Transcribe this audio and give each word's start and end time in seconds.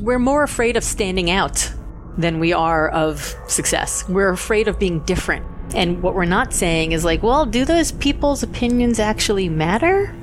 We're 0.00 0.18
more 0.18 0.42
afraid 0.42 0.76
of 0.76 0.82
standing 0.82 1.30
out 1.30 1.72
than 2.18 2.40
we 2.40 2.52
are 2.52 2.88
of 2.88 3.34
success. 3.46 4.08
We're 4.08 4.30
afraid 4.30 4.66
of 4.66 4.78
being 4.78 5.00
different. 5.00 5.46
And 5.74 6.02
what 6.02 6.14
we're 6.14 6.24
not 6.24 6.52
saying 6.52 6.92
is 6.92 7.04
like, 7.04 7.22
well, 7.22 7.46
do 7.46 7.64
those 7.64 7.92
people's 7.92 8.42
opinions 8.42 8.98
actually 8.98 9.48
matter? 9.48 10.14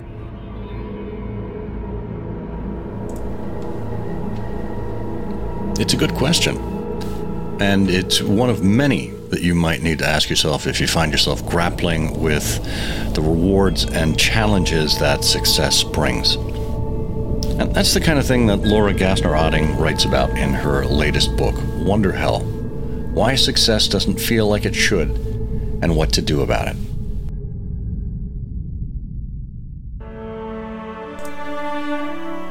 It's 5.79 5.93
a 5.93 5.97
good 5.97 6.13
question. 6.15 6.57
And 7.61 7.89
it's 7.89 8.21
one 8.21 8.49
of 8.49 8.63
many 8.63 9.11
that 9.29 9.41
you 9.41 9.55
might 9.55 9.81
need 9.81 9.99
to 9.99 10.07
ask 10.07 10.29
yourself 10.29 10.67
if 10.67 10.81
you 10.81 10.87
find 10.87 11.11
yourself 11.11 11.45
grappling 11.47 12.19
with 12.19 12.61
the 13.13 13.21
rewards 13.21 13.85
and 13.85 14.19
challenges 14.19 14.99
that 14.99 15.23
success 15.23 15.83
brings. 15.83 16.35
And 17.61 17.75
that's 17.75 17.93
the 17.93 18.01
kind 18.01 18.17
of 18.17 18.25
thing 18.25 18.47
that 18.47 18.63
Laura 18.63 18.91
Gassner 18.91 19.37
Otting 19.37 19.77
writes 19.77 20.05
about 20.05 20.31
in 20.31 20.51
her 20.51 20.83
latest 20.83 21.37
book, 21.37 21.53
Wonder 21.75 22.11
Hell 22.11 22.39
Why 23.13 23.35
Success 23.35 23.87
Doesn't 23.87 24.19
Feel 24.19 24.47
Like 24.47 24.65
It 24.65 24.73
Should, 24.73 25.09
and 25.83 25.95
What 25.95 26.11
to 26.13 26.23
Do 26.23 26.41
About 26.41 26.69
It. 26.69 26.75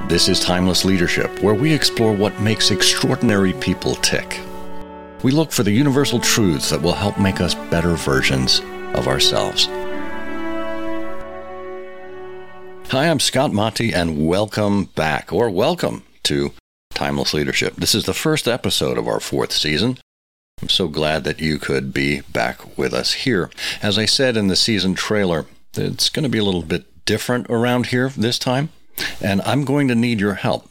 This 0.09 0.28
is 0.28 0.38
Timeless 0.38 0.84
Leadership, 0.84 1.42
where 1.42 1.54
we 1.54 1.74
explore 1.74 2.12
what 2.12 2.40
makes 2.40 2.70
extraordinary 2.70 3.54
people 3.54 3.96
tick. 3.96 4.38
We 5.24 5.32
look 5.32 5.51
for 5.51 5.65
the 5.65 5.73
universal 5.73 6.20
truths 6.20 6.70
that 6.70 6.82
will 6.82 6.92
help 6.92 7.18
make 7.18 7.40
us 7.40 7.56
better 7.56 7.96
versions 7.96 8.60
of 8.95 9.09
ourselves. 9.09 9.68
Hi, 12.90 13.08
I'm 13.08 13.20
Scott 13.20 13.52
Monty, 13.52 13.92
and 13.92 14.26
welcome 14.26 14.86
back, 14.86 15.32
or 15.32 15.48
welcome 15.48 16.02
to 16.24 16.54
Timeless 16.92 17.32
Leadership. 17.32 17.76
This 17.76 17.94
is 17.94 18.04
the 18.04 18.12
first 18.12 18.48
episode 18.48 18.98
of 18.98 19.06
our 19.06 19.20
fourth 19.20 19.52
season. 19.52 19.98
I'm 20.60 20.68
so 20.68 20.88
glad 20.88 21.23
that 21.23 21.40
you 21.40 21.60
could 21.60 21.95
be 21.95 22.23
back 22.23 22.76
with 22.76 22.92
us 22.92 23.12
here. 23.12 23.48
As 23.80 23.96
I 23.96 24.06
said 24.06 24.37
in 24.37 24.48
the 24.48 24.56
season 24.56 24.96
trailer, 24.96 25.46
it's 25.74 26.09
going 26.09 26.24
to 26.24 26.28
be 26.28 26.38
a 26.38 26.45
little 26.45 26.65
bit 26.65 27.04
different 27.04 27.46
around 27.48 27.87
here 27.87 28.09
this 28.09 28.40
time, 28.40 28.70
and 29.20 29.40
I'm 29.43 29.65
going 29.65 29.87
to 29.87 29.95
need 29.95 30.18
your 30.18 30.34
help 30.34 30.68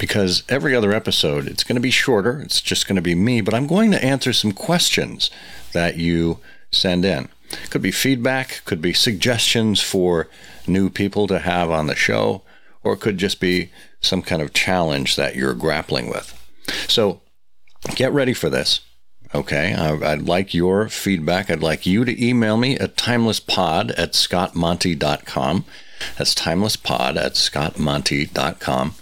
because 0.00 0.42
every 0.48 0.74
other 0.74 0.92
episode 0.92 1.46
it's 1.46 1.62
going 1.62 1.76
to 1.76 1.80
be 1.80 1.92
shorter. 1.92 2.40
It's 2.40 2.60
just 2.60 2.88
going 2.88 2.96
to 2.96 3.02
be 3.02 3.14
me, 3.14 3.40
but 3.40 3.54
I'm 3.54 3.68
going 3.68 3.92
to 3.92 4.04
answer 4.04 4.32
some 4.32 4.50
questions 4.50 5.30
that 5.74 5.96
you 5.96 6.40
send 6.72 7.04
in. 7.04 7.28
Could 7.70 7.82
be 7.82 7.92
feedback, 7.92 8.62
could 8.64 8.82
be 8.82 8.94
suggestions 8.94 9.80
for 9.80 10.28
new 10.68 10.90
people 10.90 11.26
to 11.26 11.38
have 11.38 11.70
on 11.70 11.86
the 11.86 11.94
show, 11.96 12.42
or 12.82 12.94
it 12.94 13.00
could 13.00 13.18
just 13.18 13.40
be 13.40 13.70
some 14.00 14.22
kind 14.22 14.42
of 14.42 14.52
challenge 14.52 15.16
that 15.16 15.36
you're 15.36 15.54
grappling 15.54 16.08
with. 16.08 16.38
So 16.88 17.20
get 17.94 18.12
ready 18.12 18.34
for 18.34 18.50
this. 18.50 18.80
Okay, 19.34 19.72
I'd 19.74 20.22
like 20.22 20.52
your 20.52 20.88
feedback. 20.88 21.50
I'd 21.50 21.62
like 21.62 21.86
you 21.86 22.04
to 22.04 22.24
email 22.24 22.58
me 22.58 22.76
at 22.76 22.96
timelesspod 22.96 23.94
at 23.96 24.12
scottmonty.com. 24.12 25.64
That's 26.18 26.34
timelesspod 26.34 27.16
at 27.16 27.32
scottmonty.com. 27.34 28.94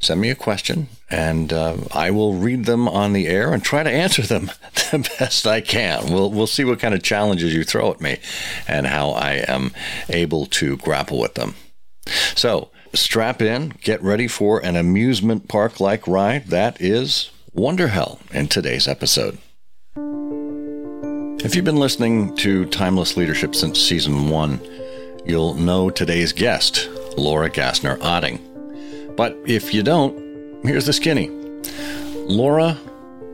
Send 0.00 0.20
me 0.20 0.30
a 0.30 0.36
question, 0.36 0.88
and 1.10 1.52
uh, 1.52 1.76
I 1.92 2.12
will 2.12 2.34
read 2.34 2.66
them 2.66 2.86
on 2.88 3.12
the 3.12 3.26
air 3.26 3.52
and 3.52 3.62
try 3.62 3.82
to 3.82 3.90
answer 3.90 4.22
them 4.22 4.52
the 4.74 5.10
best 5.18 5.44
I 5.46 5.60
can. 5.60 6.12
We'll 6.12 6.30
we'll 6.30 6.46
see 6.46 6.64
what 6.64 6.78
kind 6.78 6.94
of 6.94 7.02
challenges 7.02 7.52
you 7.52 7.64
throw 7.64 7.90
at 7.90 8.00
me, 8.00 8.18
and 8.68 8.86
how 8.86 9.10
I 9.10 9.44
am 9.48 9.72
able 10.08 10.46
to 10.46 10.76
grapple 10.76 11.18
with 11.18 11.34
them. 11.34 11.56
So 12.36 12.70
strap 12.94 13.42
in, 13.42 13.74
get 13.82 14.02
ready 14.02 14.28
for 14.28 14.64
an 14.64 14.76
amusement 14.76 15.48
park 15.48 15.80
like 15.80 16.06
ride 16.06 16.46
that 16.46 16.80
is 16.80 17.30
Wonder 17.52 17.88
Hell 17.88 18.20
in 18.32 18.46
today's 18.46 18.86
episode. 18.86 19.38
If 21.44 21.54
you've 21.54 21.64
been 21.64 21.76
listening 21.76 22.34
to 22.36 22.66
Timeless 22.66 23.16
Leadership 23.16 23.54
since 23.54 23.80
season 23.80 24.28
one, 24.28 24.60
you'll 25.24 25.54
know 25.54 25.90
today's 25.90 26.32
guest, 26.32 26.88
Laura 27.16 27.50
Gassner 27.50 27.98
Otting. 27.98 28.47
But 29.18 29.36
if 29.46 29.74
you 29.74 29.82
don't, 29.82 30.64
here's 30.64 30.86
the 30.86 30.92
skinny. 30.92 31.28
Laura 32.28 32.78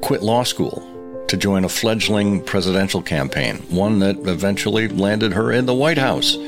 quit 0.00 0.22
law 0.22 0.42
school 0.42 0.82
to 1.28 1.36
join 1.36 1.62
a 1.66 1.68
fledgling 1.68 2.42
presidential 2.42 3.02
campaign, 3.02 3.58
one 3.68 3.98
that 3.98 4.16
eventually 4.26 4.88
landed 4.88 5.34
her 5.34 5.52
in 5.52 5.66
the 5.66 5.74
White 5.74 5.98
House, 5.98 6.38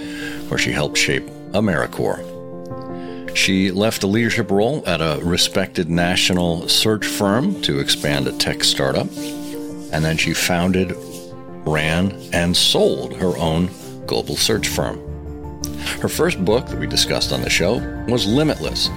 where 0.49 0.57
she 0.57 0.73
helped 0.73 0.97
shape 0.97 1.27
AmeriCorps. 1.53 3.37
She 3.37 3.71
left 3.71 4.05
a 4.05 4.07
leadership 4.07 4.51
role 4.51 4.83
at 4.87 5.03
a 5.03 5.21
respected 5.23 5.91
national 5.91 6.67
search 6.71 7.05
firm 7.05 7.61
to 7.61 7.79
expand 7.79 8.27
a 8.27 8.33
tech 8.33 8.65
startup, 8.65 9.09
and 9.93 10.03
then 10.03 10.17
she 10.17 10.33
founded, 10.33 10.95
ran, 11.67 12.19
and 12.33 12.57
sold 12.57 13.13
her 13.17 13.37
own 13.37 13.69
global 14.07 14.37
search 14.37 14.67
firm. 14.67 15.06
Her 15.87 16.09
first 16.09 16.45
book 16.45 16.67
that 16.67 16.79
we 16.79 16.87
discussed 16.87 17.33
on 17.33 17.41
the 17.41 17.51
show 17.51 17.79
was 18.07 18.27
Limitless 18.27 18.89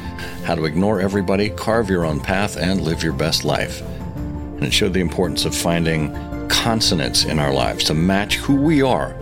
How 0.43 0.55
to 0.55 0.65
Ignore 0.65 0.99
Everybody, 0.99 1.49
Carve 1.49 1.89
Your 1.89 2.05
Own 2.05 2.19
Path, 2.19 2.57
and 2.57 2.81
Live 2.81 3.03
Your 3.03 3.13
Best 3.13 3.45
Life. 3.45 3.81
And 3.81 4.63
it 4.63 4.73
showed 4.73 4.93
the 4.93 4.99
importance 4.99 5.45
of 5.45 5.55
finding 5.55 6.13
consonance 6.49 7.23
in 7.23 7.39
our 7.39 7.53
lives 7.53 7.85
to 7.85 7.93
match 7.93 8.35
who 8.35 8.55
we 8.55 8.81
are 8.81 9.15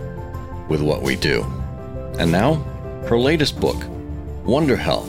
with 0.68 0.82
what 0.82 1.02
we 1.02 1.14
do. 1.14 1.44
And 2.18 2.32
now, 2.32 2.54
her 3.08 3.18
latest 3.18 3.60
book, 3.60 3.76
Wonder 4.44 4.76
Hell, 4.76 5.04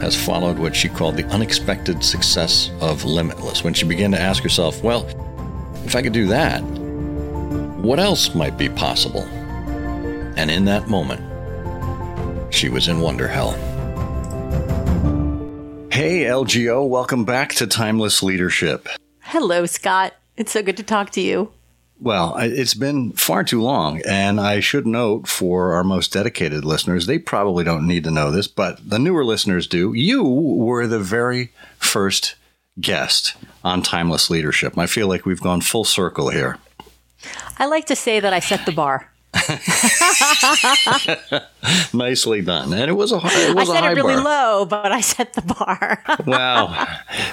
has 0.00 0.14
followed 0.14 0.58
what 0.58 0.76
she 0.76 0.88
called 0.88 1.16
the 1.16 1.26
unexpected 1.26 2.04
success 2.04 2.70
of 2.80 3.04
Limitless 3.04 3.64
when 3.64 3.74
she 3.74 3.86
began 3.86 4.12
to 4.12 4.20
ask 4.20 4.42
herself, 4.42 4.82
well, 4.82 5.06
if 5.84 5.96
I 5.96 6.02
could 6.02 6.12
do 6.12 6.26
that, 6.28 6.60
what 7.82 7.98
else 7.98 8.34
might 8.34 8.56
be 8.56 8.68
possible? 8.68 9.22
And 10.36 10.50
in 10.50 10.66
that 10.66 10.88
moment, 10.88 11.22
she 12.50 12.68
was 12.68 12.88
in 12.88 13.00
Wonder 13.00 13.28
Hell. 13.28 13.52
Hey, 15.90 16.24
LGO, 16.24 16.86
welcome 16.88 17.24
back 17.24 17.54
to 17.54 17.66
Timeless 17.66 18.22
Leadership. 18.22 18.88
Hello, 19.20 19.66
Scott. 19.66 20.14
It's 20.36 20.52
so 20.52 20.62
good 20.62 20.76
to 20.76 20.82
talk 20.82 21.10
to 21.10 21.20
you. 21.20 21.52
Well, 21.98 22.36
it's 22.38 22.74
been 22.74 23.12
far 23.12 23.42
too 23.42 23.62
long, 23.62 24.02
and 24.06 24.38
I 24.38 24.60
should 24.60 24.86
note 24.86 25.26
for 25.26 25.72
our 25.72 25.82
most 25.82 26.12
dedicated 26.12 26.64
listeners, 26.64 27.06
they 27.06 27.18
probably 27.18 27.64
don't 27.64 27.86
need 27.86 28.04
to 28.04 28.10
know 28.10 28.30
this, 28.30 28.48
but 28.48 28.78
the 28.88 28.98
newer 28.98 29.24
listeners 29.24 29.66
do. 29.66 29.94
You 29.94 30.22
were 30.22 30.86
the 30.86 31.00
very 31.00 31.52
first 31.78 32.34
guest 32.78 33.34
on 33.64 33.80
Timeless 33.80 34.28
Leadership. 34.28 34.76
I 34.76 34.86
feel 34.86 35.08
like 35.08 35.24
we've 35.24 35.40
gone 35.40 35.62
full 35.62 35.84
circle 35.84 36.28
here. 36.28 36.58
I 37.58 37.64
like 37.64 37.86
to 37.86 37.96
say 37.96 38.20
that 38.20 38.34
I 38.34 38.40
set 38.40 38.66
the 38.66 38.72
bar. 38.72 39.10
Nicely 41.92 42.42
done. 42.42 42.72
And 42.72 42.90
it 42.90 42.94
was 42.94 43.12
a, 43.12 43.16
it 43.16 43.54
was 43.54 43.68
I 43.70 43.74
set 43.74 43.82
a 43.82 43.86
high 43.86 43.92
it 43.92 43.96
really 43.96 44.14
bar. 44.14 44.24
low, 44.24 44.64
but 44.66 44.92
I 44.92 45.00
set 45.00 45.32
the 45.34 45.42
bar. 45.42 46.02
wow. 46.26 46.86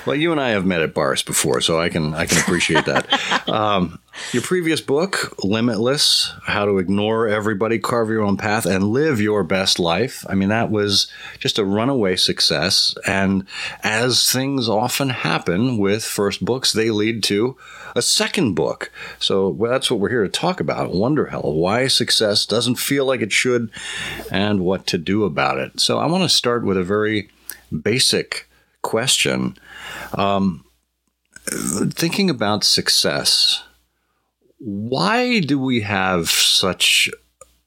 Well, 0.05 0.15
you 0.15 0.31
and 0.31 0.41
I 0.41 0.49
have 0.49 0.65
met 0.65 0.81
at 0.81 0.93
bars 0.93 1.23
before, 1.23 1.61
so 1.61 1.79
I 1.79 1.89
can 1.89 2.13
I 2.13 2.25
can 2.25 2.39
appreciate 2.39 2.85
that. 2.85 3.49
Um, 3.49 3.99
your 4.31 4.43
previous 4.43 4.81
book, 4.81 5.35
Limitless: 5.43 6.33
How 6.43 6.65
to 6.65 6.77
Ignore 6.77 7.27
Everybody, 7.27 7.79
Carve 7.79 8.09
Your 8.09 8.21
Own 8.21 8.37
Path, 8.37 8.65
and 8.65 8.85
Live 8.85 9.19
Your 9.19 9.43
Best 9.43 9.79
Life. 9.79 10.25
I 10.29 10.35
mean, 10.35 10.49
that 10.49 10.69
was 10.69 11.07
just 11.39 11.59
a 11.59 11.65
runaway 11.65 12.15
success. 12.15 12.95
And 13.05 13.45
as 13.83 14.31
things 14.31 14.69
often 14.69 15.09
happen 15.09 15.77
with 15.77 16.03
first 16.03 16.43
books, 16.43 16.73
they 16.73 16.91
lead 16.91 17.23
to 17.23 17.57
a 17.95 18.01
second 18.01 18.53
book. 18.53 18.91
So 19.19 19.49
well, 19.49 19.71
that's 19.71 19.89
what 19.89 19.99
we're 19.99 20.09
here 20.09 20.23
to 20.23 20.29
talk 20.29 20.59
about. 20.59 20.93
Wonder 20.93 21.27
Hell: 21.27 21.53
Why 21.53 21.87
Success 21.87 22.45
Doesn't 22.45 22.75
Feel 22.75 23.05
Like 23.05 23.21
It 23.21 23.31
Should, 23.31 23.71
and 24.31 24.61
What 24.61 24.85
to 24.87 24.97
Do 24.97 25.23
About 25.23 25.57
It. 25.57 25.79
So 25.79 25.99
I 25.99 26.05
want 26.05 26.23
to 26.23 26.29
start 26.29 26.65
with 26.65 26.77
a 26.77 26.83
very 26.83 27.29
basic 27.71 28.47
question. 28.81 29.57
Um, 30.13 30.65
thinking 31.47 32.29
about 32.29 32.63
success, 32.63 33.63
why 34.63 35.41
do 35.41 35.59
we 35.59 35.81
have 35.81 36.29
such 36.29 37.09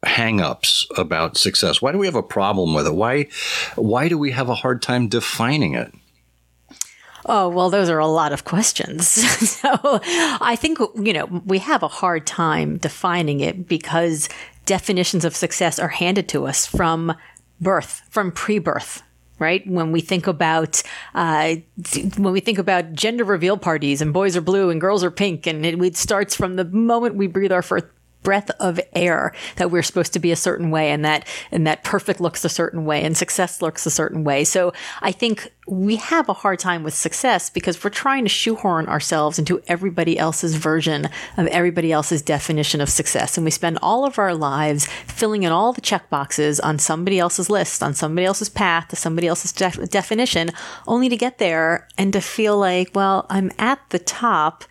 hang-ups 0.02 0.86
about 0.96 1.36
success? 1.36 1.82
Why 1.82 1.92
do 1.92 1.98
we 1.98 2.06
have 2.06 2.14
a 2.14 2.22
problem 2.22 2.72
with 2.72 2.86
it? 2.86 2.94
Why 2.94 3.28
why 3.74 4.08
do 4.08 4.16
we 4.16 4.30
have 4.30 4.48
a 4.48 4.54
hard 4.54 4.80
time 4.80 5.08
defining 5.08 5.74
it? 5.74 5.92
Oh, 7.26 7.48
well, 7.48 7.70
those 7.70 7.90
are 7.90 7.98
a 7.98 8.06
lot 8.06 8.32
of 8.32 8.44
questions. 8.44 9.08
so 9.50 10.00
I 10.02 10.56
think, 10.58 10.78
you 10.94 11.12
know, 11.12 11.26
we 11.44 11.58
have 11.58 11.82
a 11.82 11.88
hard 11.88 12.26
time 12.26 12.78
defining 12.78 13.40
it 13.40 13.68
because 13.68 14.28
definitions 14.64 15.24
of 15.24 15.36
success 15.36 15.78
are 15.78 15.88
handed 15.88 16.28
to 16.30 16.46
us 16.46 16.66
from 16.66 17.14
birth, 17.60 18.02
from 18.10 18.30
pre 18.30 18.58
birth. 18.58 19.02
Right? 19.38 19.66
When 19.66 19.92
we 19.92 20.00
think 20.00 20.26
about 20.26 20.82
uh, 21.14 21.56
when 22.16 22.32
we 22.32 22.40
think 22.40 22.58
about 22.58 22.94
gender 22.94 23.24
reveal 23.24 23.58
parties 23.58 24.00
and 24.00 24.12
boys 24.12 24.36
are 24.36 24.40
blue 24.40 24.70
and 24.70 24.80
girls 24.80 25.04
are 25.04 25.10
pink 25.10 25.46
and 25.46 25.64
it, 25.66 25.80
it 25.82 25.96
starts 25.96 26.34
from 26.34 26.56
the 26.56 26.64
moment 26.64 27.16
we 27.16 27.26
breathe 27.26 27.52
our 27.52 27.62
first 27.62 27.86
breath 28.26 28.50
of 28.58 28.80
air 28.92 29.32
that 29.54 29.70
we're 29.70 29.84
supposed 29.84 30.12
to 30.12 30.18
be 30.18 30.32
a 30.32 30.36
certain 30.36 30.72
way 30.72 30.90
and 30.90 31.04
that 31.04 31.24
and 31.52 31.64
that 31.64 31.84
perfect 31.84 32.20
looks 32.20 32.44
a 32.44 32.48
certain 32.48 32.84
way 32.84 33.04
and 33.04 33.16
success 33.16 33.62
looks 33.62 33.86
a 33.86 33.90
certain 33.90 34.24
way. 34.24 34.42
So 34.42 34.72
I 35.00 35.12
think 35.12 35.52
we 35.68 35.94
have 35.94 36.28
a 36.28 36.32
hard 36.32 36.58
time 36.58 36.82
with 36.82 36.92
success 36.92 37.50
because 37.50 37.82
we're 37.84 37.90
trying 37.90 38.24
to 38.24 38.28
shoehorn 38.28 38.88
ourselves 38.88 39.38
into 39.38 39.62
everybody 39.68 40.18
else's 40.18 40.56
version 40.56 41.08
of 41.36 41.46
everybody 41.46 41.92
else's 41.92 42.20
definition 42.20 42.80
of 42.80 42.88
success. 42.88 43.38
And 43.38 43.44
we 43.44 43.52
spend 43.52 43.78
all 43.80 44.04
of 44.04 44.18
our 44.18 44.34
lives 44.34 44.86
filling 45.06 45.44
in 45.44 45.52
all 45.52 45.72
the 45.72 45.80
check 45.80 46.10
boxes 46.10 46.58
on 46.58 46.80
somebody 46.80 47.20
else's 47.20 47.48
list, 47.48 47.80
on 47.80 47.94
somebody 47.94 48.26
else's 48.26 48.48
path, 48.48 48.88
to 48.88 48.96
somebody 48.96 49.28
else's 49.28 49.52
def- 49.52 49.88
definition, 49.88 50.50
only 50.88 51.08
to 51.08 51.16
get 51.16 51.38
there 51.38 51.86
and 51.96 52.12
to 52.12 52.20
feel 52.20 52.58
like, 52.58 52.90
well, 52.92 53.24
I'm 53.30 53.52
at 53.56 53.78
the 53.90 54.00
top 54.00 54.64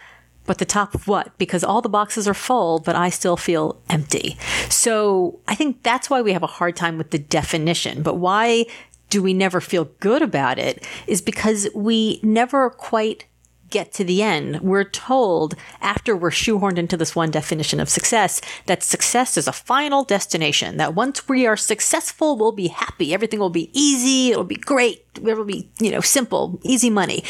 but 0.46 0.58
the 0.58 0.66
top 0.66 0.96
of 0.96 1.08
what? 1.08 1.38
Because 1.38 1.64
all 1.64 1.82
the 1.82 1.90
boxes 1.90 2.28
are 2.28 2.34
full, 2.34 2.80
but 2.80 2.96
I 2.96 3.10
still 3.10 3.38
feel 3.38 3.82
empty. 3.90 4.38
So 4.70 5.40
I 5.48 5.56
think 5.56 5.84
that's 5.84 6.10
why 6.10 6.22
we 6.22 6.34
have 6.34 6.44
a 6.44 6.48
hard 6.48 6.76
time 6.76 6.98
with 6.98 7.12
the 7.12 7.20
definition. 7.20 8.04
But 8.04 8.16
why 8.16 8.66
do 9.10 9.22
we 9.22 9.34
never 9.34 9.62
feel 9.62 9.86
good 10.00 10.22
about 10.22 10.60
it 10.60 10.86
is 11.08 11.22
because 11.22 11.68
we 11.76 12.20
never 12.24 12.70
quite 12.70 13.26
get 13.70 13.92
to 13.94 14.04
the 14.04 14.22
end. 14.22 14.62
We're 14.62 14.84
told 14.84 15.56
after 15.82 16.16
we're 16.16 16.30
shoehorned 16.30 16.78
into 16.78 16.98
this 16.98 17.16
one 17.16 17.32
definition 17.32 17.80
of 17.80 17.90
success 17.90 18.40
that 18.68 18.84
success 18.84 19.38
is 19.38 19.48
a 19.48 19.54
final 19.54 20.04
destination, 20.04 20.78
that 20.78 20.96
once 20.96 21.28
we 21.28 21.46
are 21.48 21.58
successful, 21.58 22.38
we'll 22.38 22.52
be 22.52 22.68
happy. 22.68 23.14
Everything 23.14 23.40
will 23.40 23.50
be 23.50 23.72
easy. 23.74 24.32
It'll 24.32 24.44
be 24.44 24.56
great. 24.56 25.06
It'll 25.16 25.46
be, 25.46 25.70
you 25.80 25.92
know, 25.92 26.02
simple, 26.02 26.60
easy 26.64 26.90
money. 26.90 27.24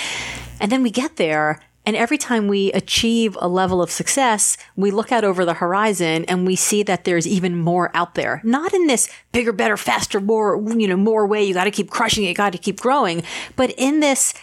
And 0.60 0.72
then 0.72 0.84
we 0.84 0.92
get 0.92 1.16
there 1.16 1.62
and 1.86 1.96
every 1.96 2.18
time 2.18 2.48
we 2.48 2.72
achieve 2.72 3.38
a 3.40 3.48
level 3.48 3.82
of 3.82 3.92
success, 3.92 4.58
we 4.76 4.92
look 4.92 5.12
out 5.12 5.24
over 5.24 5.46
the 5.46 5.54
horizon 5.56 6.26
and 6.26 6.48
we 6.48 6.56
see 6.56 6.82
that 6.84 7.04
there's 7.04 7.28
even 7.28 7.58
more 7.58 7.92
out 7.94 8.16
there. 8.16 8.42
Not 8.44 8.74
in 8.74 8.88
this 8.88 9.08
bigger, 9.32 9.54
better, 9.54 9.78
faster, 9.78 10.20
more, 10.20 10.62
you 10.76 10.88
know, 10.88 10.98
more 10.98 11.28
way. 11.28 11.44
You 11.44 11.54
got 11.54 11.66
to 11.66 11.72
keep 11.72 11.92
crushing 11.92 12.24
it. 12.24 12.30
You 12.30 12.34
got 12.34 12.54
to 12.54 12.58
keep 12.58 12.82
growing. 12.82 13.24
But 13.56 13.72
in 13.78 14.00
this, 14.00 14.34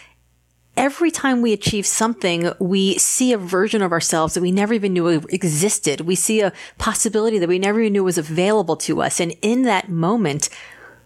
every 0.77 1.11
time 1.11 1.41
we 1.41 1.51
achieve 1.51 1.85
something, 1.85 2.51
we 2.59 2.97
see 2.97 3.33
a 3.33 3.37
version 3.37 3.81
of 3.81 3.91
ourselves 3.91 4.33
that 4.35 4.41
we 4.41 4.51
never 4.51 4.73
even 4.73 4.93
knew 4.93 5.07
existed. 5.07 6.01
We 6.01 6.15
see 6.15 6.41
a 6.41 6.53
possibility 6.77 7.39
that 7.39 7.49
we 7.49 7.59
never 7.59 7.81
even 7.81 7.93
knew 7.93 8.03
was 8.05 8.17
available 8.17 8.77
to 8.77 9.01
us. 9.01 9.19
And 9.19 9.35
in 9.41 9.63
that 9.63 9.89
moment, 9.89 10.49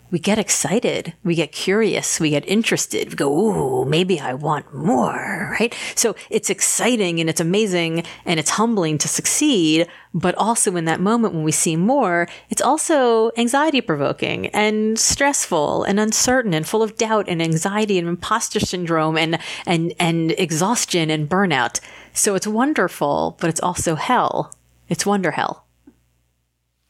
we 0.09 0.19
get 0.19 0.39
excited, 0.39 1.13
we 1.23 1.35
get 1.35 1.51
curious, 1.51 2.19
we 2.19 2.29
get 2.29 2.47
interested, 2.47 3.09
we 3.09 3.15
go, 3.15 3.29
ooh, 3.29 3.85
maybe 3.85 4.19
I 4.19 4.33
want 4.33 4.73
more, 4.73 5.55
right? 5.59 5.75
So 5.95 6.15
it's 6.29 6.49
exciting 6.49 7.19
and 7.19 7.29
it's 7.29 7.41
amazing 7.41 8.03
and 8.25 8.39
it's 8.39 8.51
humbling 8.51 8.97
to 8.99 9.07
succeed. 9.07 9.87
But 10.13 10.35
also 10.35 10.75
in 10.77 10.85
that 10.85 11.01
moment 11.01 11.33
when 11.33 11.43
we 11.43 11.51
see 11.51 11.75
more, 11.75 12.27
it's 12.49 12.61
also 12.61 13.31
anxiety 13.37 13.81
provoking 13.81 14.47
and 14.47 14.97
stressful 14.97 15.83
and 15.83 15.99
uncertain 15.99 16.53
and 16.53 16.65
full 16.65 16.81
of 16.81 16.97
doubt 16.97 17.27
and 17.27 17.41
anxiety 17.41 17.99
and 17.99 18.07
imposter 18.07 18.59
syndrome 18.59 19.17
and, 19.17 19.39
and, 19.65 19.93
and 19.99 20.31
exhaustion 20.37 21.09
and 21.09 21.29
burnout. 21.29 21.81
So 22.13 22.35
it's 22.35 22.47
wonderful, 22.47 23.37
but 23.39 23.49
it's 23.49 23.61
also 23.61 23.95
hell. 23.95 24.53
It's 24.87 25.05
wonder 25.05 25.31
hell. 25.31 25.65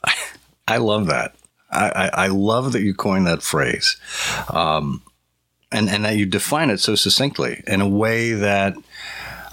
I 0.68 0.78
love 0.78 1.08
that. 1.08 1.37
I, 1.70 2.10
I, 2.14 2.28
love 2.28 2.72
that 2.72 2.82
you 2.82 2.94
coined 2.94 3.28
that 3.28 3.44
phrase, 3.44 3.98
um, 4.50 5.02
and 5.72 5.90
and 5.90 6.06
that 6.06 6.16
you 6.16 6.26
define 6.26 6.70
it 6.70 6.80
so 6.80 6.96
succinctly 6.96 7.62
in 7.68 7.82
a 7.82 7.88
way 7.88 8.32
that 8.34 8.76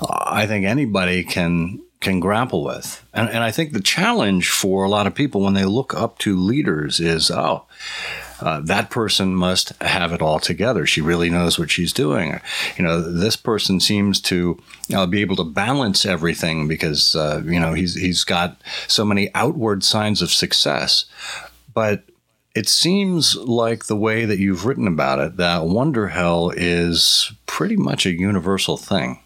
I 0.01 0.47
think 0.47 0.65
anybody 0.65 1.25
can 1.25 1.83
can 2.01 2.21
grapple 2.21 2.63
with. 2.63 3.05
And 3.13 3.29
and 3.29 3.43
I 3.43 3.51
think 3.51 3.73
the 3.73 3.81
challenge 3.81 4.49
for 4.49 4.85
a 4.85 4.89
lot 4.89 5.07
of 5.07 5.15
people 5.15 5.41
when 5.41 5.55
they 5.55 5.65
look 5.65 5.95
up 5.95 6.19
to 6.19 6.37
leaders 6.37 7.01
is 7.01 7.31
oh. 7.31 7.67
Uh, 8.41 8.61
that 8.61 8.91
person 8.91 9.35
must 9.35 9.71
have 9.81 10.13
it 10.13 10.21
all 10.21 10.41
together. 10.41 10.85
She 10.85 11.01
really 11.01 11.31
knows 11.31 11.59
what 11.59 11.71
she's 11.71 11.93
doing. 11.93 12.41
You 12.77 12.85
know, 12.85 13.01
this 13.01 13.37
person 13.37 13.79
seems 13.79 14.21
to 14.23 14.61
uh, 14.93 15.07
be 15.07 15.21
able 15.21 15.37
to 15.37 15.45
balance 15.45 16.05
everything 16.05 16.67
because 16.67 17.15
uh, 17.15 17.43
you 17.45 17.61
know 17.61 17.73
he's 17.75 17.95
he's 17.95 18.25
got 18.25 18.61
so 18.89 19.05
many 19.05 19.33
outward 19.35 19.85
signs 19.85 20.21
of 20.21 20.31
success. 20.31 21.07
But 21.75 22.05
it 22.55 22.69
seems 22.69 23.37
like 23.37 23.87
the 23.87 23.97
way 23.97 24.25
that 24.25 24.39
you've 24.39 24.65
written 24.65 24.87
about 24.87 25.19
it, 25.19 25.37
that 25.37 25.67
Wonder 25.67 26.09
Hell 26.09 26.53
is 26.57 27.33
pretty 27.47 27.77
much 27.77 28.07
a 28.07 28.13
universal 28.13 28.77
thing. 28.77 29.21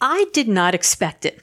I 0.00 0.26
did 0.32 0.48
not 0.48 0.74
expect 0.74 1.24
it. 1.24 1.42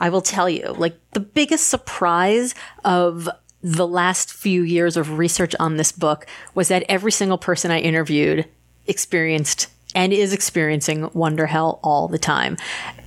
I 0.00 0.10
will 0.10 0.20
tell 0.20 0.48
you. 0.48 0.74
Like, 0.76 0.98
the 1.12 1.20
biggest 1.20 1.68
surprise 1.68 2.54
of 2.84 3.28
the 3.62 3.86
last 3.86 4.32
few 4.32 4.62
years 4.62 4.96
of 4.96 5.18
research 5.18 5.54
on 5.58 5.76
this 5.76 5.92
book 5.92 6.26
was 6.54 6.68
that 6.68 6.84
every 6.88 7.10
single 7.10 7.38
person 7.38 7.70
I 7.70 7.80
interviewed 7.80 8.46
experienced 8.86 9.68
and 9.94 10.12
is 10.12 10.32
experiencing 10.32 11.10
Wonder 11.12 11.46
Hell 11.46 11.80
all 11.82 12.08
the 12.08 12.18
time. 12.18 12.56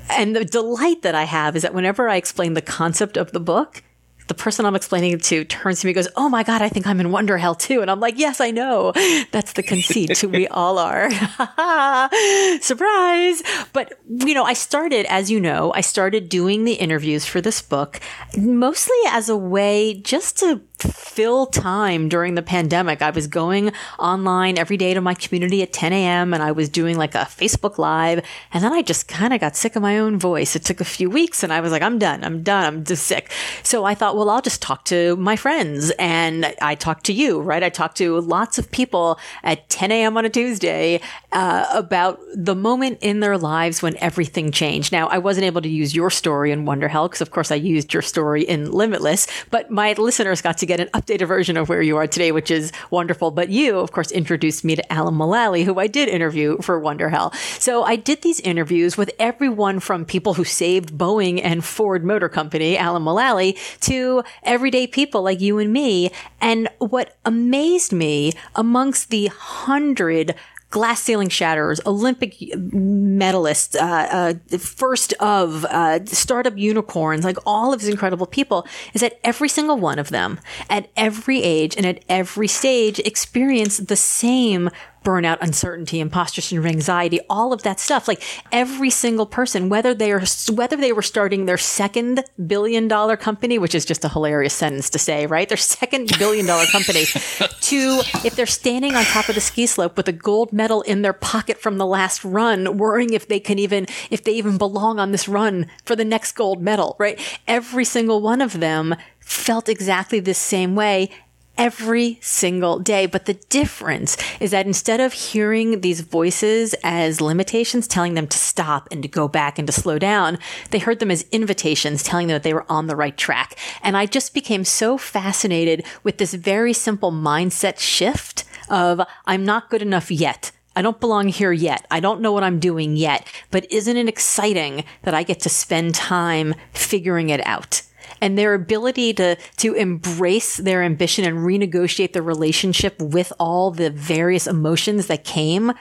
And 0.09 0.35
the 0.35 0.43
delight 0.43 1.03
that 1.03 1.15
I 1.15 1.23
have 1.23 1.55
is 1.55 1.61
that 1.61 1.73
whenever 1.73 2.09
I 2.09 2.17
explain 2.17 2.53
the 2.53 2.61
concept 2.61 3.15
of 3.17 3.31
the 3.31 3.39
book, 3.39 3.83
the 4.27 4.33
person 4.33 4.65
I'm 4.65 4.75
explaining 4.75 5.11
it 5.11 5.23
to 5.23 5.43
turns 5.45 5.81
to 5.81 5.87
me 5.87 5.91
and 5.91 5.95
goes, 5.95 6.07
Oh 6.15 6.29
my 6.29 6.43
God, 6.43 6.61
I 6.61 6.69
think 6.69 6.87
I'm 6.87 6.99
in 6.99 7.11
Wonder 7.11 7.37
Hell 7.37 7.55
too. 7.55 7.81
And 7.81 7.89
I'm 7.91 7.99
like, 7.99 8.17
Yes, 8.17 8.39
I 8.41 8.51
know. 8.51 8.91
That's 9.31 9.53
the 9.53 9.63
conceit. 9.63 10.23
we 10.23 10.47
all 10.47 10.77
are. 10.77 11.09
Surprise. 12.61 13.43
But, 13.73 13.99
you 14.07 14.33
know, 14.33 14.43
I 14.43 14.53
started, 14.53 15.05
as 15.07 15.29
you 15.31 15.39
know, 15.39 15.71
I 15.73 15.81
started 15.81 16.29
doing 16.29 16.65
the 16.65 16.73
interviews 16.73 17.25
for 17.25 17.41
this 17.41 17.61
book 17.61 17.99
mostly 18.37 18.97
as 19.07 19.29
a 19.29 19.37
way 19.37 19.95
just 19.95 20.39
to 20.39 20.61
fill 20.81 21.45
time 21.45 22.09
during 22.09 22.35
the 22.35 22.41
pandemic. 22.41 23.01
I 23.01 23.09
was 23.09 23.27
going 23.27 23.71
online 23.99 24.57
every 24.57 24.77
day 24.77 24.93
to 24.93 25.01
my 25.01 25.13
community 25.13 25.61
at 25.61 25.73
10 25.73 25.93
a.m. 25.93 26.33
and 26.33 26.41
I 26.41 26.51
was 26.51 26.69
doing 26.69 26.97
like 26.97 27.15
a 27.15 27.19
Facebook 27.19 27.77
Live. 27.77 28.25
And 28.53 28.63
then 28.63 28.73
I 28.73 28.81
just 28.81 29.07
kind 29.07 29.33
of 29.33 29.39
got 29.39 29.55
sick 29.55 29.75
of 29.75 29.81
my 29.81 29.97
own 29.97 30.17
voice. 30.17 30.55
It 30.55 30.63
took 30.63 30.81
a 30.81 30.85
few 30.85 31.09
weeks 31.09 31.43
and 31.43 31.51
I 31.51 31.61
was 31.61 31.71
like, 31.71 31.81
I'm 31.81 31.99
done. 31.99 32.23
I'm 32.23 32.43
done. 32.43 32.65
I'm 32.65 32.83
just 32.83 33.05
sick. 33.05 33.31
So 33.63 33.85
I 33.85 33.93
thought, 33.93 34.15
well, 34.15 34.29
I'll 34.29 34.41
just 34.41 34.61
talk 34.61 34.85
to 34.85 35.15
my 35.17 35.35
friends. 35.35 35.91
And 35.99 36.53
I 36.61 36.75
talked 36.75 37.05
to 37.07 37.13
you, 37.13 37.41
right? 37.41 37.63
I 37.63 37.69
talked 37.69 37.97
to 37.97 38.19
lots 38.21 38.57
of 38.57 38.71
people 38.71 39.19
at 39.43 39.69
10 39.69 39.91
a.m. 39.91 40.17
on 40.17 40.25
a 40.25 40.29
Tuesday 40.29 41.01
uh, 41.31 41.65
about 41.73 42.19
the 42.33 42.55
moment 42.55 42.99
in 43.01 43.19
their 43.19 43.37
lives 43.37 43.81
when 43.81 43.97
everything 43.97 44.51
changed. 44.51 44.91
Now, 44.91 45.07
I 45.07 45.17
wasn't 45.17 45.45
able 45.45 45.61
to 45.61 45.69
use 45.69 45.95
your 45.95 46.09
story 46.09 46.51
in 46.51 46.65
Wonder 46.65 46.87
Hell 46.87 47.07
because, 47.07 47.21
of 47.21 47.31
course, 47.31 47.51
I 47.51 47.55
used 47.55 47.93
your 47.93 48.01
story 48.01 48.43
in 48.43 48.71
Limitless, 48.71 49.27
but 49.49 49.69
my 49.69 49.93
listeners 49.93 50.41
got 50.41 50.57
to 50.59 50.65
get 50.71 50.79
an 50.79 51.01
updated 51.01 51.27
version 51.27 51.57
of 51.57 51.67
where 51.67 51.81
you 51.81 51.97
are 51.97 52.07
today, 52.07 52.31
which 52.31 52.49
is 52.49 52.71
wonderful. 52.91 53.29
But 53.29 53.49
you, 53.49 53.79
of 53.79 53.91
course, 53.91 54.09
introduced 54.09 54.63
me 54.63 54.77
to 54.77 54.93
Alan 54.93 55.15
Mulally, 55.15 55.65
who 55.65 55.79
I 55.79 55.87
did 55.87 56.07
interview 56.07 56.57
for 56.59 56.79
Wonder 56.79 57.09
Hell. 57.09 57.33
So 57.59 57.83
I 57.83 57.97
did 57.97 58.21
these 58.21 58.39
interviews 58.39 58.95
with 58.95 59.11
everyone 59.19 59.81
from 59.81 60.05
people 60.05 60.35
who 60.35 60.45
saved 60.45 60.97
Boeing 60.97 61.41
and 61.43 61.65
Ford 61.65 62.05
Motor 62.05 62.29
Company, 62.29 62.77
Alan 62.77 63.03
Mulally, 63.03 63.57
to 63.81 64.23
everyday 64.43 64.87
people 64.87 65.21
like 65.23 65.41
you 65.41 65.59
and 65.59 65.73
me. 65.73 66.09
And 66.39 66.69
what 66.77 67.17
amazed 67.25 67.91
me 67.91 68.31
amongst 68.55 69.09
the 69.09 69.27
hundred 69.27 70.35
glass 70.71 71.03
ceiling 71.03 71.29
shatterers, 71.29 71.79
Olympic 71.85 72.39
medalists, 72.39 73.75
uh, 73.75 74.33
uh, 74.51 74.57
first 74.57 75.13
of 75.19 75.65
uh, 75.65 76.03
startup 76.05 76.57
unicorns, 76.57 77.23
like 77.23 77.37
all 77.45 77.73
of 77.73 77.81
these 77.81 77.89
incredible 77.89 78.25
people, 78.25 78.65
is 78.93 79.01
that 79.01 79.19
every 79.23 79.49
single 79.49 79.77
one 79.77 79.99
of 79.99 80.09
them 80.09 80.39
at 80.69 80.89
every 80.95 81.43
age 81.43 81.75
and 81.77 81.85
at 81.85 82.03
every 82.09 82.47
stage 82.47 82.99
experience 82.99 83.77
the 83.77 83.95
same 83.95 84.69
burnout, 85.03 85.37
uncertainty, 85.41 85.99
imposter 85.99 86.41
syndrome, 86.41 86.67
anxiety, 86.67 87.19
all 87.29 87.53
of 87.53 87.63
that 87.63 87.79
stuff. 87.79 88.07
Like 88.07 88.23
every 88.51 88.89
single 88.89 89.25
person, 89.25 89.69
whether 89.69 89.93
they 89.93 90.11
are, 90.11 90.21
whether 90.51 90.75
they 90.75 90.91
were 90.91 91.01
starting 91.01 91.45
their 91.45 91.57
second 91.57 92.23
billion 92.47 92.87
dollar 92.87 93.17
company, 93.17 93.57
which 93.57 93.73
is 93.73 93.85
just 93.85 94.05
a 94.05 94.09
hilarious 94.09 94.53
sentence 94.53 94.89
to 94.91 94.99
say, 94.99 95.25
right? 95.25 95.47
Their 95.47 95.57
second 95.57 96.11
billion 96.19 96.45
dollar 96.45 96.65
company 96.65 97.05
to 97.05 98.01
if 98.23 98.35
they're 98.35 98.45
standing 98.45 98.95
on 98.95 99.03
top 99.05 99.29
of 99.29 99.35
the 99.35 99.41
ski 99.41 99.65
slope 99.65 99.97
with 99.97 100.07
a 100.07 100.13
gold 100.13 100.53
medal 100.53 100.81
in 100.83 101.01
their 101.01 101.13
pocket 101.13 101.57
from 101.57 101.77
the 101.77 101.85
last 101.85 102.23
run, 102.23 102.77
worrying 102.77 103.13
if 103.13 103.27
they 103.27 103.39
can 103.39 103.59
even, 103.59 103.87
if 104.09 104.23
they 104.23 104.33
even 104.33 104.57
belong 104.57 104.99
on 104.99 105.11
this 105.11 105.27
run 105.27 105.67
for 105.85 105.95
the 105.95 106.05
next 106.05 106.33
gold 106.33 106.61
medal, 106.61 106.95
right? 106.99 107.19
Every 107.47 107.85
single 107.85 108.21
one 108.21 108.41
of 108.41 108.59
them 108.59 108.95
felt 109.19 109.69
exactly 109.69 110.19
the 110.19 110.33
same 110.33 110.75
way 110.75 111.09
every 111.57 112.17
single 112.21 112.79
day. 112.79 113.05
But 113.05 113.25
the 113.25 113.35
difference 113.35 114.17
is 114.39 114.51
that 114.51 114.65
instead 114.65 114.99
of 114.99 115.13
hearing 115.13 115.81
these 115.81 116.01
voices 116.01 116.73
as 116.83 117.21
limitations 117.21 117.87
telling 117.87 118.13
them 118.13 118.27
to 118.27 118.37
stop 118.37 118.87
and 118.91 119.01
to 119.03 119.09
go 119.09 119.27
back 119.27 119.59
and 119.59 119.67
to 119.67 119.73
slow 119.73 119.99
down, 119.99 120.37
they 120.71 120.79
heard 120.79 120.99
them 120.99 121.11
as 121.11 121.25
invitations 121.31 122.03
telling 122.03 122.27
them 122.27 122.35
that 122.35 122.43
they 122.43 122.53
were 122.53 122.69
on 122.69 122.87
the 122.87 122.95
right 122.95 123.17
track. 123.17 123.57
And 123.83 123.95
I 123.95 124.05
just 124.05 124.33
became 124.33 124.65
so 124.65 124.97
fascinated 124.97 125.85
with 126.03 126.17
this 126.17 126.33
very 126.33 126.73
simple 126.73 127.11
mindset 127.11 127.79
shift 127.79 128.45
of 128.69 129.01
I'm 129.25 129.45
not 129.45 129.69
good 129.69 129.81
enough 129.81 130.09
yet. 130.09 130.51
I 130.75 130.81
don't 130.81 131.01
belong 131.01 131.27
here 131.27 131.51
yet. 131.51 131.85
I 131.91 131.99
don't 131.99 132.21
know 132.21 132.31
what 132.31 132.45
I'm 132.45 132.59
doing 132.59 132.95
yet, 132.95 133.27
but 133.51 133.69
isn't 133.71 133.97
it 133.97 134.07
exciting 134.07 134.85
that 135.03 135.13
I 135.13 135.23
get 135.23 135.41
to 135.41 135.49
spend 135.49 135.95
time 135.95 136.55
figuring 136.71 137.29
it 137.29 137.45
out? 137.45 137.81
And 138.21 138.37
their 138.37 138.53
ability 138.53 139.13
to 139.15 139.35
to 139.57 139.73
embrace 139.73 140.57
their 140.57 140.83
ambition 140.83 141.25
and 141.25 141.39
renegotiate 141.39 142.13
the 142.13 142.21
relationship 142.21 142.99
with 143.01 143.33
all 143.39 143.71
the 143.71 143.89
various 143.89 144.47
emotions 144.47 145.07
that 145.07 145.23
came 145.23 145.73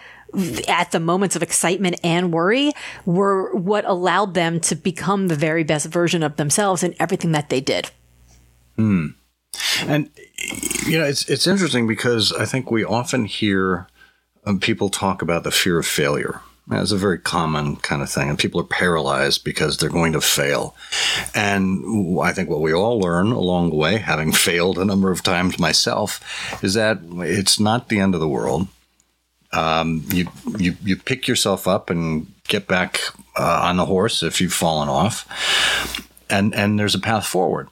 at 0.69 0.93
the 0.93 1.01
moments 1.01 1.37
of 1.37 1.43
excitement 1.43 1.99
and 2.03 2.33
worry 2.33 2.73
were 3.05 3.55
what 3.55 3.85
allowed 3.85 4.35
them 4.35 4.61
to 4.61 4.75
become 4.75 5.29
the 5.29 5.35
very 5.35 5.65
best 5.65 5.87
version 5.87 6.23
of 6.23 6.37
themselves 6.37 6.83
in 6.83 6.95
everything 7.01 7.33
that 7.33 7.49
they 7.49 7.61
did. 7.61 7.91
Hmm. 8.77 9.09
And 9.83 10.11
you 10.87 10.99
know, 10.99 11.05
it's 11.05 11.29
it's 11.29 11.47
interesting 11.47 11.87
because 11.87 12.33
I 12.33 12.45
think 12.45 12.71
we 12.71 12.85
often 12.85 13.25
hear 13.25 13.87
um, 14.47 14.61
people 14.61 14.89
talk 14.89 15.23
about 15.23 15.45
the 15.45 15.51
fear 15.51 15.79
of 15.79 15.87
failure. 15.87 16.41
It's 16.73 16.93
a 16.93 16.97
very 16.97 17.19
common 17.19 17.77
kind 17.77 18.03
of 18.03 18.11
thing, 18.11 18.29
and 18.29 18.39
people 18.39 18.61
are 18.61 18.65
paralyzed 18.65 19.45
because 19.45 19.77
they're 19.77 19.91
going 19.91 20.13
to 20.13 20.21
fail. 20.21 20.77
And 21.35 22.21
I 22.21 22.33
think 22.33 22.49
what 22.49 22.61
we 22.61 22.73
all 22.73 23.01
learn 23.01 23.33
along 23.33 23.71
the 23.71 23.77
way, 23.77 23.99
having 23.99 24.33
failed 24.49 24.79
a 24.79 24.85
number 24.85 25.11
of 25.11 25.23
times 25.23 25.59
myself, 25.59 26.63
is 26.63 26.75
that 26.75 27.01
it's 27.03 27.59
not 27.59 27.89
the 27.89 28.01
end 28.01 28.15
of 28.15 28.21
the 28.21 28.29
world. 28.29 28.69
Um, 29.53 30.05
you 30.09 30.29
you 30.59 30.77
you 30.83 30.97
pick 30.97 31.27
yourself 31.27 31.67
up 31.67 31.91
and 31.91 32.33
get 32.47 32.69
back 32.69 33.01
uh, 33.37 33.63
on 33.65 33.79
the 33.79 33.87
horse 33.87 34.23
if 34.23 34.41
you've 34.41 34.53
fallen 34.53 34.89
off, 34.89 35.27
and 36.31 36.55
and 36.55 36.79
there's 36.79 36.95
a 36.95 37.01
path 37.01 37.27
forward 37.27 37.69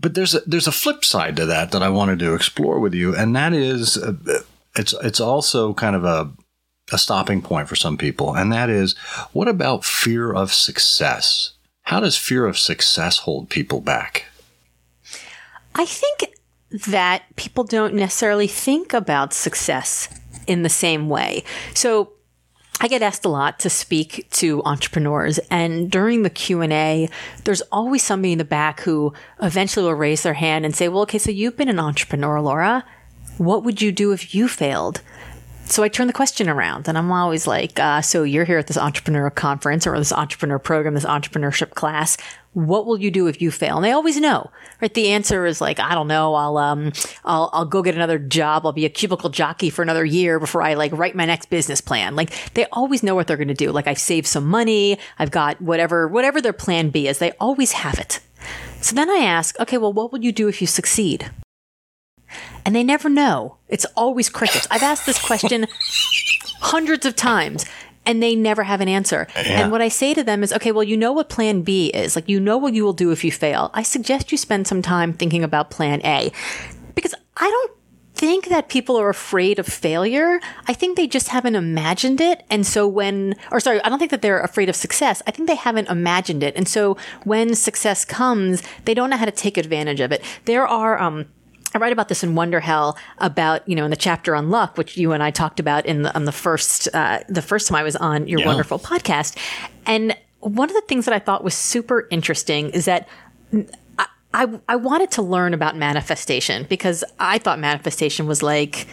but 0.00 0.14
there's 0.14 0.34
a, 0.34 0.40
there's 0.46 0.66
a 0.66 0.72
flip 0.72 1.04
side 1.04 1.36
to 1.36 1.46
that 1.46 1.72
that 1.72 1.82
I 1.82 1.88
wanted 1.88 2.18
to 2.20 2.34
explore 2.34 2.78
with 2.78 2.94
you, 2.94 3.16
and 3.16 3.34
that 3.34 3.52
is 3.52 3.96
uh, 3.96 4.14
it's 4.76 4.94
it's 5.02 5.20
also 5.20 5.74
kind 5.74 5.96
of 5.96 6.04
a 6.04 6.30
a 6.92 6.98
stopping 6.98 7.42
point 7.42 7.68
for 7.68 7.76
some 7.76 7.96
people, 7.96 8.34
and 8.34 8.52
that 8.52 8.70
is 8.70 8.96
what 9.32 9.48
about 9.48 9.84
fear 9.84 10.32
of 10.32 10.52
success? 10.52 11.52
How 11.82 12.00
does 12.00 12.16
fear 12.16 12.46
of 12.46 12.58
success 12.58 13.18
hold 13.18 13.48
people 13.48 13.80
back? 13.80 14.26
I 15.74 15.86
think 15.86 16.34
that 16.88 17.24
people 17.36 17.64
don't 17.64 17.94
necessarily 17.94 18.46
think 18.46 18.92
about 18.92 19.32
success 19.32 20.08
in 20.46 20.62
the 20.62 20.68
same 20.68 21.08
way. 21.08 21.44
So 21.74 22.12
I 22.80 22.88
get 22.88 23.02
asked 23.02 23.24
a 23.24 23.30
lot 23.30 23.58
to 23.60 23.70
speak 23.70 24.28
to 24.32 24.62
entrepreneurs 24.64 25.38
and 25.50 25.90
during 25.90 26.22
the 26.22 26.30
Q&A 26.30 27.08
there's 27.44 27.62
always 27.72 28.02
somebody 28.02 28.32
in 28.32 28.38
the 28.38 28.44
back 28.44 28.80
who 28.80 29.12
eventually 29.42 29.84
will 29.84 29.94
raise 29.94 30.22
their 30.22 30.34
hand 30.34 30.64
and 30.64 30.76
say, 30.76 30.88
"Well, 30.88 31.02
okay, 31.02 31.18
so 31.18 31.30
you've 31.30 31.56
been 31.56 31.68
an 31.68 31.80
entrepreneur, 31.80 32.40
Laura. 32.40 32.84
What 33.36 33.64
would 33.64 33.80
you 33.82 33.92
do 33.92 34.12
if 34.12 34.34
you 34.34 34.46
failed?" 34.46 35.00
So 35.68 35.82
I 35.82 35.88
turn 35.88 36.06
the 36.06 36.14
question 36.14 36.48
around 36.48 36.88
and 36.88 36.96
I'm 36.96 37.12
always 37.12 37.46
like, 37.46 37.78
uh, 37.78 38.00
so 38.00 38.22
you're 38.22 38.46
here 38.46 38.56
at 38.56 38.68
this 38.68 38.78
entrepreneur 38.78 39.28
conference 39.28 39.86
or 39.86 39.98
this 39.98 40.12
entrepreneur 40.12 40.58
program, 40.58 40.94
this 40.94 41.04
entrepreneurship 41.04 41.74
class. 41.74 42.16
What 42.54 42.86
will 42.86 42.98
you 42.98 43.10
do 43.10 43.26
if 43.26 43.42
you 43.42 43.50
fail? 43.50 43.76
And 43.76 43.84
they 43.84 43.92
always 43.92 44.18
know, 44.18 44.50
right? 44.80 44.92
The 44.92 45.10
answer 45.10 45.44
is 45.44 45.60
like, 45.60 45.78
I 45.78 45.94
don't 45.94 46.08
know. 46.08 46.34
I'll, 46.34 46.56
um, 46.56 46.92
I'll, 47.26 47.50
I'll 47.52 47.66
go 47.66 47.82
get 47.82 47.94
another 47.94 48.18
job. 48.18 48.64
I'll 48.64 48.72
be 48.72 48.86
a 48.86 48.88
cubicle 48.88 49.28
jockey 49.28 49.68
for 49.68 49.82
another 49.82 50.06
year 50.06 50.40
before 50.40 50.62
I 50.62 50.72
like 50.72 50.90
write 50.92 51.14
my 51.14 51.26
next 51.26 51.50
business 51.50 51.82
plan. 51.82 52.16
Like 52.16 52.32
they 52.54 52.64
always 52.72 53.02
know 53.02 53.14
what 53.14 53.26
they're 53.26 53.36
going 53.36 53.48
to 53.48 53.54
do. 53.54 53.70
Like 53.70 53.86
I've 53.86 53.98
saved 53.98 54.26
some 54.26 54.46
money. 54.46 54.98
I've 55.18 55.30
got 55.30 55.60
whatever, 55.60 56.08
whatever 56.08 56.40
their 56.40 56.54
plan 56.54 56.88
B 56.88 57.08
is. 57.08 57.18
They 57.18 57.32
always 57.32 57.72
have 57.72 57.98
it. 57.98 58.20
So 58.80 58.96
then 58.96 59.10
I 59.10 59.18
ask, 59.18 59.60
okay, 59.60 59.76
well, 59.76 59.92
what 59.92 60.12
would 60.12 60.24
you 60.24 60.32
do 60.32 60.48
if 60.48 60.62
you 60.62 60.66
succeed? 60.66 61.30
And 62.64 62.74
they 62.74 62.84
never 62.84 63.08
know. 63.08 63.56
It's 63.68 63.84
always 63.96 64.28
crickets. 64.28 64.66
I've 64.70 64.82
asked 64.82 65.06
this 65.06 65.24
question 65.24 65.66
hundreds 66.60 67.06
of 67.06 67.16
times 67.16 67.64
and 68.08 68.22
they 68.22 68.34
never 68.34 68.62
have 68.62 68.80
an 68.80 68.88
answer. 68.88 69.26
Yeah. 69.36 69.62
And 69.62 69.70
what 69.70 69.82
I 69.82 69.88
say 69.88 70.14
to 70.14 70.24
them 70.24 70.42
is, 70.42 70.52
okay, 70.54 70.72
well, 70.72 70.82
you 70.82 70.96
know 70.96 71.12
what 71.12 71.28
plan 71.28 71.60
B 71.60 71.88
is. 71.88 72.16
Like, 72.16 72.28
you 72.28 72.40
know 72.40 72.56
what 72.56 72.72
you 72.72 72.82
will 72.82 72.94
do 72.94 73.12
if 73.12 73.22
you 73.22 73.30
fail. 73.30 73.70
I 73.74 73.82
suggest 73.82 74.32
you 74.32 74.38
spend 74.38 74.66
some 74.66 74.80
time 74.80 75.12
thinking 75.12 75.44
about 75.44 75.70
plan 75.70 76.00
A 76.04 76.32
because 76.94 77.14
I 77.36 77.48
don't 77.48 77.72
think 78.14 78.48
that 78.48 78.68
people 78.68 78.96
are 78.96 79.08
afraid 79.08 79.58
of 79.58 79.66
failure. 79.66 80.40
I 80.66 80.72
think 80.72 80.96
they 80.96 81.06
just 81.06 81.28
haven't 81.28 81.54
imagined 81.54 82.20
it. 82.20 82.44
And 82.50 82.66
so 82.66 82.88
when, 82.88 83.36
or 83.52 83.60
sorry, 83.60 83.80
I 83.84 83.88
don't 83.88 83.98
think 83.98 84.10
that 84.10 84.22
they're 84.22 84.40
afraid 84.40 84.68
of 84.68 84.74
success. 84.74 85.22
I 85.26 85.30
think 85.30 85.46
they 85.46 85.54
haven't 85.54 85.88
imagined 85.88 86.42
it. 86.42 86.56
And 86.56 86.66
so 86.66 86.96
when 87.24 87.54
success 87.54 88.04
comes, 88.04 88.62
they 88.86 88.94
don't 88.94 89.10
know 89.10 89.16
how 89.16 89.26
to 89.26 89.30
take 89.30 89.56
advantage 89.56 90.00
of 90.00 90.10
it. 90.10 90.22
There 90.46 90.66
are, 90.66 91.00
um, 91.00 91.26
I 91.74 91.78
write 91.78 91.92
about 91.92 92.08
this 92.08 92.22
in 92.22 92.34
Wonder 92.34 92.60
Hell 92.60 92.96
about 93.18 93.68
you 93.68 93.76
know 93.76 93.84
in 93.84 93.90
the 93.90 93.96
chapter 93.96 94.34
on 94.34 94.50
luck, 94.50 94.76
which 94.76 94.96
you 94.96 95.12
and 95.12 95.22
I 95.22 95.30
talked 95.30 95.60
about 95.60 95.86
in 95.86 96.02
the, 96.02 96.14
on 96.14 96.24
the 96.24 96.32
first 96.32 96.88
uh, 96.94 97.20
the 97.28 97.42
first 97.42 97.68
time 97.68 97.76
I 97.76 97.82
was 97.82 97.96
on 97.96 98.26
your 98.26 98.40
yeah. 98.40 98.46
wonderful 98.46 98.78
podcast, 98.78 99.36
and 99.86 100.16
one 100.40 100.68
of 100.68 100.74
the 100.74 100.82
things 100.82 101.04
that 101.04 101.14
I 101.14 101.18
thought 101.18 101.44
was 101.44 101.54
super 101.54 102.06
interesting 102.10 102.70
is 102.70 102.84
that. 102.86 103.08
I, 103.98 104.06
I, 104.34 104.46
I 104.68 104.76
wanted 104.76 105.10
to 105.12 105.22
learn 105.22 105.54
about 105.54 105.74
manifestation 105.74 106.66
because 106.68 107.02
I 107.18 107.38
thought 107.38 107.58
manifestation 107.58 108.26
was 108.26 108.42
like 108.42 108.86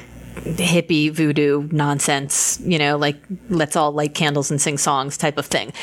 hippie 0.46 1.12
voodoo 1.12 1.68
nonsense, 1.72 2.60
you 2.64 2.78
know, 2.78 2.98
like 2.98 3.18
let's 3.50 3.76
all 3.76 3.92
light 3.92 4.14
candles 4.14 4.52
and 4.52 4.62
sing 4.62 4.78
songs 4.78 5.18
type 5.18 5.38
of 5.38 5.46
thing. 5.46 5.74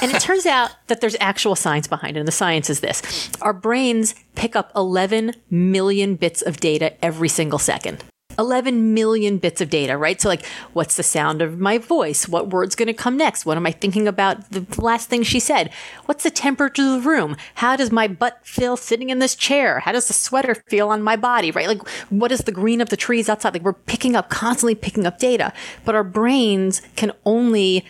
And 0.00 0.12
it 0.12 0.20
turns 0.20 0.46
out 0.46 0.70
that 0.86 1.00
there's 1.00 1.16
actual 1.20 1.56
science 1.56 1.86
behind 1.86 2.16
it. 2.16 2.20
And 2.20 2.28
the 2.28 2.32
science 2.32 2.70
is 2.70 2.80
this 2.80 3.30
our 3.40 3.52
brains 3.52 4.14
pick 4.34 4.56
up 4.56 4.70
11 4.76 5.34
million 5.50 6.16
bits 6.16 6.42
of 6.42 6.58
data 6.58 7.02
every 7.04 7.28
single 7.28 7.58
second. 7.58 8.04
11 8.38 8.94
million 8.94 9.38
bits 9.38 9.60
of 9.60 9.70
data, 9.70 9.96
right? 9.96 10.20
So, 10.20 10.28
like, 10.28 10.44
what's 10.72 10.96
the 10.96 11.02
sound 11.02 11.42
of 11.42 11.58
my 11.58 11.78
voice? 11.78 12.28
What 12.28 12.50
word's 12.50 12.74
going 12.74 12.88
to 12.88 12.94
come 12.94 13.16
next? 13.16 13.46
What 13.46 13.56
am 13.56 13.66
I 13.66 13.72
thinking 13.72 14.08
about 14.08 14.50
the 14.50 14.66
last 14.80 15.08
thing 15.08 15.22
she 15.22 15.40
said? 15.40 15.70
What's 16.06 16.24
the 16.24 16.30
temperature 16.30 16.82
of 16.82 17.02
the 17.02 17.08
room? 17.08 17.36
How 17.56 17.76
does 17.76 17.90
my 17.90 18.08
butt 18.08 18.40
feel 18.46 18.76
sitting 18.76 19.10
in 19.10 19.18
this 19.18 19.34
chair? 19.34 19.80
How 19.80 19.92
does 19.92 20.08
the 20.08 20.14
sweater 20.14 20.54
feel 20.54 20.88
on 20.88 21.02
my 21.02 21.16
body, 21.16 21.50
right? 21.50 21.68
Like, 21.68 21.86
what 22.10 22.32
is 22.32 22.40
the 22.40 22.52
green 22.52 22.80
of 22.80 22.88
the 22.88 22.96
trees 22.96 23.28
outside? 23.28 23.54
Like, 23.54 23.62
we're 23.62 23.72
picking 23.72 24.16
up, 24.16 24.30
constantly 24.30 24.74
picking 24.74 25.06
up 25.06 25.18
data, 25.18 25.52
but 25.84 25.94
our 25.94 26.04
brains 26.04 26.82
can 26.96 27.12
only 27.24 27.84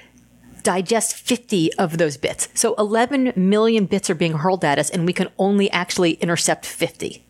digest 0.62 1.16
50 1.16 1.74
of 1.74 1.98
those 1.98 2.16
bits. 2.16 2.48
So 2.54 2.74
11 2.76 3.32
million 3.36 3.86
bits 3.86 4.08
are 4.10 4.14
being 4.14 4.34
hurled 4.34 4.64
at 4.64 4.78
us, 4.78 4.90
and 4.90 5.06
we 5.06 5.12
can 5.12 5.28
only 5.38 5.70
actually 5.70 6.12
intercept 6.12 6.66
50. 6.66 7.24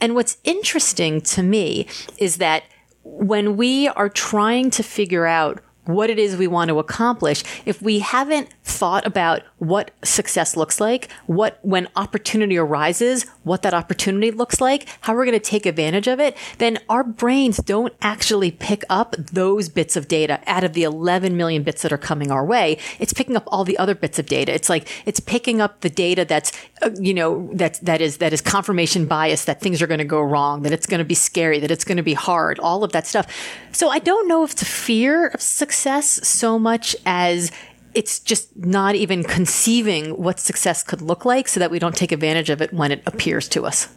And 0.00 0.14
what's 0.14 0.38
interesting 0.44 1.20
to 1.22 1.42
me 1.42 1.86
is 2.18 2.36
that 2.36 2.64
when 3.04 3.56
we 3.56 3.88
are 3.88 4.08
trying 4.08 4.70
to 4.70 4.82
figure 4.82 5.26
out 5.26 5.62
what 5.86 6.10
it 6.10 6.18
is 6.18 6.36
we 6.36 6.46
want 6.46 6.68
to 6.68 6.78
accomplish, 6.78 7.42
if 7.66 7.82
we 7.82 7.98
haven't 7.98 8.48
thought 8.64 9.06
about 9.06 9.42
what 9.58 9.90
success 10.02 10.56
looks 10.56 10.80
like, 10.80 11.10
what 11.26 11.58
when 11.62 11.88
opportunity 11.96 12.56
arises, 12.56 13.24
what 13.42 13.62
that 13.62 13.74
opportunity 13.74 14.30
looks 14.30 14.60
like, 14.60 14.88
how 15.02 15.14
we're 15.14 15.24
going 15.24 15.38
to 15.38 15.44
take 15.44 15.66
advantage 15.66 16.06
of 16.06 16.20
it, 16.20 16.36
then 16.58 16.78
our 16.88 17.04
brains 17.04 17.58
don't 17.58 17.92
actually 18.00 18.50
pick 18.50 18.82
up 18.88 19.14
those 19.16 19.68
bits 19.68 19.96
of 19.96 20.08
data 20.08 20.40
out 20.46 20.64
of 20.64 20.72
the 20.72 20.82
11 20.82 21.36
million 21.36 21.62
bits 21.62 21.82
that 21.82 21.92
are 21.92 21.98
coming 21.98 22.30
our 22.30 22.44
way. 22.44 22.78
It's 22.98 23.12
picking 23.12 23.36
up 23.36 23.44
all 23.48 23.64
the 23.64 23.78
other 23.78 23.94
bits 23.94 24.18
of 24.18 24.26
data. 24.26 24.52
It's 24.52 24.70
like 24.70 24.88
it's 25.06 25.20
picking 25.20 25.60
up 25.60 25.82
the 25.82 25.90
data 25.90 26.24
that's 26.24 26.52
uh, 26.82 26.90
you 26.98 27.14
know 27.14 27.50
that 27.52 27.78
that 27.82 28.00
is 28.00 28.18
that 28.18 28.32
is 28.32 28.40
confirmation 28.40 29.06
bias 29.06 29.44
that 29.44 29.60
things 29.60 29.82
are 29.82 29.86
going 29.86 29.98
to 29.98 30.04
go 30.04 30.22
wrong, 30.22 30.62
that 30.62 30.72
it's 30.72 30.86
going 30.86 30.98
to 30.98 31.04
be 31.04 31.14
scary, 31.14 31.58
that 31.60 31.70
it's 31.70 31.84
going 31.84 31.96
to 31.96 32.02
be 32.02 32.14
hard, 32.14 32.58
all 32.58 32.84
of 32.84 32.92
that 32.92 33.06
stuff. 33.06 33.26
So 33.72 33.90
I 33.90 33.98
don't 33.98 34.28
know 34.28 34.44
if 34.44 34.52
it's 34.52 34.62
fear 34.62 35.28
of 35.28 35.42
success 35.42 35.73
so 35.76 36.58
much 36.58 36.96
as 37.04 37.50
it's 37.94 38.18
just 38.18 38.56
not 38.56 38.94
even 38.94 39.22
conceiving 39.22 40.10
what 40.10 40.40
success 40.40 40.82
could 40.82 41.00
look 41.00 41.24
like 41.24 41.48
so 41.48 41.60
that 41.60 41.70
we 41.70 41.78
don't 41.78 41.96
take 41.96 42.12
advantage 42.12 42.50
of 42.50 42.60
it 42.60 42.72
when 42.72 42.90
it 42.90 43.02
appears 43.06 43.48
to 43.50 43.64
us. 43.64 43.88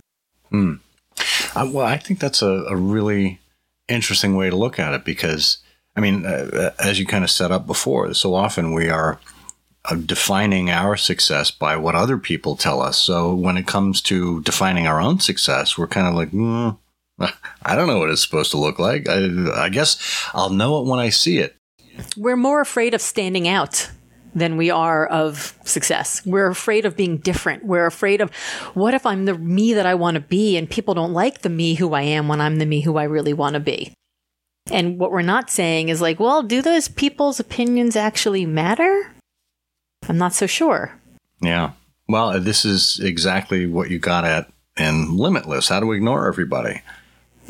Hmm. 0.49 0.75
Uh, 1.55 1.69
well, 1.71 1.85
I 1.85 1.97
think 1.97 2.19
that's 2.19 2.41
a, 2.41 2.65
a, 2.69 2.75
really 2.75 3.39
interesting 3.87 4.35
way 4.35 4.49
to 4.49 4.55
look 4.55 4.77
at 4.77 4.93
it 4.93 5.03
because, 5.03 5.57
I 5.95 5.99
mean, 6.01 6.25
uh, 6.25 6.49
uh 6.53 6.69
as 6.79 6.99
you 6.99 7.07
kind 7.07 7.23
of 7.23 7.31
set 7.31 7.51
up 7.51 7.65
before, 7.65 8.13
so 8.13 8.35
often 8.35 8.73
we 8.73 8.89
are 8.89 9.19
uh, 9.85 9.95
defining 9.95 10.69
our 10.69 10.95
success 10.95 11.49
by 11.49 11.75
what 11.75 11.95
other 11.95 12.17
people 12.17 12.55
tell 12.55 12.81
us. 12.81 12.97
So 12.97 13.33
when 13.33 13.57
it 13.57 13.65
comes 13.65 14.01
to 14.03 14.41
defining 14.43 14.85
our 14.85 15.01
own 15.01 15.19
success, 15.19 15.77
we're 15.77 15.87
kind 15.87 16.07
of 16.07 16.13
like, 16.13 16.31
mm, 16.31 16.77
I 17.63 17.75
don't 17.75 17.87
know 17.87 17.97
what 17.97 18.11
it's 18.11 18.21
supposed 18.21 18.51
to 18.51 18.57
look 18.57 18.77
like. 18.77 19.09
I, 19.09 19.65
I 19.65 19.69
guess 19.69 19.97
I'll 20.33 20.51
know 20.51 20.79
it 20.79 20.87
when 20.87 20.99
I 20.99 21.09
see 21.09 21.39
it. 21.39 21.56
We're 22.15 22.37
more 22.37 22.61
afraid 22.61 22.93
of 22.93 23.01
standing 23.01 23.47
out 23.47 23.89
than 24.35 24.57
we 24.57 24.69
are 24.69 25.05
of 25.07 25.57
success. 25.63 26.23
We're 26.25 26.47
afraid 26.47 26.85
of 26.85 26.95
being 26.95 27.17
different. 27.17 27.65
We're 27.65 27.87
afraid 27.87 28.21
of 28.21 28.33
what 28.73 28.93
if 28.93 29.05
I'm 29.05 29.25
the 29.25 29.37
me 29.37 29.73
that 29.73 29.85
I 29.85 29.95
want 29.95 30.15
to 30.15 30.21
be 30.21 30.57
and 30.57 30.69
people 30.69 30.93
don't 30.93 31.13
like 31.13 31.41
the 31.41 31.49
me 31.49 31.73
who 31.73 31.93
I 31.93 32.03
am 32.03 32.27
when 32.27 32.39
I'm 32.39 32.57
the 32.57 32.65
me 32.65 32.81
who 32.81 32.97
I 32.97 33.03
really 33.03 33.33
want 33.33 33.55
to 33.55 33.59
be. 33.59 33.93
And 34.69 34.99
what 34.99 35.11
we're 35.11 35.21
not 35.21 35.49
saying 35.49 35.89
is 35.89 36.01
like, 36.01 36.19
well, 36.19 36.43
do 36.43 36.61
those 36.61 36.87
people's 36.87 37.39
opinions 37.39 37.95
actually 37.95 38.45
matter? 38.45 39.11
I'm 40.07 40.17
not 40.17 40.33
so 40.33 40.45
sure. 40.45 40.93
Yeah. 41.41 41.71
Well, 42.07 42.39
this 42.39 42.63
is 42.63 42.99
exactly 42.99 43.65
what 43.65 43.89
you 43.89 43.97
got 43.99 44.25
at 44.25 44.51
in 44.77 45.17
Limitless. 45.17 45.69
How 45.69 45.79
to 45.79 45.91
ignore 45.91 46.27
everybody. 46.27 46.81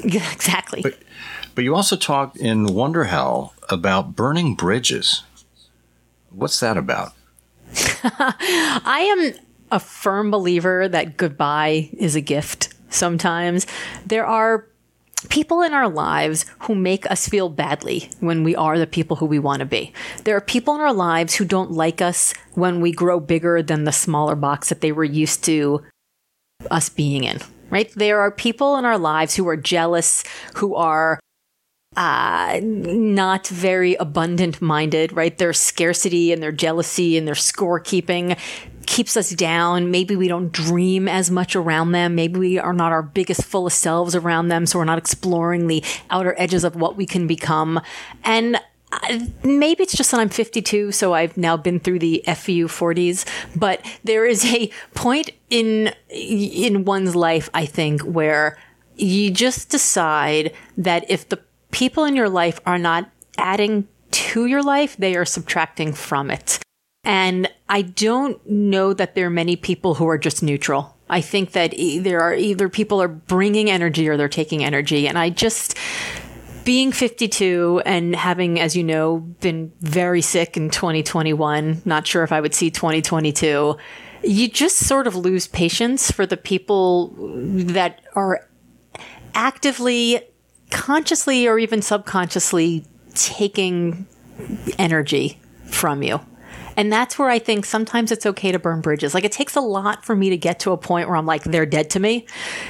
Exactly. 0.03 0.83
But, 0.83 0.99
but 1.55 1.63
you 1.63 1.75
also 1.75 1.95
talked 1.95 2.37
in 2.37 2.67
Wonder 2.67 3.05
Hell 3.05 3.55
about 3.69 4.15
burning 4.15 4.55
bridges. 4.55 5.23
What's 6.29 6.59
that 6.59 6.77
about? 6.77 7.13
I 8.03 9.07
am 9.17 9.33
a 9.71 9.79
firm 9.79 10.31
believer 10.31 10.87
that 10.87 11.17
goodbye 11.17 11.89
is 11.93 12.15
a 12.15 12.21
gift 12.21 12.73
sometimes. 12.89 13.67
There 14.05 14.25
are 14.25 14.67
people 15.29 15.61
in 15.61 15.73
our 15.73 15.89
lives 15.89 16.45
who 16.59 16.75
make 16.75 17.09
us 17.09 17.27
feel 17.27 17.49
badly 17.49 18.09
when 18.19 18.43
we 18.43 18.55
are 18.55 18.77
the 18.77 18.87
people 18.87 19.17
who 19.17 19.25
we 19.25 19.39
want 19.39 19.59
to 19.59 19.65
be. 19.65 19.91
There 20.23 20.37
are 20.37 20.41
people 20.41 20.75
in 20.75 20.81
our 20.81 20.93
lives 20.93 21.35
who 21.35 21.45
don't 21.45 21.71
like 21.71 22.01
us 22.01 22.33
when 22.53 22.81
we 22.81 22.91
grow 22.91 23.19
bigger 23.19 23.61
than 23.61 23.83
the 23.83 23.91
smaller 23.91 24.35
box 24.35 24.69
that 24.69 24.81
they 24.81 24.91
were 24.91 25.03
used 25.03 25.43
to 25.45 25.83
us 26.71 26.89
being 26.89 27.23
in, 27.23 27.39
right? 27.69 27.91
There 27.95 28.19
are 28.19 28.31
people 28.31 28.77
in 28.77 28.85
our 28.85 28.97
lives 28.97 29.35
who 29.35 29.47
are 29.47 29.57
jealous, 29.57 30.23
who 30.55 30.75
are 30.75 31.19
uh, 31.97 32.59
not 32.61 33.47
very 33.47 33.95
abundant 33.95 34.61
minded, 34.61 35.11
right? 35.13 35.35
Their 35.35 35.51
scarcity 35.51 36.31
and 36.31 36.43
their 36.43 36.51
jealousy 36.51 37.17
and 37.17 37.27
their 37.27 37.35
scorekeeping 37.35 38.37
keeps 38.85 39.17
us 39.17 39.31
down. 39.31 39.89
Maybe 39.89 40.15
we 40.15 40.27
don't 40.27 40.51
dream 40.51 41.07
as 41.07 41.31
much 41.31 41.55
around 41.55 41.93
them. 41.93 42.13
Maybe 42.13 42.39
we 42.39 42.59
are 42.59 42.71
not 42.71 42.91
our 42.91 43.01
biggest, 43.01 43.43
fullest 43.43 43.79
selves 43.79 44.15
around 44.15 44.49
them. 44.49 44.67
So 44.67 44.77
we're 44.77 44.85
not 44.85 44.99
exploring 44.99 45.65
the 45.65 45.83
outer 46.11 46.35
edges 46.37 46.63
of 46.63 46.75
what 46.75 46.95
we 46.95 47.07
can 47.07 47.25
become. 47.25 47.81
And 48.23 48.61
maybe 49.43 49.81
it's 49.81 49.97
just 49.97 50.11
that 50.11 50.19
I'm 50.19 50.29
52, 50.29 50.91
so 50.91 51.15
I've 51.15 51.35
now 51.35 51.57
been 51.57 51.79
through 51.79 51.99
the 51.99 52.23
FU 52.27 52.67
40s. 52.67 53.25
But 53.55 53.83
there 54.03 54.27
is 54.27 54.45
a 54.45 54.69
point 54.93 55.31
in 55.49 55.93
in 56.09 56.85
one's 56.85 57.15
life, 57.15 57.49
I 57.55 57.65
think, 57.65 58.01
where 58.03 58.59
you 58.95 59.31
just 59.31 59.69
decide 59.69 60.53
that 60.77 61.09
if 61.09 61.29
the 61.29 61.39
people 61.77 62.05
in 62.05 62.15
your 62.15 62.27
life 62.27 62.59
are 62.65 62.79
not 62.79 63.07
adding 63.37 63.87
to 64.09 64.47
your 64.47 64.63
life, 64.63 64.97
they 64.97 65.15
are 65.15 65.25
subtracting 65.25 65.93
from 65.93 66.31
it. 66.31 66.57
And 67.03 67.47
I 67.69 67.83
don't 67.83 68.43
know 68.49 68.93
that 68.93 69.13
there 69.13 69.27
are 69.27 69.29
many 69.29 69.55
people 69.55 69.93
who 69.93 70.07
are 70.07 70.17
just 70.17 70.41
neutral. 70.41 70.97
I 71.07 71.21
think 71.21 71.51
that 71.51 71.75
there 71.99 72.19
are 72.19 72.33
either 72.33 72.67
people 72.67 72.99
are 72.99 73.07
bringing 73.07 73.69
energy 73.69 74.09
or 74.09 74.17
they're 74.17 74.27
taking 74.27 74.63
energy. 74.63 75.07
And 75.07 75.19
I 75.19 75.29
just, 75.29 75.77
being 76.65 76.91
52 76.91 77.83
and 77.85 78.15
having, 78.15 78.59
as 78.59 78.75
you 78.75 78.83
know, 78.83 79.19
been 79.39 79.71
very 79.79 80.23
sick 80.23 80.57
in 80.57 80.71
2021, 80.71 81.83
not 81.85 82.07
sure 82.07 82.23
if 82.23 82.31
I 82.31 82.41
would 82.41 82.55
see 82.55 82.71
2022, 82.71 83.77
you 84.23 84.49
just 84.49 84.77
sort 84.77 85.05
of 85.05 85.15
lose 85.15 85.45
patience 85.45 86.09
for 86.09 86.25
the 86.25 86.37
people 86.37 87.13
that 87.19 88.01
are 88.15 88.49
actively, 89.35 90.23
consciously, 90.69 91.47
or 91.47 91.59
even 91.59 91.81
subconsciously 91.81 92.85
taking 93.13 94.05
energy 94.77 95.39
from 95.65 96.03
you. 96.03 96.19
And 96.75 96.93
that's 96.93 97.17
where 97.17 97.29
I 97.29 97.39
think 97.39 97.65
sometimes 97.65 98.11
it's 98.11 98.25
okay 98.25 98.51
to 98.51 98.59
burn 98.59 98.81
bridges. 98.81 99.15
Like 99.15 99.23
it 99.23 99.31
takes 99.31 99.55
a 99.55 99.61
lot 99.61 100.05
for 100.05 100.15
me 100.15 100.29
to 100.29 100.37
get 100.37 100.59
to 100.59 100.71
a 100.71 100.77
point 100.77 101.07
where 101.09 101.17
I'm 101.17 101.25
like, 101.25 101.43
they're 101.43 101.65
dead 101.65 101.89
to 101.91 101.99
me. 101.99 102.27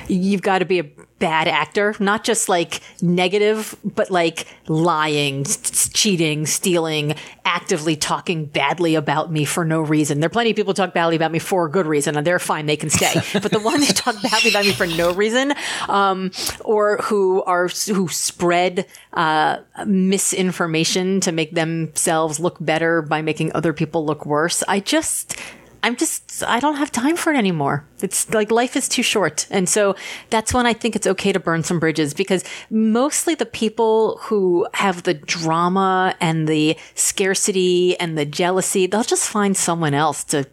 You've 0.07 0.41
got 0.41 0.59
to 0.59 0.65
be 0.65 0.79
a 0.79 0.85
bad 1.19 1.47
actor, 1.47 1.95
not 1.99 2.23
just 2.23 2.47
like 2.47 2.81
negative, 3.01 3.75
but 3.83 4.11
like 4.11 4.47
lying, 4.67 5.45
cheating, 5.45 6.45
stealing, 6.45 7.15
actively 7.45 7.95
talking 7.95 8.45
badly 8.45 8.95
about 8.95 9.31
me 9.31 9.45
for 9.45 9.65
no 9.65 9.81
reason. 9.81 10.19
There 10.19 10.27
are 10.27 10.29
plenty 10.29 10.51
of 10.51 10.55
people 10.55 10.73
who 10.73 10.75
talk 10.75 10.93
badly 10.93 11.15
about 11.15 11.31
me 11.31 11.39
for 11.39 11.65
a 11.65 11.71
good 11.71 11.85
reason, 11.85 12.17
and 12.17 12.25
they're 12.25 12.39
fine; 12.39 12.65
they 12.65 12.77
can 12.77 12.89
stay. 12.89 13.13
but 13.33 13.51
the 13.51 13.59
ones 13.59 13.87
who 13.87 13.93
talk 13.93 14.21
badly 14.21 14.49
about 14.49 14.65
me 14.65 14.71
for 14.71 14.87
no 14.87 15.13
reason, 15.13 15.53
um, 15.89 16.31
or 16.63 16.97
who 16.97 17.43
are 17.43 17.67
who 17.87 18.07
spread 18.09 18.85
uh, 19.13 19.57
misinformation 19.85 21.19
to 21.21 21.31
make 21.31 21.53
themselves 21.53 22.39
look 22.39 22.57
better 22.59 23.01
by 23.01 23.21
making 23.21 23.51
other 23.53 23.73
people 23.73 24.05
look 24.05 24.25
worse, 24.25 24.63
I 24.67 24.79
just 24.79 25.39
I'm 25.83 25.95
just, 25.95 26.43
I 26.43 26.59
don't 26.59 26.75
have 26.75 26.91
time 26.91 27.15
for 27.15 27.31
it 27.31 27.37
anymore. 27.37 27.85
It's 28.01 28.29
like 28.33 28.51
life 28.51 28.75
is 28.75 28.89
too 28.89 29.03
short. 29.03 29.47
And 29.49 29.69
so 29.69 29.95
that's 30.29 30.53
when 30.53 30.65
I 30.65 30.73
think 30.73 30.95
it's 30.95 31.07
okay 31.07 31.31
to 31.31 31.39
burn 31.39 31.63
some 31.63 31.79
bridges 31.79 32.13
because 32.13 32.43
mostly 32.69 33.35
the 33.35 33.45
people 33.45 34.17
who 34.23 34.67
have 34.73 35.03
the 35.03 35.13
drama 35.13 36.15
and 36.19 36.47
the 36.47 36.77
scarcity 36.95 37.97
and 37.99 38.17
the 38.17 38.25
jealousy, 38.25 38.87
they'll 38.87 39.03
just 39.03 39.29
find 39.29 39.55
someone 39.55 39.93
else 39.93 40.23
to 40.25 40.47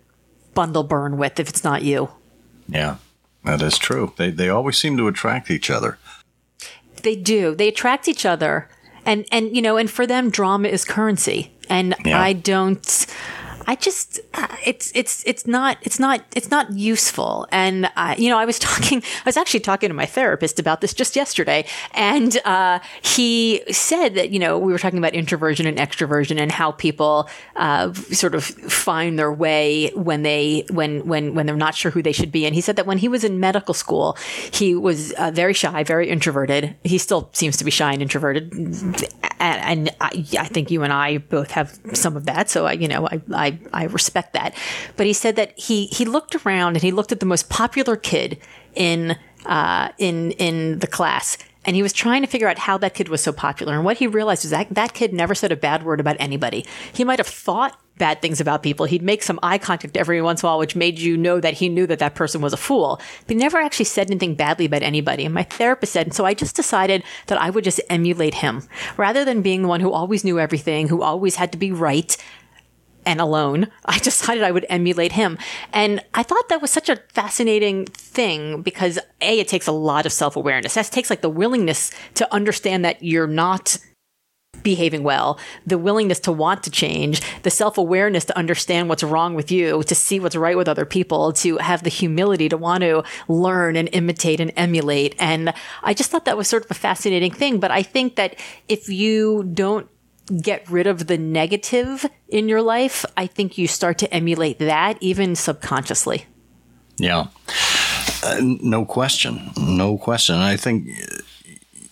bundle 0.54 0.84
burn 0.84 1.16
with 1.16 1.40
if 1.40 1.48
it's 1.48 1.64
not 1.64 1.82
you. 1.82 2.10
Yeah, 2.68 2.96
that 3.44 3.60
is 3.62 3.78
true. 3.78 4.12
They, 4.16 4.30
they 4.30 4.48
always 4.48 4.76
seem 4.76 4.96
to 4.96 5.08
attract 5.08 5.50
each 5.50 5.70
other. 5.70 5.98
They 7.02 7.16
do. 7.16 7.54
They 7.54 7.68
attract 7.68 8.08
each 8.08 8.24
other. 8.24 8.68
And, 9.06 9.26
and, 9.30 9.54
you 9.54 9.60
know, 9.60 9.76
and 9.76 9.90
for 9.90 10.06
them, 10.06 10.30
drama 10.30 10.68
is 10.68 10.84
currency. 10.84 11.52
And 11.68 11.94
yeah. 12.04 12.20
I 12.20 12.32
don't, 12.32 13.06
I 13.66 13.76
just 13.76 14.20
uh, 14.34 14.46
it's 14.64 14.92
it's 14.94 15.24
it's 15.26 15.46
not 15.46 15.78
it's 15.82 15.98
not 15.98 16.22
it's 16.34 16.50
not 16.50 16.72
useful. 16.72 17.46
And 17.50 17.90
uh, 17.96 18.14
you 18.18 18.28
know, 18.28 18.38
I 18.38 18.44
was 18.44 18.58
talking, 18.70 19.02
I 19.02 19.22
was 19.26 19.36
actually 19.36 19.60
talking 19.60 19.88
to 19.88 19.94
my 19.94 20.06
therapist 20.06 20.58
about 20.58 20.80
this 20.80 20.94
just 20.94 21.16
yesterday, 21.16 21.64
and 21.92 22.38
uh, 22.44 22.80
he 23.02 23.62
said 23.70 24.14
that 24.14 24.30
you 24.30 24.38
know 24.38 24.58
we 24.58 24.72
were 24.72 24.78
talking 24.78 24.98
about 24.98 25.14
introversion 25.14 25.66
and 25.66 25.78
extroversion 25.78 26.38
and 26.38 26.52
how 26.52 26.72
people 26.72 27.28
uh, 27.56 27.92
sort 27.92 28.34
of 28.34 28.44
find 28.44 29.18
their 29.18 29.32
way 29.32 29.90
when 29.94 30.22
they 30.22 30.64
when 30.70 31.06
when 31.06 31.34
when 31.34 31.46
they're 31.46 31.56
not 31.56 31.74
sure 31.74 31.90
who 31.90 32.02
they 32.02 32.12
should 32.12 32.32
be. 32.32 32.46
And 32.46 32.54
he 32.54 32.60
said 32.60 32.76
that 32.76 32.86
when 32.86 32.98
he 32.98 33.08
was 33.08 33.24
in 33.24 33.40
medical 33.40 33.74
school, 33.74 34.16
he 34.52 34.74
was 34.74 35.12
uh, 35.12 35.30
very 35.30 35.54
shy, 35.54 35.84
very 35.84 36.08
introverted. 36.08 36.76
He 36.84 36.98
still 36.98 37.30
seems 37.32 37.56
to 37.58 37.64
be 37.64 37.70
shy 37.70 37.92
and 37.92 38.02
introverted, 38.02 38.52
and, 38.52 39.12
and 39.40 39.90
I, 40.00 40.24
I, 40.38 40.46
think 40.46 40.70
you 40.70 40.82
and 40.82 40.92
I 40.92 41.18
both 41.18 41.50
have 41.52 41.78
some 41.92 42.16
of 42.16 42.26
that. 42.26 42.50
So 42.50 42.66
I, 42.66 42.72
you 42.72 42.88
know, 42.88 43.06
I, 43.06 43.20
I 43.32 43.53
I, 43.72 43.84
respect 43.84 44.32
that. 44.32 44.54
But 44.96 45.06
he 45.06 45.12
said 45.12 45.36
that 45.36 45.58
he, 45.58 45.86
he 45.86 46.04
looked 46.04 46.34
around 46.34 46.76
and 46.76 46.82
he 46.82 46.92
looked 46.92 47.12
at 47.12 47.20
the 47.20 47.26
most 47.26 47.48
popular 47.48 47.96
kid 47.96 48.38
in, 48.74 49.16
uh, 49.46 49.90
in, 49.98 50.32
in 50.32 50.78
the 50.80 50.86
class 50.86 51.38
and 51.64 51.74
he 51.74 51.82
was 51.82 51.92
trying 51.92 52.22
to 52.22 52.28
figure 52.28 52.48
out 52.48 52.58
how 52.58 52.78
that 52.78 52.94
kid 52.94 53.08
was 53.08 53.22
so 53.22 53.32
popular. 53.32 53.74
And 53.74 53.84
what 53.84 53.96
he 53.96 54.06
realized 54.06 54.44
was 54.44 54.50
that 54.50 54.68
that 54.74 54.92
kid 54.92 55.12
never 55.12 55.34
said 55.34 55.52
a 55.52 55.56
bad 55.56 55.82
word 55.82 56.00
about 56.00 56.16
anybody. 56.18 56.66
He 56.92 57.04
might 57.04 57.18
have 57.18 57.26
thought 57.26 57.78
bad 57.96 58.20
things 58.20 58.40
about 58.40 58.62
people. 58.62 58.86
He'd 58.86 59.02
make 59.02 59.22
some 59.22 59.38
eye 59.42 59.58
contact 59.58 59.96
every 59.96 60.20
once 60.20 60.42
in 60.42 60.46
a 60.46 60.50
while, 60.50 60.58
which 60.58 60.74
made 60.74 60.98
you 60.98 61.16
know 61.16 61.40
that 61.40 61.54
he 61.54 61.68
knew 61.68 61.86
that 61.86 62.00
that 62.00 62.14
person 62.14 62.40
was 62.40 62.52
a 62.52 62.56
fool. 62.56 63.00
But 63.20 63.28
he 63.28 63.34
never 63.36 63.58
actually 63.58 63.84
said 63.84 64.10
anything 64.10 64.34
badly 64.34 64.64
about 64.66 64.82
anybody. 64.82 65.24
And 65.24 65.34
my 65.34 65.44
therapist 65.44 65.92
said, 65.92 66.06
and 66.06 66.14
so 66.14 66.24
I 66.24 66.34
just 66.34 66.56
decided 66.56 67.04
that 67.28 67.40
I 67.40 67.50
would 67.50 67.64
just 67.64 67.80
emulate 67.88 68.34
him 68.34 68.62
rather 68.96 69.24
than 69.24 69.42
being 69.42 69.62
the 69.62 69.68
one 69.68 69.80
who 69.80 69.92
always 69.92 70.24
knew 70.24 70.40
everything, 70.40 70.88
who 70.88 71.02
always 71.02 71.36
had 71.36 71.52
to 71.52 71.58
be 71.58 71.70
right 71.70 72.16
and 73.06 73.20
alone, 73.20 73.68
I 73.84 73.98
decided 73.98 74.42
I 74.42 74.52
would 74.52 74.66
emulate 74.68 75.12
him. 75.12 75.38
And 75.72 76.04
I 76.14 76.22
thought 76.22 76.48
that 76.48 76.62
was 76.62 76.70
such 76.70 76.88
a 76.88 76.96
fascinating 77.12 77.86
thing 77.86 78.62
because 78.62 78.98
A, 79.20 79.40
it 79.40 79.48
takes 79.48 79.66
a 79.66 79.72
lot 79.72 80.06
of 80.06 80.12
self 80.12 80.36
awareness. 80.36 80.74
That 80.74 80.86
takes 80.86 81.10
like 81.10 81.20
the 81.20 81.28
willingness 81.30 81.90
to 82.14 82.32
understand 82.32 82.84
that 82.84 83.02
you're 83.02 83.26
not 83.26 83.78
behaving 84.62 85.02
well, 85.02 85.38
the 85.66 85.78
willingness 85.78 86.18
to 86.20 86.32
want 86.32 86.62
to 86.64 86.70
change, 86.70 87.20
the 87.42 87.50
self 87.50 87.78
awareness 87.78 88.24
to 88.24 88.36
understand 88.36 88.88
what's 88.88 89.04
wrong 89.04 89.34
with 89.34 89.52
you, 89.52 89.82
to 89.84 89.94
see 89.94 90.18
what's 90.18 90.34
right 90.36 90.56
with 90.56 90.68
other 90.68 90.84
people, 90.84 91.32
to 91.34 91.58
have 91.58 91.82
the 91.82 91.90
humility 91.90 92.48
to 92.48 92.56
want 92.56 92.82
to 92.82 93.04
learn 93.28 93.76
and 93.76 93.88
imitate 93.92 94.40
and 94.40 94.52
emulate. 94.56 95.14
And 95.18 95.54
I 95.82 95.94
just 95.94 96.10
thought 96.10 96.24
that 96.24 96.36
was 96.36 96.48
sort 96.48 96.64
of 96.64 96.70
a 96.70 96.74
fascinating 96.74 97.32
thing. 97.32 97.60
But 97.60 97.70
I 97.70 97.82
think 97.82 98.16
that 98.16 98.36
if 98.68 98.88
you 98.88 99.44
don't 99.52 99.88
get 100.40 100.68
rid 100.70 100.86
of 100.86 101.06
the 101.06 101.18
negative 101.18 102.06
in 102.28 102.48
your 102.48 102.62
life, 102.62 103.04
I 103.16 103.26
think 103.26 103.58
you 103.58 103.68
start 103.68 103.98
to 103.98 104.12
emulate 104.12 104.58
that 104.58 104.96
even 105.00 105.36
subconsciously. 105.36 106.26
Yeah. 106.96 107.26
Uh, 108.22 108.40
no 108.40 108.84
question. 108.84 109.50
No 109.58 109.98
question. 109.98 110.36
I 110.36 110.56
think, 110.56 110.88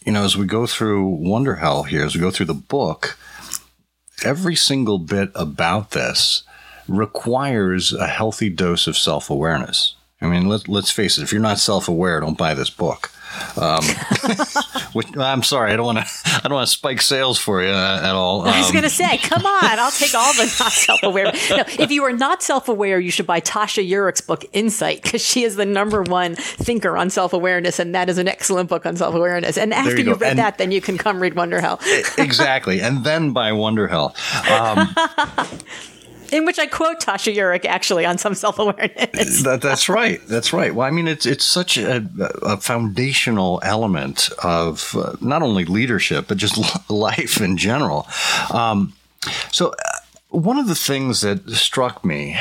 you 0.07 0.13
know, 0.13 0.25
as 0.25 0.37
we 0.37 0.47
go 0.47 0.67
through 0.67 1.07
Wonder 1.07 1.57
Hell 1.57 1.83
here, 1.83 2.05
as 2.05 2.15
we 2.15 2.21
go 2.21 2.31
through 2.31 2.47
the 2.47 2.55
book, 2.55 3.19
every 4.25 4.57
single 4.57 4.99
bit 4.99 5.31
about 5.35 5.91
this 5.91 6.45
requires 6.89 7.93
a 7.93 8.07
healthy 8.07 8.49
dose 8.49 8.87
of 8.87 8.97
self 8.97 9.31
awareness. 9.31 9.95
I 10.21 10.27
mean, 10.27 10.47
let, 10.49 10.69
let's 10.69 10.91
face 10.91 11.19
it, 11.19 11.23
if 11.23 11.33
you're 11.33 11.41
not 11.41 11.59
self 11.59 11.89
aware, 11.89 12.21
don't 12.21 12.39
buy 12.39 12.55
this 12.55 12.71
book. 12.71 13.11
Um, 13.57 13.85
which, 14.93 15.17
I'm 15.17 15.43
sorry, 15.43 15.73
I 15.73 15.77
don't 15.77 15.87
want 15.87 15.99
to. 15.99 16.07
I 16.25 16.41
don't 16.49 16.55
want 16.55 16.69
to 16.69 16.73
spike 16.73 17.01
sales 17.01 17.39
for 17.39 17.63
you 17.63 17.71
uh, 17.71 18.01
at 18.03 18.15
all. 18.15 18.43
Um, 18.43 18.49
I 18.49 18.59
was 18.59 18.71
going 18.71 18.85
to 18.85 18.91
say, 18.91 19.19
come 19.19 19.45
on, 19.45 19.79
I'll 19.79 19.91
take 19.91 20.15
all 20.15 20.33
the 20.35 20.45
not 20.61 20.73
self-aware. 20.73 21.25
No, 21.51 21.65
if 21.79 21.91
you 21.91 22.05
are 22.05 22.13
not 22.13 22.43
self-aware, 22.43 22.99
you 22.99 23.11
should 23.11 23.27
buy 23.27 23.41
Tasha 23.41 23.87
Eurich's 23.87 24.21
book 24.21 24.45
Insight 24.53 25.03
because 25.03 25.25
she 25.25 25.45
is 25.45 25.57
the 25.57 25.67
number 25.67 26.03
one 26.03 26.35
thinker 26.37 26.97
on 26.97 27.11
self-awareness, 27.11 27.79
and 27.79 27.95
that 27.95 28.09
is 28.09 28.19
an 28.19 28.29
excellent 28.29 28.69
book 28.69 28.87
on 28.87 28.97
self-awareness. 28.97 29.59
And 29.59 29.73
after 29.73 29.99
you, 29.99 30.05
you 30.05 30.15
read 30.15 30.31
and 30.31 30.39
that, 30.39 30.59
then 30.59 30.73
you 30.73 30.81
can 30.81 30.99
come 30.99 31.21
read 31.21 31.35
Wonder 31.35 31.61
Hell. 31.61 31.81
exactly, 32.19 32.81
and 32.81 33.05
then 33.05 33.33
buy 33.33 33.53
Wonder 33.53 33.89
Hell. 33.89 34.15
Um, 34.51 34.95
in 36.37 36.47
which 36.47 36.59
I 36.59 36.67
quote 36.67 37.01
Tasha 37.01 37.35
Eurich 37.35 37.67
actually 37.67 38.07
on 38.07 38.19
some 38.19 38.35
self 38.35 38.59
awareness. 38.59 39.43
that, 39.43 39.61
that's 39.61 39.89
right. 39.89 40.21
That's 40.27 40.53
right. 40.53 40.75
Well, 40.75 40.87
I 40.87 40.91
mean, 40.91 41.07
it's 41.07 41.27
it's 41.27 41.45
such 41.45 41.77
a, 41.77 42.09
a 42.43 42.57
foundational 42.57 43.61
element 43.63 44.31
of 44.43 44.97
uh, 44.97 45.15
not 45.21 45.43
only 45.43 45.65
leadership 45.65 46.27
but 46.29 46.39
just 46.39 46.59
life 46.91 47.41
in 47.41 47.57
general. 47.57 48.07
Um, 48.53 48.95
so, 49.51 49.69
uh, 49.69 49.99
one 50.31 50.59
of 50.59 50.67
the 50.67 50.75
things 50.75 51.21
that 51.21 51.49
struck 51.51 52.05
me, 52.05 52.39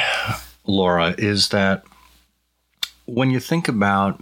Laura, 0.66 1.14
is 1.18 1.50
that 1.50 1.84
when 3.06 3.30
you 3.30 3.40
think 3.42 3.68
about 3.68 4.22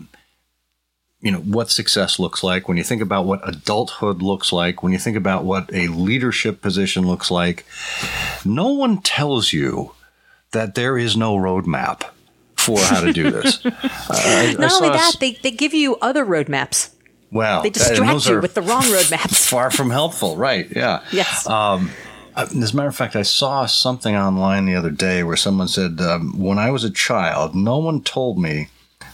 you 1.21 1.31
know 1.31 1.39
what 1.39 1.69
success 1.69 2.19
looks 2.19 2.43
like 2.43 2.67
when 2.67 2.77
you 2.77 2.83
think 2.83 3.01
about 3.01 3.25
what 3.25 3.47
adulthood 3.47 4.21
looks 4.21 4.51
like 4.53 4.81
when 4.81 4.93
you 4.93 4.99
think 4.99 5.17
about 5.17 5.43
what 5.43 5.69
a 5.73 5.87
leadership 5.87 6.61
position 6.61 7.05
looks 7.05 7.29
like 7.29 7.65
no 8.45 8.69
one 8.69 9.01
tells 9.01 9.51
you 9.51 9.91
that 10.51 10.75
there 10.75 10.97
is 10.97 11.17
no 11.17 11.35
roadmap 11.35 12.03
for 12.55 12.79
how 12.79 13.01
to 13.01 13.11
do 13.13 13.31
this 13.31 13.65
uh, 13.65 13.71
I, 14.09 14.55
not 14.57 14.71
I 14.71 14.75
only 14.75 14.89
that 14.89 15.15
they, 15.19 15.33
they 15.33 15.51
give 15.51 15.73
you 15.73 15.97
other 15.97 16.25
roadmaps 16.25 16.91
Wow. 17.31 17.61
They 17.61 17.69
distract 17.69 18.27
you 18.27 18.39
with 18.39 18.55
the 18.55 18.61
wrong 18.61 18.83
roadmaps. 18.83 19.47
far 19.49 19.71
from 19.71 19.89
helpful, 19.89 20.35
right? 20.35 20.67
Yeah. 20.75 21.03
Yes. 21.11 21.47
Um, 21.47 21.91
as 22.35 22.73
a 22.73 22.75
matter 22.75 22.89
of 22.89 22.95
fact, 22.95 23.15
I 23.15 23.21
saw 23.23 23.65
something 23.65 24.15
online 24.15 24.65
the 24.65 24.75
other 24.75 24.89
day 24.89 25.23
where 25.23 25.35
someone 25.35 25.67
said, 25.67 25.99
um, 25.99 26.39
When 26.39 26.57
I 26.57 26.71
was 26.71 26.83
a 26.83 26.89
child, 26.89 27.53
no 27.55 27.77
one 27.77 28.01
told 28.01 28.39
me 28.39 28.69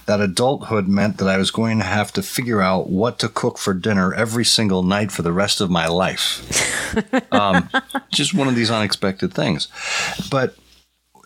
that 0.05 0.21
adulthood 0.21 0.87
meant 0.87 1.17
that 1.17 1.27
I 1.27 1.37
was 1.37 1.51
going 1.51 1.79
to 1.79 1.83
have 1.83 2.13
to 2.13 2.21
figure 2.21 2.61
out 2.61 2.89
what 2.89 3.19
to 3.19 3.29
cook 3.29 3.57
for 3.57 3.73
dinner 3.73 4.13
every 4.13 4.45
single 4.45 4.83
night 4.83 5.11
for 5.11 5.23
the 5.23 5.31
rest 5.31 5.61
of 5.61 5.71
my 5.71 5.87
life. 5.87 6.41
um, 7.31 7.69
just 8.11 8.33
one 8.33 8.47
of 8.47 8.55
these 8.55 8.71
unexpected 8.71 9.33
things. 9.33 9.67
But 10.29 10.55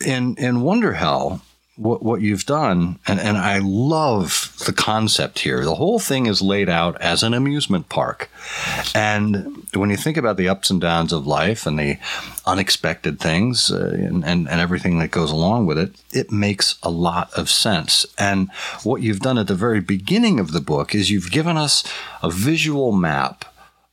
in 0.06 0.36
in 0.38 0.62
Wonder 0.62 0.94
Hell, 0.94 1.42
what, 1.80 2.04
what 2.04 2.22
you've 2.22 2.46
done, 2.46 3.00
and, 3.08 3.20
and 3.20 3.38
I 3.38 3.60
love 3.60 4.54
the 4.66 4.74
concept 4.74 5.40
here. 5.40 5.64
The 5.64 5.76
whole 5.76 5.98
thing 5.98 6.26
is 6.26 6.42
laid 6.42 6.68
out 6.68 7.00
as 7.02 7.24
an 7.24 7.34
amusement 7.34 7.88
park. 7.88 8.30
And 8.94 9.66
when 9.74 9.90
you 9.90 9.96
think 9.96 10.18
about 10.18 10.36
the 10.36 10.50
ups 10.50 10.70
and 10.70 10.82
downs 10.82 11.14
of 11.14 11.26
life 11.26 11.66
and 11.66 11.80
the 11.80 11.98
unexpected 12.46 13.20
things 13.20 13.72
uh, 13.72 13.92
and, 13.94 14.26
and, 14.26 14.50
and 14.50 14.60
everything 14.60 15.00
that 15.00 15.12
goes 15.12 15.32
along 15.32 15.68
with 15.68 15.78
it, 15.78 15.96
it 16.12 16.32
makes 16.32 16.78
a 16.84 16.90
lot 16.90 17.32
of 17.34 17.50
sense. 17.50 18.06
And 18.18 18.50
what 18.84 19.02
you've 19.02 19.22
done 19.22 19.38
at 19.38 19.48
the 19.48 19.56
very 19.56 19.80
beginning 19.80 20.40
of 20.40 20.52
the 20.52 20.62
book 20.62 20.94
is 20.94 21.10
you've 21.10 21.32
given 21.32 21.56
us 21.56 21.84
a 22.22 22.30
visual 22.30 22.92
map 22.92 23.46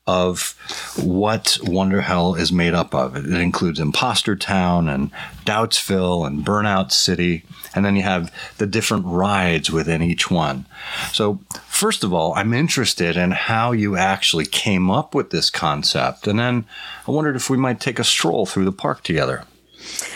of 0.06 0.54
what 0.96 1.58
Wonder 1.62 2.02
Hell 2.02 2.34
is 2.34 2.52
made 2.52 2.74
up 2.74 2.94
of. 2.94 3.16
It 3.16 3.26
includes 3.26 3.80
Imposter 3.80 4.36
Town 4.36 4.88
and 4.88 5.10
Doubtsville 5.44 6.26
and 6.26 6.44
Burnout 6.44 6.92
City, 6.92 7.44
and 7.74 7.84
then 7.84 7.96
you 7.96 8.02
have 8.02 8.32
the 8.58 8.66
different 8.66 9.04
rides 9.06 9.70
within 9.70 10.02
each 10.02 10.30
one. 10.30 10.66
So, 11.12 11.40
first 11.66 12.04
of 12.04 12.12
all, 12.12 12.34
I'm 12.34 12.54
interested 12.54 13.16
in 13.16 13.32
how 13.32 13.72
you 13.72 13.96
actually 13.96 14.46
came 14.46 14.90
up 14.90 15.14
with 15.14 15.30
this 15.30 15.50
concept, 15.50 16.26
and 16.26 16.38
then 16.38 16.66
I 17.06 17.10
wondered 17.10 17.36
if 17.36 17.50
we 17.50 17.56
might 17.56 17.80
take 17.80 17.98
a 17.98 18.04
stroll 18.04 18.46
through 18.46 18.64
the 18.66 18.72
park 18.72 19.02
together. 19.02 19.44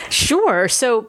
Sure. 0.08 0.68
So, 0.68 1.08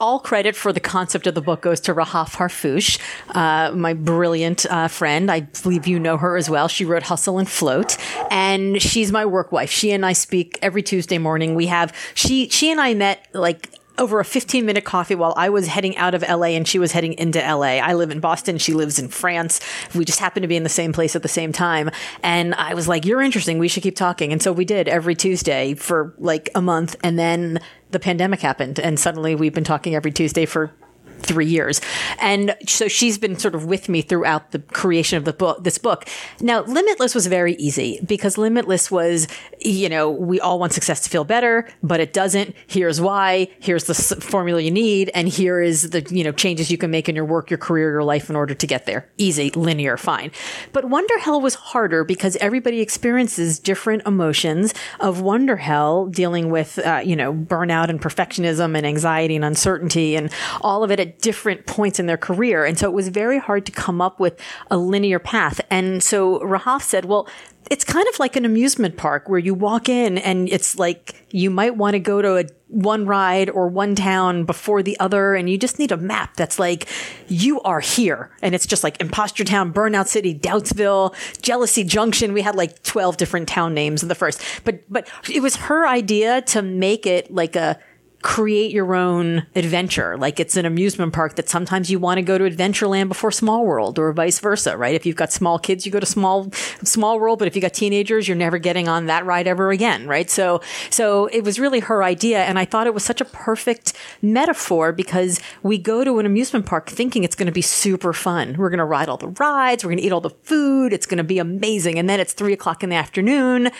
all 0.00 0.18
credit 0.18 0.56
for 0.56 0.72
the 0.72 0.80
concept 0.80 1.26
of 1.26 1.34
the 1.34 1.40
book 1.40 1.62
goes 1.62 1.80
to 1.80 1.94
Rahaf 1.94 2.36
Harfoush, 2.36 2.98
uh, 3.34 3.72
my 3.74 3.92
brilliant 3.92 4.66
uh, 4.66 4.88
friend. 4.88 5.30
I 5.30 5.40
believe 5.40 5.86
you 5.86 5.98
know 5.98 6.16
her 6.16 6.36
as 6.36 6.48
well. 6.50 6.68
She 6.68 6.84
wrote 6.84 7.04
Hustle 7.04 7.38
and 7.38 7.48
Float, 7.48 7.96
and 8.30 8.80
she's 8.80 9.12
my 9.12 9.26
work 9.26 9.52
wife. 9.52 9.70
She 9.70 9.90
and 9.92 10.04
I 10.04 10.12
speak 10.12 10.58
every 10.62 10.82
Tuesday 10.82 11.18
morning. 11.18 11.54
We 11.54 11.66
have 11.66 11.94
she 12.14 12.48
she 12.48 12.70
and 12.70 12.80
I 12.80 12.94
met 12.94 13.26
like 13.32 13.73
over 13.98 14.20
a 14.20 14.24
15 14.24 14.66
minute 14.66 14.84
coffee 14.84 15.14
while 15.14 15.34
I 15.36 15.48
was 15.48 15.68
heading 15.68 15.96
out 15.96 16.14
of 16.14 16.22
LA 16.22 16.48
and 16.48 16.66
she 16.66 16.78
was 16.78 16.92
heading 16.92 17.12
into 17.14 17.38
LA. 17.38 17.78
I 17.78 17.94
live 17.94 18.10
in 18.10 18.20
Boston. 18.20 18.58
She 18.58 18.72
lives 18.72 18.98
in 18.98 19.08
France. 19.08 19.60
We 19.94 20.04
just 20.04 20.20
happened 20.20 20.42
to 20.42 20.48
be 20.48 20.56
in 20.56 20.62
the 20.62 20.68
same 20.68 20.92
place 20.92 21.14
at 21.14 21.22
the 21.22 21.28
same 21.28 21.52
time. 21.52 21.90
And 22.22 22.54
I 22.54 22.74
was 22.74 22.88
like, 22.88 23.04
you're 23.04 23.22
interesting. 23.22 23.58
We 23.58 23.68
should 23.68 23.82
keep 23.82 23.96
talking. 23.96 24.32
And 24.32 24.42
so 24.42 24.52
we 24.52 24.64
did 24.64 24.88
every 24.88 25.14
Tuesday 25.14 25.74
for 25.74 26.14
like 26.18 26.50
a 26.54 26.60
month. 26.60 26.96
And 27.02 27.18
then 27.18 27.60
the 27.90 28.00
pandemic 28.00 28.40
happened 28.40 28.80
and 28.80 28.98
suddenly 28.98 29.34
we've 29.34 29.54
been 29.54 29.64
talking 29.64 29.94
every 29.94 30.10
Tuesday 30.10 30.46
for 30.46 30.72
three 31.20 31.46
years. 31.46 31.80
And 32.18 32.56
so 32.66 32.88
she's 32.88 33.18
been 33.18 33.38
sort 33.38 33.54
of 33.54 33.66
with 33.66 33.88
me 33.88 34.02
throughout 34.02 34.52
the 34.52 34.58
creation 34.58 35.16
of 35.16 35.24
the 35.24 35.32
book, 35.32 35.64
this 35.64 35.78
book. 35.78 36.06
Now, 36.40 36.62
Limitless 36.62 37.14
was 37.14 37.26
very 37.26 37.54
easy 37.54 38.00
because 38.06 38.38
Limitless 38.38 38.90
was, 38.90 39.26
you 39.60 39.88
know, 39.88 40.10
we 40.10 40.40
all 40.40 40.58
want 40.58 40.72
success 40.72 41.00
to 41.02 41.10
feel 41.10 41.24
better, 41.24 41.68
but 41.82 42.00
it 42.00 42.12
doesn't. 42.12 42.54
Here's 42.66 43.00
why. 43.00 43.48
Here's 43.60 43.84
the 43.84 43.94
formula 43.94 44.60
you 44.60 44.70
need. 44.70 45.10
And 45.14 45.28
here 45.28 45.60
is 45.60 45.90
the, 45.90 46.06
you 46.10 46.24
know, 46.24 46.32
changes 46.32 46.70
you 46.70 46.78
can 46.78 46.90
make 46.90 47.08
in 47.08 47.16
your 47.16 47.24
work, 47.24 47.50
your 47.50 47.58
career, 47.58 47.90
your 47.90 48.04
life 48.04 48.28
in 48.28 48.36
order 48.36 48.54
to 48.54 48.66
get 48.66 48.86
there. 48.86 49.08
Easy, 49.16 49.50
linear, 49.50 49.96
fine. 49.96 50.30
But 50.72 50.86
Wonder 50.86 51.18
Hell 51.18 51.40
was 51.40 51.54
harder 51.54 52.04
because 52.04 52.36
everybody 52.36 52.80
experiences 52.80 53.58
different 53.58 54.06
emotions 54.06 54.74
of 55.00 55.20
Wonder 55.20 55.56
Hell 55.56 56.06
dealing 56.06 56.50
with, 56.50 56.78
uh, 56.78 57.02
you 57.04 57.16
know, 57.16 57.32
burnout 57.32 57.88
and 57.88 58.00
perfectionism 58.00 58.76
and 58.76 58.86
anxiety 58.86 59.36
and 59.36 59.44
uncertainty 59.44 60.16
and 60.16 60.30
all 60.60 60.84
of 60.84 60.90
it 60.90 61.00
at 61.04 61.20
different 61.20 61.66
points 61.66 61.98
in 62.00 62.06
their 62.06 62.16
career. 62.16 62.64
And 62.64 62.78
so 62.78 62.88
it 62.88 62.94
was 62.94 63.08
very 63.08 63.38
hard 63.38 63.66
to 63.66 63.72
come 63.72 64.00
up 64.00 64.18
with 64.18 64.40
a 64.70 64.76
linear 64.76 65.18
path. 65.18 65.60
And 65.70 66.02
so 66.02 66.40
Rahaf 66.40 66.82
said, 66.82 67.04
well, 67.04 67.28
it's 67.70 67.84
kind 67.84 68.06
of 68.08 68.18
like 68.18 68.36
an 68.36 68.44
amusement 68.44 68.96
park 68.96 69.28
where 69.28 69.38
you 69.38 69.54
walk 69.54 69.88
in 69.88 70.18
and 70.18 70.48
it's 70.50 70.78
like 70.78 71.26
you 71.30 71.50
might 71.50 71.76
want 71.76 71.94
to 71.94 71.98
go 71.98 72.20
to 72.20 72.36
a 72.36 72.44
one 72.68 73.06
ride 73.06 73.48
or 73.48 73.68
one 73.68 73.94
town 73.94 74.44
before 74.44 74.82
the 74.82 74.98
other 75.00 75.34
and 75.34 75.48
you 75.48 75.56
just 75.56 75.78
need 75.78 75.90
a 75.90 75.96
map 75.96 76.36
that's 76.36 76.58
like 76.58 76.88
you 77.28 77.60
are 77.62 77.80
here 77.80 78.30
and 78.42 78.54
it's 78.54 78.66
just 78.66 78.84
like 78.84 79.00
imposter 79.00 79.44
town 79.44 79.72
burnout 79.72 80.08
city 80.08 80.38
doubtsville 80.38 81.14
jealousy 81.40 81.84
junction 81.84 82.32
we 82.32 82.42
had 82.42 82.54
like 82.54 82.82
12 82.82 83.16
different 83.16 83.48
town 83.48 83.72
names 83.72 84.02
in 84.02 84.08
the 84.08 84.14
first 84.14 84.42
but 84.64 84.80
but 84.90 85.08
it 85.32 85.40
was 85.40 85.56
her 85.56 85.86
idea 85.86 86.42
to 86.42 86.60
make 86.60 87.06
it 87.06 87.32
like 87.32 87.56
a 87.56 87.78
create 88.24 88.72
your 88.72 88.94
own 88.94 89.46
adventure. 89.54 90.16
Like 90.16 90.40
it's 90.40 90.56
an 90.56 90.64
amusement 90.64 91.12
park 91.12 91.36
that 91.36 91.46
sometimes 91.46 91.90
you 91.90 91.98
want 91.98 92.16
to 92.16 92.22
go 92.22 92.38
to 92.38 92.44
Adventureland 92.44 93.08
before 93.08 93.30
Small 93.30 93.66
World 93.66 93.98
or 93.98 94.10
vice 94.14 94.40
versa, 94.40 94.78
right? 94.78 94.94
If 94.94 95.04
you've 95.04 95.14
got 95.14 95.30
small 95.30 95.58
kids, 95.58 95.84
you 95.84 95.92
go 95.92 96.00
to 96.00 96.06
Small 96.06 96.50
Small 96.82 97.20
World, 97.20 97.38
but 97.38 97.48
if 97.48 97.54
you 97.54 97.60
got 97.60 97.74
teenagers, 97.74 98.26
you're 98.26 98.34
never 98.34 98.56
getting 98.56 98.88
on 98.88 99.06
that 99.06 99.26
ride 99.26 99.46
ever 99.46 99.70
again, 99.70 100.08
right? 100.08 100.30
So 100.30 100.62
so 100.88 101.26
it 101.26 101.44
was 101.44 101.60
really 101.60 101.80
her 101.80 102.02
idea 102.02 102.42
and 102.44 102.58
I 102.58 102.64
thought 102.64 102.86
it 102.86 102.94
was 102.94 103.04
such 103.04 103.20
a 103.20 103.26
perfect 103.26 103.92
metaphor 104.22 104.90
because 104.92 105.38
we 105.62 105.76
go 105.76 106.02
to 106.02 106.18
an 106.18 106.24
amusement 106.24 106.64
park 106.64 106.88
thinking 106.88 107.24
it's 107.24 107.36
going 107.36 107.46
to 107.46 107.52
be 107.52 107.60
super 107.60 108.14
fun. 108.14 108.56
We're 108.56 108.70
going 108.70 108.78
to 108.78 108.86
ride 108.86 109.10
all 109.10 109.18
the 109.18 109.28
rides, 109.28 109.84
we're 109.84 109.90
going 109.90 109.98
to 109.98 110.04
eat 110.04 110.12
all 110.12 110.22
the 110.22 110.30
food, 110.30 110.94
it's 110.94 111.04
going 111.04 111.18
to 111.18 111.24
be 111.24 111.38
amazing. 111.38 111.98
And 111.98 112.08
then 112.08 112.20
it's 112.20 112.32
three 112.32 112.54
o'clock 112.54 112.82
in 112.82 112.88
the 112.88 112.96
afternoon 112.96 113.70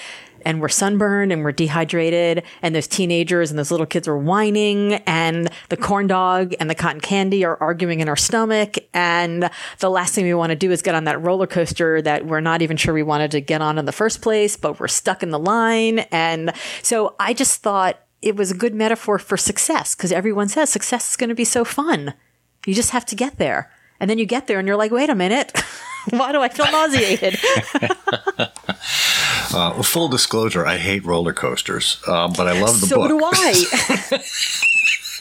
and 0.45 0.61
we're 0.61 0.69
sunburned 0.69 1.33
and 1.33 1.43
we're 1.43 1.53
dehydrated 1.53 2.43
and 2.63 2.75
those 2.75 2.87
teenagers 2.87 3.51
and 3.51 3.59
those 3.59 3.71
little 3.71 3.87
kids 3.87 4.07
are 4.09 4.17
whining 4.17 4.95
and 5.07 5.51
the 5.69 5.77
corn 5.77 6.07
dog 6.07 6.55
and 6.61 6.69
the 6.71 6.75
cotton 6.75 7.01
candy 7.01 7.45
are 7.45 7.57
arguing 7.63 8.01
in 8.01 8.09
our 8.09 8.17
stomach. 8.17 8.77
And 8.93 9.51
the 9.79 9.91
last 9.91 10.15
thing 10.15 10.25
we 10.25 10.35
want 10.35 10.51
to 10.51 10.57
do 10.57 10.71
is 10.71 10.83
get 10.83 10.95
on 10.95 11.05
that 11.05 11.21
roller 11.23 11.47
coaster 11.47 12.03
that 12.03 12.27
we're 12.27 12.41
not 12.41 12.63
even 12.63 12.77
sure 12.77 12.95
we 12.95 13.03
wanted 13.03 13.31
to 13.33 13.41
get 13.41 13.61
on 13.61 13.79
in 13.79 13.85
the 13.85 13.93
first 13.93 14.23
place, 14.23 14.57
but 14.57 14.81
we're 14.81 14.89
stuck 14.89 15.23
in 15.23 15.31
the 15.31 15.39
line. 15.39 16.01
And 16.11 16.53
so 16.83 17.15
I 17.19 17.35
just 17.35 17.63
thought 17.63 18.01
it 18.23 18.37
was 18.37 18.51
a 18.51 18.55
good 18.55 18.75
metaphor 18.75 19.19
for 19.19 19.37
success 19.37 19.95
because 19.95 20.11
everyone 20.11 20.49
says 20.49 20.71
success 20.71 21.11
is 21.11 21.17
going 21.17 21.29
to 21.29 21.35
be 21.35 21.45
so 21.45 21.65
fun. 21.65 22.15
You 22.67 22.75
just 22.75 22.91
have 22.91 23.05
to 23.07 23.15
get 23.15 23.37
there. 23.37 23.71
And 24.01 24.11
then 24.11 24.19
you 24.19 24.27
get 24.27 24.47
there 24.47 24.59
and 24.59 24.67
you're 24.69 24.77
like, 24.77 24.91
wait 24.91 25.11
a 25.11 25.15
minute. 25.15 25.53
Why 26.11 26.33
do 26.33 26.43
I 26.43 26.49
feel 26.49 26.71
nauseated? 26.71 27.39
uh, 29.55 29.83
full 29.83 30.09
disclosure: 30.09 30.67
I 30.67 30.77
hate 30.77 31.05
roller 31.05 31.33
coasters, 31.33 32.03
um, 32.07 32.35
but 32.37 32.47
I 32.47 32.61
love 32.61 32.81
the 32.81 32.87
so 32.87 32.97
book. 32.97 33.35
So 33.35 33.53
do 34.11 34.23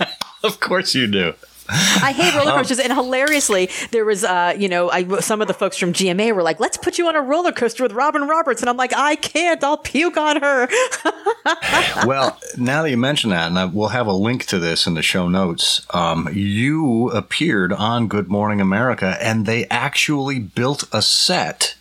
I. 0.04 0.08
of 0.44 0.60
course, 0.60 0.94
you 0.94 1.08
do. 1.08 1.36
I 1.70 2.12
hate 2.12 2.36
roller 2.36 2.52
um, 2.52 2.58
coasters, 2.58 2.80
um, 2.80 2.86
and 2.86 2.94
hilariously, 2.94 3.70
there 3.92 4.06
was, 4.06 4.24
uh, 4.24 4.54
you 4.58 4.68
know, 4.68 4.90
I, 4.92 5.20
some 5.20 5.42
of 5.42 5.48
the 5.48 5.54
folks 5.54 5.78
from 5.78 5.94
GMA 5.94 6.34
were 6.34 6.44
like, 6.44 6.60
"Let's 6.60 6.78
put 6.78 6.98
you 6.98 7.08
on 7.08 7.16
a 7.16 7.22
roller 7.22 7.52
coaster 7.52 7.84
with 7.84 7.94
Robin 7.94 8.24
Roberts," 8.24 8.62
and 8.62 8.70
I'm 8.70 8.78
like, 8.78 8.94
"I 8.94 9.16
can't. 9.16 9.64
I'll 9.64 9.78
puke 9.78 10.18
on 10.18 10.42
her." 10.42 10.68
well, 12.06 12.38
now 12.58 12.84
that 12.84 12.90
you 12.90 12.98
mention 12.98 13.30
that, 13.30 13.48
and 13.48 13.58
I, 13.58 13.66
we'll 13.66 13.90
have 13.90 14.08
a 14.08 14.14
link 14.14 14.46
to 14.48 14.60
this 14.60 14.88
in 14.88 14.94
the 14.94 15.02
show 15.02 15.30
notes. 15.30 15.86
Um, 15.94 16.30
you 16.34 17.10
appeared 17.12 17.72
on 17.72 18.08
Good 18.08 18.30
Morning 18.30 18.60
America, 18.60 19.18
and 19.22 19.46
they 19.46 19.66
actually 19.68 20.40
built 20.40 20.84
a 20.92 21.02
set 21.02 21.76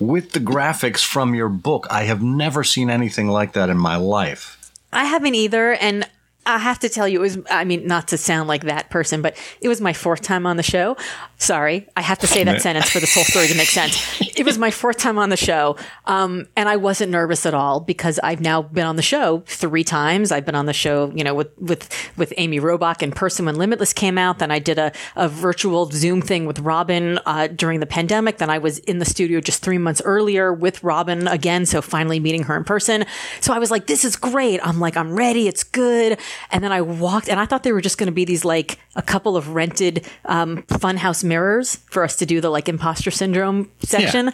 with 0.00 0.32
the 0.32 0.40
graphics 0.40 1.04
from 1.04 1.34
your 1.34 1.48
book. 1.48 1.86
I 1.90 2.04
have 2.04 2.22
never 2.22 2.64
seen 2.64 2.90
anything 2.90 3.28
like 3.28 3.52
that 3.52 3.68
in 3.70 3.76
my 3.76 3.96
life. 3.96 4.72
I 4.92 5.04
haven't 5.04 5.34
either, 5.34 5.74
and 5.74 6.08
I 6.46 6.58
have 6.58 6.78
to 6.80 6.88
tell 6.88 7.06
you, 7.06 7.18
it 7.18 7.22
was, 7.22 7.38
I 7.50 7.64
mean, 7.64 7.86
not 7.86 8.08
to 8.08 8.18
sound 8.18 8.48
like 8.48 8.64
that 8.64 8.90
person, 8.90 9.22
but 9.22 9.36
it 9.60 9.68
was 9.68 9.80
my 9.80 9.92
fourth 9.92 10.22
time 10.22 10.46
on 10.46 10.56
the 10.56 10.62
show. 10.62 10.96
Sorry, 11.40 11.88
I 11.96 12.02
have 12.02 12.18
to 12.18 12.26
say 12.26 12.44
that 12.44 12.60
sentence 12.62 12.90
for 12.90 13.00
this 13.00 13.14
whole 13.14 13.24
story 13.24 13.46
to 13.46 13.56
make 13.56 13.68
sense. 13.68 14.20
It 14.36 14.44
was 14.44 14.58
my 14.58 14.70
fourth 14.70 14.98
time 14.98 15.18
on 15.18 15.30
the 15.30 15.38
show, 15.38 15.78
um, 16.04 16.46
and 16.54 16.68
I 16.68 16.76
wasn't 16.76 17.10
nervous 17.10 17.46
at 17.46 17.54
all 17.54 17.80
because 17.80 18.20
I've 18.22 18.42
now 18.42 18.60
been 18.60 18.84
on 18.84 18.96
the 18.96 19.02
show 19.02 19.42
three 19.46 19.82
times. 19.82 20.32
I've 20.32 20.44
been 20.44 20.54
on 20.54 20.66
the 20.66 20.74
show, 20.74 21.10
you 21.14 21.24
know, 21.24 21.34
with 21.34 21.48
with 21.56 21.88
with 22.18 22.34
Amy 22.36 22.60
Robach 22.60 23.02
in 23.02 23.10
person 23.10 23.46
when 23.46 23.54
Limitless 23.54 23.94
came 23.94 24.18
out. 24.18 24.38
Then 24.38 24.50
I 24.50 24.58
did 24.58 24.78
a, 24.78 24.92
a 25.16 25.30
virtual 25.30 25.86
Zoom 25.86 26.20
thing 26.20 26.44
with 26.44 26.58
Robin 26.58 27.18
uh, 27.24 27.46
during 27.46 27.80
the 27.80 27.86
pandemic. 27.86 28.36
Then 28.36 28.50
I 28.50 28.58
was 28.58 28.78
in 28.80 28.98
the 28.98 29.06
studio 29.06 29.40
just 29.40 29.62
three 29.62 29.78
months 29.78 30.02
earlier 30.04 30.52
with 30.52 30.84
Robin 30.84 31.26
again, 31.26 31.64
so 31.64 31.80
finally 31.80 32.20
meeting 32.20 32.42
her 32.44 32.56
in 32.56 32.64
person. 32.64 33.06
So 33.40 33.54
I 33.54 33.58
was 33.58 33.70
like, 33.70 33.86
"This 33.86 34.04
is 34.04 34.14
great." 34.14 34.60
I'm 34.62 34.78
like, 34.78 34.94
"I'm 34.94 35.16
ready. 35.16 35.48
It's 35.48 35.64
good." 35.64 36.18
And 36.50 36.62
then 36.62 36.70
I 36.70 36.82
walked, 36.82 37.30
and 37.30 37.40
I 37.40 37.46
thought 37.46 37.62
they 37.62 37.72
were 37.72 37.80
just 37.80 37.96
going 37.96 38.08
to 38.08 38.12
be 38.12 38.26
these 38.26 38.44
like 38.44 38.78
a 38.96 39.02
couple 39.02 39.36
of 39.36 39.50
rented 39.50 40.06
um, 40.24 40.62
funhouse 40.64 41.22
mirrors 41.22 41.76
for 41.90 42.02
us 42.02 42.16
to 42.16 42.26
do 42.26 42.40
the 42.40 42.50
like 42.50 42.68
imposter 42.68 43.10
syndrome 43.10 43.70
section. 43.80 44.26
Yeah. 44.26 44.32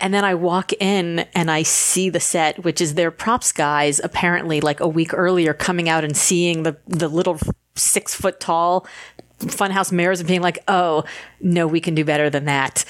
And 0.00 0.14
then 0.14 0.24
I 0.24 0.34
walk 0.34 0.72
in 0.74 1.20
and 1.34 1.50
I 1.50 1.62
see 1.62 2.08
the 2.10 2.20
set, 2.20 2.62
which 2.62 2.80
is 2.80 2.94
their 2.94 3.10
props 3.10 3.50
guys 3.52 4.00
apparently 4.02 4.60
like 4.60 4.80
a 4.80 4.88
week 4.88 5.12
earlier 5.12 5.54
coming 5.54 5.88
out 5.88 6.04
and 6.04 6.16
seeing 6.16 6.62
the, 6.62 6.76
the 6.86 7.08
little 7.08 7.38
six 7.74 8.14
foot 8.14 8.38
tall 8.38 8.86
funhouse 9.40 9.90
mirrors 9.92 10.20
and 10.20 10.28
being 10.28 10.40
like, 10.40 10.58
oh, 10.68 11.04
no, 11.40 11.66
we 11.66 11.80
can 11.80 11.94
do 11.94 12.04
better 12.04 12.30
than 12.30 12.44
that 12.44 12.84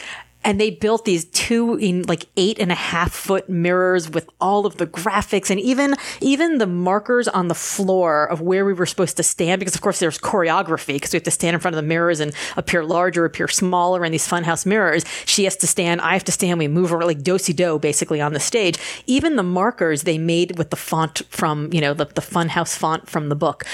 and 0.47 0.61
they 0.61 0.71
built 0.71 1.05
these 1.05 1.25
two 1.25 1.75
in 1.75 2.03
like 2.03 2.27
eight 2.37 2.61
and 2.61 2.71
a 2.71 2.77
half 2.77 3.13
foot 3.13 3.49
mirrors 3.49 4.09
with 4.09 4.29
all 4.41 4.65
of 4.65 4.77
the 4.77 4.87
graphics 4.87 5.51
and 5.51 5.59
even 5.61 5.97
even 6.21 6.59
the 6.59 6.67
markers 6.69 7.27
on 7.27 7.49
the 7.49 7.55
floor 7.55 8.25
of 8.27 8.41
where 8.41 8.65
we 8.65 8.73
were 8.73 8.87
supposed 8.87 9.17
to 9.17 9.25
stand 9.25 9.59
because 9.59 9.75
of 9.75 9.81
course 9.81 9.99
there's 9.99 10.19
choreography 10.19 10.95
because 10.95 11.13
we 11.13 11.17
have 11.17 11.25
to 11.25 11.33
stand 11.33 11.55
in 11.55 11.61
front 11.61 11.75
of 11.75 11.83
the 11.83 11.87
mirrors 11.87 12.21
and 12.21 12.33
appear 12.57 12.85
larger 12.85 13.25
appear 13.25 13.49
smaller 13.49 14.05
in 14.05 14.13
these 14.13 14.27
funhouse 14.27 14.65
mirrors. 14.65 15.05
She 15.25 15.45
has 15.45 15.57
to 15.57 15.67
stand 15.67 16.01
i 16.01 16.13
have 16.13 16.25
to 16.25 16.33
stand 16.33 16.59
we 16.61 16.69
move 16.69 16.93
like 16.93 17.23
do-si 17.23 17.53
do 17.53 17.81
basically 17.81 18.21
on 18.21 18.33
the 18.33 18.41
stage. 18.41 18.79
Even 19.07 19.35
the 19.35 19.43
markers 19.43 20.05
they 20.05 20.17
made 20.17 20.57
with 20.57 20.71
the 20.71 20.77
font 20.77 21.23
from 21.29 21.73
you 21.73 21.81
know 21.81 21.93
the, 21.93 22.05
the 22.05 22.21
funhouse 22.21 22.77
font 22.77 23.11
from 23.11 23.29
the 23.29 23.35
book. 23.35 23.65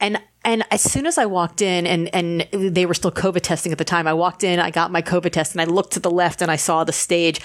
And 0.00 0.18
and 0.44 0.64
as 0.70 0.82
soon 0.82 1.06
as 1.06 1.18
I 1.18 1.26
walked 1.26 1.62
in 1.62 1.86
and, 1.86 2.12
and 2.14 2.48
they 2.52 2.86
were 2.86 2.94
still 2.94 3.12
COVID 3.12 3.42
testing 3.42 3.70
at 3.70 3.78
the 3.78 3.84
time, 3.84 4.08
I 4.08 4.12
walked 4.12 4.42
in, 4.42 4.58
I 4.58 4.70
got 4.70 4.90
my 4.90 5.02
COVID 5.02 5.30
test 5.30 5.52
and 5.52 5.60
I 5.60 5.64
looked 5.64 5.92
to 5.92 6.00
the 6.00 6.10
left 6.10 6.42
and 6.42 6.50
I 6.50 6.56
saw 6.56 6.82
the 6.84 6.92
stage. 6.92 7.40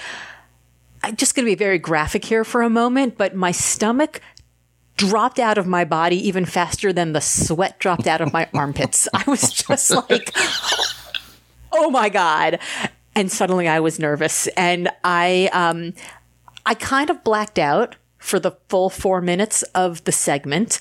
I'm 1.02 1.14
just 1.14 1.34
going 1.34 1.46
to 1.46 1.50
be 1.50 1.54
very 1.54 1.78
graphic 1.78 2.24
here 2.24 2.44
for 2.44 2.62
a 2.62 2.70
moment, 2.70 3.16
but 3.16 3.34
my 3.34 3.52
stomach 3.52 4.20
dropped 4.96 5.38
out 5.38 5.58
of 5.58 5.66
my 5.66 5.84
body 5.84 6.16
even 6.26 6.44
faster 6.44 6.92
than 6.92 7.12
the 7.12 7.20
sweat 7.20 7.78
dropped 7.78 8.08
out 8.08 8.20
of 8.20 8.32
my 8.32 8.48
armpits. 8.54 9.08
I 9.14 9.22
was 9.28 9.52
just 9.52 9.90
like, 10.10 10.32
oh 11.72 11.90
my 11.90 12.08
God. 12.08 12.58
And 13.14 13.30
suddenly 13.30 13.68
I 13.68 13.78
was 13.78 14.00
nervous 14.00 14.48
and 14.48 14.90
I, 15.04 15.50
um, 15.52 15.94
I 16.66 16.74
kind 16.74 17.10
of 17.10 17.22
blacked 17.22 17.60
out 17.60 17.94
for 18.18 18.40
the 18.40 18.56
full 18.68 18.90
four 18.90 19.20
minutes 19.20 19.62
of 19.74 20.02
the 20.02 20.12
segment. 20.12 20.80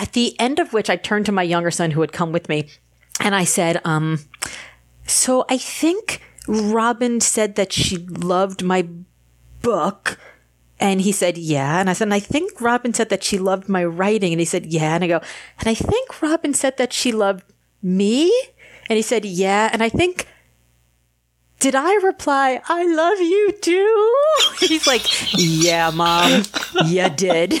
At 0.00 0.14
the 0.14 0.34
end 0.40 0.58
of 0.58 0.72
which 0.72 0.88
I 0.88 0.96
turned 0.96 1.26
to 1.26 1.32
my 1.32 1.42
younger 1.42 1.70
son 1.70 1.90
who 1.90 2.00
had 2.00 2.10
come 2.10 2.32
with 2.32 2.48
me 2.48 2.70
and 3.20 3.34
I 3.34 3.44
said, 3.44 3.82
um, 3.84 4.20
so 5.06 5.44
I 5.50 5.58
think 5.58 6.22
Robin 6.48 7.20
said 7.20 7.56
that 7.56 7.70
she 7.70 7.98
loved 7.98 8.64
my 8.64 8.88
book. 9.60 10.18
And 10.78 11.02
he 11.02 11.12
said, 11.12 11.36
yeah. 11.36 11.80
And 11.80 11.90
I 11.90 11.92
said, 11.92 12.06
and 12.06 12.14
I 12.14 12.20
think 12.20 12.62
Robin 12.62 12.94
said 12.94 13.10
that 13.10 13.22
she 13.22 13.36
loved 13.36 13.68
my 13.68 13.84
writing. 13.84 14.32
And 14.32 14.40
he 14.40 14.46
said, 14.46 14.64
yeah. 14.64 14.94
And 14.94 15.04
I 15.04 15.06
go, 15.06 15.20
and 15.58 15.68
I 15.68 15.74
think 15.74 16.22
Robin 16.22 16.54
said 16.54 16.78
that 16.78 16.94
she 16.94 17.12
loved 17.12 17.44
me. 17.82 18.32
And 18.88 18.96
he 18.96 19.02
said, 19.02 19.26
yeah. 19.26 19.68
And 19.70 19.82
I 19.82 19.90
think, 19.90 20.26
did 21.58 21.74
I 21.74 21.96
reply, 21.96 22.62
I 22.66 22.86
love 22.86 23.20
you 23.20 23.52
too? 23.60 24.14
He's 24.60 24.86
like, 24.86 25.02
yeah, 25.36 25.90
mom, 25.90 26.44
you 26.86 27.10
did. 27.10 27.60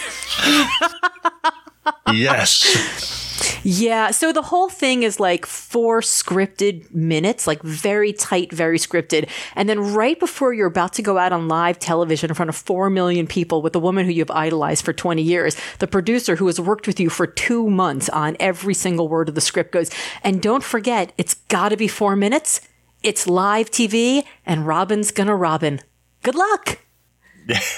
yes. 2.12 3.30
Yeah. 3.62 4.10
So 4.10 4.32
the 4.32 4.42
whole 4.42 4.68
thing 4.68 5.02
is 5.02 5.20
like 5.20 5.46
four 5.46 6.00
scripted 6.00 6.92
minutes, 6.94 7.46
like 7.46 7.62
very 7.62 8.12
tight, 8.12 8.52
very 8.52 8.78
scripted. 8.78 9.28
And 9.54 9.68
then 9.68 9.80
right 9.94 10.18
before 10.18 10.52
you're 10.52 10.66
about 10.66 10.92
to 10.94 11.02
go 11.02 11.18
out 11.18 11.32
on 11.32 11.48
live 11.48 11.78
television 11.78 12.30
in 12.30 12.34
front 12.34 12.48
of 12.48 12.56
four 12.56 12.90
million 12.90 13.26
people 13.26 13.62
with 13.62 13.74
a 13.74 13.78
woman 13.78 14.06
who 14.06 14.12
you've 14.12 14.30
idolized 14.30 14.84
for 14.84 14.92
20 14.92 15.22
years, 15.22 15.56
the 15.78 15.86
producer 15.86 16.36
who 16.36 16.46
has 16.46 16.60
worked 16.60 16.86
with 16.86 17.00
you 17.00 17.10
for 17.10 17.26
two 17.26 17.68
months 17.68 18.08
on 18.08 18.36
every 18.40 18.74
single 18.74 19.08
word 19.08 19.28
of 19.28 19.34
the 19.34 19.40
script 19.40 19.72
goes, 19.72 19.90
and 20.22 20.42
don't 20.42 20.64
forget, 20.64 21.12
it's 21.18 21.34
got 21.34 21.70
to 21.70 21.76
be 21.76 21.88
four 21.88 22.16
minutes. 22.16 22.60
It's 23.02 23.26
live 23.26 23.70
TV 23.70 24.24
and 24.44 24.66
Robin's 24.66 25.10
gonna 25.10 25.36
Robin. 25.36 25.80
Good 26.22 26.34
luck 26.34 26.78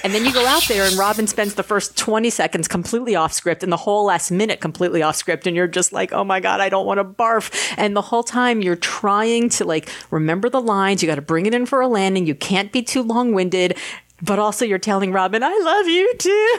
and 0.05 0.13
then 0.13 0.25
you 0.25 0.33
go 0.33 0.45
out 0.47 0.65
there 0.69 0.85
and 0.85 0.97
Robin 0.97 1.27
spends 1.27 1.55
the 1.55 1.63
first 1.63 1.97
20 1.97 2.31
seconds 2.31 2.69
completely 2.69 3.15
off 3.15 3.33
script 3.33 3.63
and 3.63 3.73
the 3.73 3.77
whole 3.77 4.07
last 4.07 4.31
minute 4.31 4.61
completely 4.61 5.03
off 5.03 5.17
script. 5.17 5.47
And 5.47 5.57
you're 5.57 5.69
just 5.69 5.93
like, 5.93 6.13
oh 6.13 6.25
my 6.25 6.41
God, 6.41 6.61
I 6.61 6.69
don't 6.69 6.87
want 6.87 6.99
to 6.99 7.05
barf. 7.05 7.75
And 7.77 7.97
the 7.97 8.03
whole 8.03 8.23
time 8.23 8.63
you're 8.63 8.77
trying 8.77 9.49
to 9.51 9.65
like 9.65 9.89
remember 10.11 10.49
the 10.49 10.61
lines. 10.61 11.03
You 11.03 11.09
got 11.09 11.17
to 11.17 11.23
bring 11.23 11.47
it 11.47 11.55
in 11.55 11.67
for 11.67 11.81
a 11.81 11.89
landing. 11.89 12.27
You 12.27 12.35
can't 12.35 12.73
be 12.73 12.83
too 12.83 13.03
long 13.03 13.33
winded. 13.33 13.77
But 14.25 14.39
also, 14.39 14.65
you're 14.65 14.79
telling 14.79 15.11
Robin, 15.11 15.43
I 15.43 15.59
love 15.65 15.89
you 15.89 16.15
too, 16.17 16.59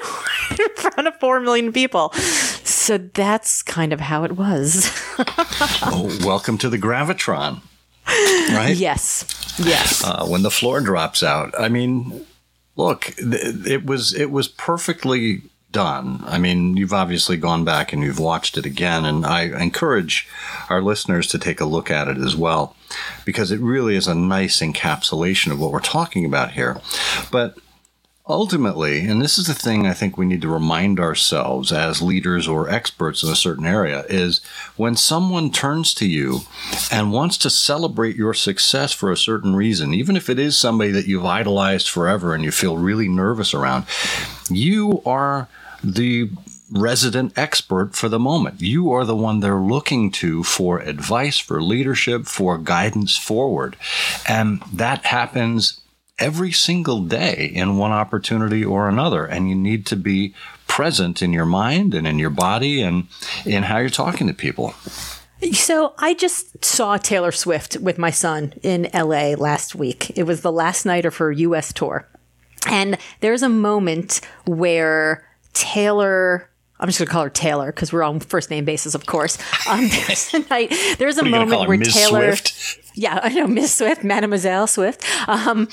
in 0.63 0.76
front 0.76 1.08
of 1.08 1.17
4 1.21 1.39
million 1.39 1.71
people. 1.71 2.12
So 2.12 2.97
that's 2.97 3.63
kind 3.63 3.93
of 3.93 4.02
how 4.02 4.26
it 4.26 4.34
was. 4.34 4.91
oh, 5.17 6.13
welcome 6.26 6.58
to 6.58 6.69
the 6.69 6.78
Gravitron 6.78 7.62
right? 8.08 8.76
Yes. 8.76 9.26
Yes. 9.58 10.04
Uh, 10.04 10.26
when 10.26 10.41
the 10.41 10.52
floor 10.52 10.82
drops 10.82 11.23
out. 11.23 11.54
I 11.60 11.69
mean, 11.69 12.26
Look, 12.76 13.14
it 13.18 13.86
was 13.86 14.14
it 14.14 14.32
was 14.32 14.48
perfectly 14.48 15.44
done. 15.72 16.24
I 16.26 16.38
mean, 16.38 16.78
you've 16.78 16.94
obviously 16.94 17.36
gone 17.36 17.66
back 17.66 17.92
and 17.92 18.02
you've 18.04 18.20
watched 18.20 18.58
it 18.58 18.66
again, 18.66 19.06
and 19.06 19.26
I 19.26 19.44
encourage 19.62 20.28
our 20.70 20.82
listeners 20.82 21.28
to 21.28 21.40
take 21.40 21.60
a 21.60 21.66
look 21.66 21.92
at 21.92 22.08
it 22.08 22.18
as 22.18 22.36
well, 22.36 22.76
because 23.26 23.52
it 23.52 23.60
really 23.60 23.96
is 23.96 24.08
a 24.08 24.16
nice 24.16 24.62
encapsulation 24.62 25.52
of 25.52 25.60
what 25.60 25.72
we're 25.72 25.80
talking 25.80 26.26
about 26.26 26.52
here. 26.52 26.80
But 27.32 27.58
Ultimately, 28.26 29.06
and 29.06 29.22
this 29.22 29.38
is 29.38 29.48
the 29.48 29.54
thing 29.54 29.86
I 29.86 29.94
think 29.94 30.18
we 30.18 30.26
need 30.26 30.42
to 30.44 30.48
remind 30.48 30.98
ourselves 30.98 31.74
as 31.74 32.02
leaders 32.02 32.48
or 32.48 32.70
experts 32.70 33.22
in 33.22 33.30
a 33.30 33.36
certain 33.36 33.66
area, 33.66 34.06
is 34.08 34.40
when 34.78 34.96
someone 34.96 35.52
turns 35.52 35.94
to 35.96 36.08
you 36.08 36.40
and 36.90 37.12
wants 37.12 37.38
to 37.40 37.50
celebrate 37.50 38.16
your 38.16 38.34
success 38.34 38.94
for 38.94 39.12
a 39.12 39.18
certain 39.18 39.58
reason, 39.58 39.94
even 39.94 40.16
if 40.16 40.30
it 40.30 40.40
is 40.40 40.56
somebody 40.56 40.92
that 40.92 41.06
you've 41.06 41.26
idolized 41.26 41.90
forever 41.90 42.34
and 42.34 42.46
you 42.46 42.52
feel 42.52 42.78
really 42.78 43.10
nervous 43.10 43.54
around, 43.54 43.86
you 44.50 45.02
are 45.06 45.50
the 45.84 46.30
resident 46.72 47.38
expert 47.38 47.94
for 47.94 48.08
the 48.08 48.20
moment. 48.20 48.62
You 48.62 48.90
are 48.94 49.04
the 49.04 49.18
one 49.18 49.42
they're 49.42 49.56
looking 49.58 50.12
to 50.12 50.44
for 50.44 50.80
advice, 50.80 51.40
for 51.40 51.62
leadership, 51.62 52.26
for 52.26 52.58
guidance 52.58 53.18
forward. 53.18 53.76
And 54.30 54.62
that 54.72 55.08
happens 55.08 55.82
every 56.19 56.52
single 56.52 57.02
day 57.02 57.52
in 57.54 57.78
one 57.78 57.91
opportunity 57.91 58.63
or 58.63 58.88
another. 58.88 59.26
And 59.26 59.49
you 59.49 59.56
need 59.56 59.86
to 59.88 59.95
be 59.95 60.34
present 60.67 61.21
in 61.21 61.34
your 61.34 61.45
mind 61.45 61.93
and 61.93 62.08
in 62.08 62.19
your 62.19 62.30
body 62.30 62.82
and 62.82 63.08
in 63.45 63.63
how 63.63 63.78
you're 63.80 63.89
talking 63.89 64.28
to 64.28 64.34
people. 64.34 64.73
So 65.52 65.93
I 65.97 66.13
just 66.13 66.63
saw 66.63 66.97
Taylor 66.97 67.32
Swift 67.32 67.78
with 67.78 67.97
my 67.97 68.12
son 68.12 68.54
in 68.63 68.89
LA 68.93 69.36
last 69.38 69.76
week. 69.76 70.12
It 70.15 70.23
was 70.23 70.41
the 70.41 70.52
last 70.52 70.86
night 70.86 71.06
of 71.06 71.17
her 71.17 71.32
US 71.32 71.73
tour. 71.73 72.08
And 72.67 72.97
there's 73.19 73.43
a 73.43 73.49
moment 73.49 74.21
where 74.45 75.28
Taylor 75.54 76.49
I'm 76.80 76.89
just 76.89 76.99
going 76.99 77.08
to 77.08 77.12
call 77.13 77.23
her 77.23 77.30
Taylor 77.30 77.67
because 77.67 77.93
we're 77.93 78.04
on 78.04 78.19
first 78.19 78.49
name 78.49 78.65
basis, 78.65 78.93
of 78.93 79.06
course. 79.06 79.38
Um, 79.69 79.88
there's 80.08 80.34
a 80.34 80.39
night, 80.49 80.73
there's 80.97 81.17
a 81.17 81.23
moment 81.23 81.67
where 81.67 81.78
Ms. 81.78 81.93
Taylor, 81.93 82.36
Swift? 82.36 82.83
Yeah, 82.95 83.19
I 83.23 83.29
know 83.29 83.47
Miss 83.47 83.73
Swift, 83.73 84.03
Mademoiselle 84.03 84.67
Swift, 84.67 85.03
um, 85.27 85.67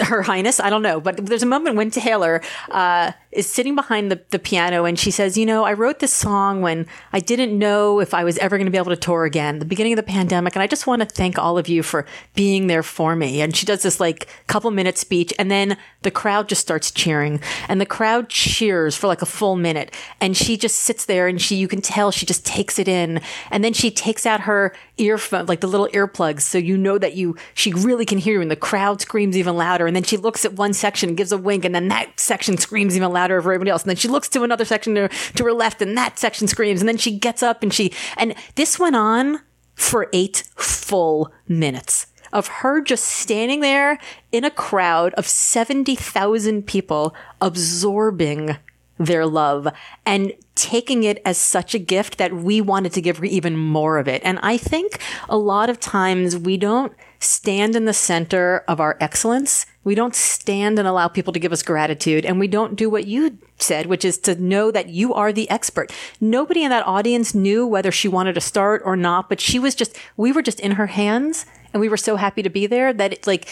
Her 0.00 0.22
Highness. 0.22 0.60
I 0.60 0.70
don't 0.70 0.82
know, 0.82 1.00
but 1.00 1.24
there's 1.26 1.42
a 1.42 1.46
moment 1.46 1.76
when 1.76 1.90
Taylor 1.90 2.42
uh, 2.70 3.12
is 3.32 3.50
sitting 3.50 3.74
behind 3.74 4.10
the, 4.10 4.20
the 4.30 4.38
piano 4.38 4.84
and 4.84 4.98
she 4.98 5.10
says, 5.10 5.38
"You 5.38 5.46
know, 5.46 5.64
I 5.64 5.72
wrote 5.72 6.00
this 6.00 6.12
song 6.12 6.60
when 6.60 6.86
I 7.12 7.20
didn't 7.20 7.56
know 7.56 8.00
if 8.00 8.14
I 8.14 8.24
was 8.24 8.38
ever 8.38 8.56
going 8.56 8.66
to 8.66 8.70
be 8.70 8.78
able 8.78 8.90
to 8.90 8.96
tour 8.96 9.24
again, 9.24 9.58
the 9.58 9.64
beginning 9.64 9.92
of 9.92 9.98
the 9.98 10.02
pandemic, 10.02 10.56
and 10.56 10.62
I 10.62 10.66
just 10.66 10.86
want 10.86 11.00
to 11.00 11.06
thank 11.06 11.38
all 11.38 11.58
of 11.58 11.68
you 11.68 11.82
for 11.82 12.06
being 12.34 12.66
there 12.66 12.82
for 12.82 13.14
me." 13.14 13.40
And 13.40 13.54
she 13.54 13.66
does 13.66 13.82
this 13.82 14.00
like 14.00 14.28
couple 14.46 14.70
minute 14.70 14.98
speech, 14.98 15.32
and 15.38 15.50
then 15.50 15.76
the 16.02 16.10
crowd 16.10 16.48
just 16.48 16.62
starts 16.62 16.90
cheering, 16.90 17.40
and 17.68 17.80
the 17.80 17.86
crowd 17.86 18.28
cheers 18.28 18.96
for 18.96 19.06
like 19.06 19.22
a 19.22 19.26
full 19.26 19.56
minute, 19.56 19.94
and 20.20 20.36
she 20.36 20.56
just 20.56 20.76
sits 20.80 21.04
there 21.04 21.28
and 21.28 21.40
she, 21.40 21.56
you 21.56 21.68
can 21.68 21.80
tell 21.80 22.10
she 22.10 22.26
just 22.26 22.44
takes 22.44 22.78
it 22.78 22.88
in, 22.88 23.20
and 23.50 23.62
then 23.62 23.72
she 23.72 23.90
takes 23.90 24.26
out 24.26 24.40
her 24.40 24.74
earphone, 24.98 25.46
like 25.46 25.60
the 25.60 25.66
little 25.66 25.88
earplugs 25.88 26.42
so 26.42 26.58
you 26.58 26.76
know 26.76 26.98
that 26.98 27.14
you 27.14 27.36
she 27.54 27.72
really 27.72 28.04
can 28.04 28.18
hear 28.18 28.34
you 28.34 28.40
and 28.40 28.50
the 28.50 28.56
crowd 28.56 29.00
screams 29.00 29.36
even 29.36 29.56
louder. 29.56 29.86
And 29.86 29.96
then 29.96 30.02
she 30.02 30.16
looks 30.16 30.44
at 30.44 30.54
one 30.54 30.72
section 30.72 31.14
gives 31.14 31.32
a 31.32 31.38
wink 31.38 31.64
and 31.64 31.74
then 31.74 31.88
that 31.88 32.18
section 32.18 32.56
screams 32.56 32.96
even 32.96 33.12
louder 33.12 33.38
over 33.38 33.52
everybody 33.52 33.70
else. 33.70 33.82
And 33.82 33.90
then 33.90 33.96
she 33.96 34.08
looks 34.08 34.28
to 34.30 34.42
another 34.42 34.64
section 34.64 34.94
to, 34.94 35.08
to 35.08 35.44
her 35.44 35.52
left 35.52 35.80
and 35.82 35.96
that 35.96 36.18
section 36.18 36.48
screams. 36.48 36.80
And 36.80 36.88
then 36.88 36.98
she 36.98 37.18
gets 37.18 37.42
up 37.42 37.62
and 37.62 37.72
she 37.72 37.92
and 38.16 38.34
this 38.54 38.78
went 38.78 38.96
on 38.96 39.40
for 39.74 40.08
eight 40.12 40.44
full 40.56 41.32
minutes 41.46 42.06
of 42.32 42.48
her 42.48 42.80
just 42.80 43.04
standing 43.04 43.60
there 43.60 43.98
in 44.32 44.44
a 44.44 44.50
crowd 44.50 45.14
of 45.14 45.26
70,000 45.26 46.66
people 46.66 47.14
absorbing 47.40 48.56
their 48.98 49.26
love. 49.26 49.68
And 50.04 50.32
taking 50.58 51.04
it 51.04 51.22
as 51.24 51.38
such 51.38 51.72
a 51.72 51.78
gift 51.78 52.18
that 52.18 52.32
we 52.32 52.60
wanted 52.60 52.92
to 52.92 53.00
give 53.00 53.18
her 53.18 53.24
even 53.24 53.56
more 53.56 53.96
of 53.96 54.08
it. 54.08 54.20
And 54.24 54.40
I 54.42 54.58
think 54.58 54.98
a 55.28 55.38
lot 55.38 55.70
of 55.70 55.78
times 55.78 56.36
we 56.36 56.56
don't 56.56 56.92
stand 57.20 57.76
in 57.76 57.84
the 57.84 57.92
center 57.92 58.64
of 58.66 58.80
our 58.80 58.96
excellence. 59.00 59.66
We 59.84 59.94
don't 59.94 60.16
stand 60.16 60.78
and 60.78 60.88
allow 60.88 61.06
people 61.06 61.32
to 61.32 61.38
give 61.38 61.52
us 61.52 61.62
gratitude. 61.62 62.26
And 62.26 62.40
we 62.40 62.48
don't 62.48 62.74
do 62.74 62.90
what 62.90 63.06
you 63.06 63.38
said, 63.58 63.86
which 63.86 64.04
is 64.04 64.18
to 64.18 64.34
know 64.34 64.72
that 64.72 64.88
you 64.88 65.14
are 65.14 65.32
the 65.32 65.48
expert. 65.48 65.92
Nobody 66.20 66.64
in 66.64 66.70
that 66.70 66.86
audience 66.86 67.34
knew 67.34 67.64
whether 67.64 67.92
she 67.92 68.08
wanted 68.08 68.34
to 68.34 68.40
start 68.40 68.82
or 68.84 68.96
not, 68.96 69.28
but 69.28 69.40
she 69.40 69.60
was 69.60 69.76
just, 69.76 69.96
we 70.16 70.32
were 70.32 70.42
just 70.42 70.60
in 70.60 70.72
her 70.72 70.88
hands 70.88 71.46
and 71.72 71.80
we 71.80 71.88
were 71.88 71.96
so 71.96 72.16
happy 72.16 72.42
to 72.42 72.50
be 72.50 72.66
there 72.66 72.92
that 72.92 73.12
it's 73.12 73.26
like 73.26 73.48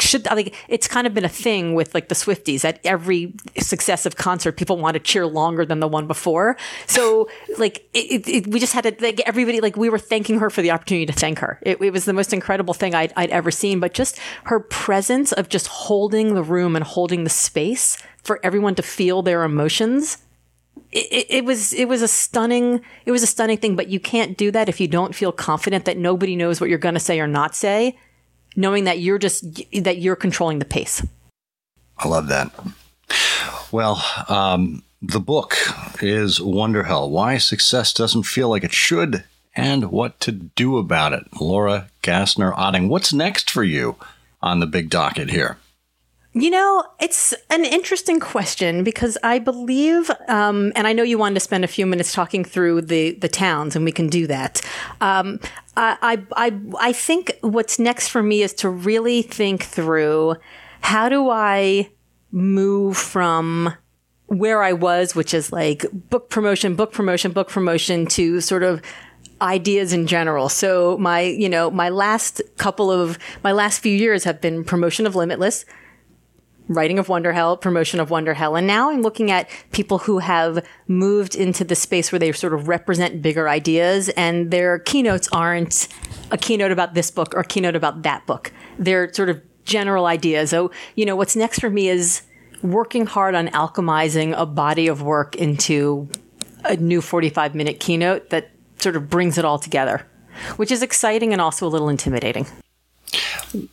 should 0.00 0.26
like 0.26 0.54
it's 0.68 0.88
kind 0.88 1.06
of 1.06 1.14
been 1.14 1.24
a 1.24 1.28
thing 1.28 1.74
with 1.74 1.94
like 1.94 2.08
the 2.08 2.14
Swifties 2.14 2.64
at 2.64 2.80
every 2.84 3.34
successive 3.58 4.16
concert 4.16 4.56
people 4.56 4.76
want 4.76 4.94
to 4.94 5.00
cheer 5.00 5.26
longer 5.26 5.64
than 5.64 5.80
the 5.80 5.88
one 5.88 6.06
before. 6.06 6.56
So 6.86 7.28
like 7.58 7.88
it, 7.94 8.28
it, 8.28 8.46
we 8.46 8.60
just 8.60 8.72
had 8.72 8.84
to 8.84 8.94
like 9.00 9.20
everybody 9.26 9.60
like 9.60 9.76
we 9.76 9.88
were 9.88 9.98
thanking 9.98 10.38
her 10.40 10.50
for 10.50 10.62
the 10.62 10.70
opportunity 10.70 11.06
to 11.06 11.12
thank 11.12 11.38
her. 11.38 11.58
It, 11.62 11.80
it 11.80 11.92
was 11.92 12.04
the 12.04 12.12
most 12.12 12.32
incredible 12.32 12.74
thing 12.74 12.94
I'd, 12.94 13.12
I'd 13.16 13.30
ever 13.30 13.50
seen. 13.50 13.80
But 13.80 13.94
just 13.94 14.18
her 14.44 14.60
presence 14.60 15.32
of 15.32 15.48
just 15.48 15.66
holding 15.66 16.34
the 16.34 16.42
room 16.42 16.76
and 16.76 16.84
holding 16.84 17.24
the 17.24 17.30
space 17.30 17.96
for 18.22 18.40
everyone 18.42 18.74
to 18.74 18.82
feel 18.82 19.22
their 19.22 19.44
emotions 19.44 20.18
it, 20.92 21.26
it, 21.30 21.44
was 21.44 21.72
it 21.72 21.88
was 21.88 22.02
a 22.02 22.08
stunning 22.08 22.80
it 23.04 23.12
was 23.12 23.22
a 23.22 23.26
stunning 23.26 23.58
thing 23.58 23.76
but 23.76 23.88
you 23.88 24.00
can't 24.00 24.36
do 24.36 24.50
that 24.50 24.68
if 24.68 24.80
you 24.80 24.88
don't 24.88 25.14
feel 25.14 25.30
confident 25.30 25.84
that 25.84 25.96
nobody 25.96 26.34
knows 26.34 26.60
what 26.60 26.68
you're 26.68 26.78
going 26.78 26.94
to 26.94 27.00
say 27.00 27.20
or 27.20 27.26
not 27.26 27.54
say 27.54 27.96
knowing 28.56 28.84
that 28.84 29.00
you're 29.00 29.18
just 29.18 29.44
that 29.72 29.98
you're 29.98 30.16
controlling 30.16 30.58
the 30.58 30.64
pace. 30.64 31.04
I 31.98 32.08
love 32.08 32.28
that. 32.28 32.50
Well, 33.72 34.04
um, 34.28 34.82
the 35.02 35.20
book 35.20 35.56
is 36.02 36.38
Wonderhell: 36.38 37.10
Why 37.10 37.38
Success 37.38 37.92
Doesn't 37.92 38.24
Feel 38.24 38.48
Like 38.48 38.64
It 38.64 38.72
Should, 38.72 39.24
and 39.54 39.90
What 39.90 40.20
to 40.20 40.32
Do 40.32 40.78
About 40.78 41.12
It. 41.12 41.24
Laura 41.40 41.88
Gassner 42.02 42.54
Otting, 42.54 42.88
what's 42.88 43.12
next 43.12 43.50
for 43.50 43.64
you 43.64 43.96
on 44.42 44.60
the 44.60 44.66
big 44.66 44.90
docket 44.90 45.30
here? 45.30 45.58
You 46.32 46.50
know, 46.50 46.84
it's 47.00 47.34
an 47.50 47.64
interesting 47.64 48.20
question 48.20 48.84
because 48.84 49.18
I 49.24 49.40
believe, 49.40 50.12
um, 50.28 50.72
and 50.76 50.86
I 50.86 50.92
know 50.92 51.02
you 51.02 51.18
wanted 51.18 51.34
to 51.34 51.40
spend 51.40 51.64
a 51.64 51.68
few 51.68 51.86
minutes 51.86 52.12
talking 52.12 52.44
through 52.44 52.82
the 52.82 53.12
the 53.12 53.28
towns, 53.28 53.74
and 53.74 53.84
we 53.84 53.90
can 53.90 54.08
do 54.08 54.28
that. 54.28 54.62
Um, 55.00 55.40
I, 55.76 56.22
I 56.36 56.56
I 56.78 56.92
think 56.92 57.36
what's 57.40 57.80
next 57.80 58.08
for 58.08 58.22
me 58.22 58.42
is 58.42 58.54
to 58.54 58.68
really 58.68 59.22
think 59.22 59.64
through 59.64 60.36
how 60.82 61.08
do 61.08 61.30
I 61.30 61.90
move 62.30 62.96
from 62.96 63.74
where 64.26 64.62
I 64.62 64.72
was, 64.72 65.16
which 65.16 65.34
is 65.34 65.50
like 65.52 65.84
book 65.92 66.30
promotion, 66.30 66.76
book 66.76 66.92
promotion, 66.92 67.32
book 67.32 67.48
promotion, 67.48 68.06
to 68.06 68.40
sort 68.40 68.62
of 68.62 68.80
ideas 69.42 69.92
in 69.92 70.06
general. 70.06 70.48
So 70.48 70.96
my, 70.98 71.22
you 71.22 71.48
know, 71.48 71.70
my 71.70 71.88
last 71.88 72.40
couple 72.58 72.90
of, 72.90 73.18
my 73.42 73.52
last 73.52 73.80
few 73.80 73.96
years 73.96 74.22
have 74.24 74.40
been 74.40 74.62
promotion 74.64 75.06
of 75.06 75.16
Limitless, 75.16 75.64
writing 76.70 77.00
of 77.00 77.08
Wonderhell, 77.08 77.60
promotion 77.60 77.98
of 77.98 78.10
Wonderhell. 78.10 78.56
And 78.56 78.66
now 78.66 78.90
I'm 78.90 79.02
looking 79.02 79.30
at 79.30 79.50
people 79.72 79.98
who 79.98 80.20
have 80.20 80.64
moved 80.86 81.34
into 81.34 81.64
the 81.64 81.74
space 81.74 82.12
where 82.12 82.18
they 82.18 82.30
sort 82.30 82.54
of 82.54 82.68
represent 82.68 83.20
bigger 83.20 83.48
ideas 83.48 84.08
and 84.10 84.52
their 84.52 84.78
keynotes 84.78 85.28
aren't 85.32 85.88
a 86.30 86.38
keynote 86.38 86.70
about 86.70 86.94
this 86.94 87.10
book 87.10 87.34
or 87.34 87.40
a 87.40 87.44
keynote 87.44 87.74
about 87.74 88.04
that 88.04 88.24
book. 88.24 88.52
They're 88.78 89.12
sort 89.12 89.28
of 89.28 89.42
general 89.64 90.06
ideas. 90.06 90.50
So, 90.50 90.70
you 90.94 91.04
know, 91.04 91.16
what's 91.16 91.34
next 91.34 91.58
for 91.58 91.70
me 91.70 91.88
is 91.88 92.22
working 92.62 93.04
hard 93.04 93.34
on 93.34 93.48
alchemizing 93.48 94.32
a 94.36 94.46
body 94.46 94.86
of 94.86 95.02
work 95.02 95.34
into 95.34 96.08
a 96.64 96.76
new 96.76 97.00
45 97.00 97.54
minute 97.56 97.80
keynote 97.80 98.30
that 98.30 98.50
sort 98.78 98.94
of 98.94 99.10
brings 99.10 99.38
it 99.38 99.44
all 99.44 99.58
together, 99.58 100.06
which 100.54 100.70
is 100.70 100.82
exciting 100.82 101.32
and 101.32 101.42
also 101.42 101.66
a 101.66 101.68
little 101.68 101.88
intimidating. 101.88 102.46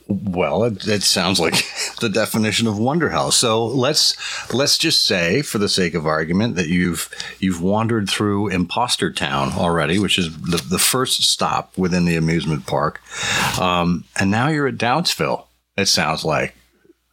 Well, 0.08 0.63
it, 0.63 0.88
it, 0.88 1.04
sounds 1.04 1.39
like 1.39 1.54
the 2.02 2.10
definition 2.10 2.67
of 2.67 2.76
Wonderhell. 2.76 3.32
So 3.32 3.65
let's 3.65 4.15
let's 4.54 4.78
just 4.78 5.06
say, 5.06 5.41
for 5.41 5.58
the 5.58 5.69
sake 5.69 5.93
of 5.93 6.06
argument, 6.06 6.56
that 6.56 6.67
you've 6.67 7.10
you've 7.39 7.62
wandered 7.62 8.10
through 8.10 8.50
Imposter 8.50 9.12
Town 9.12 9.54
already, 9.54 10.00
which 10.00 10.17
is 10.17 10.36
the, 10.41 10.58
the 10.58 10.80
first 10.80 11.23
stop 11.23 11.78
within 11.78 12.06
the 12.06 12.15
amusement 12.15 12.65
park, 12.65 13.02
um, 13.60 14.06
and 14.19 14.32
now 14.32 14.47
you're 14.47 14.67
at 14.67 14.78
Doubtsville. 14.78 15.45
It 15.78 15.88
sounds 15.88 16.26
like 16.26 16.56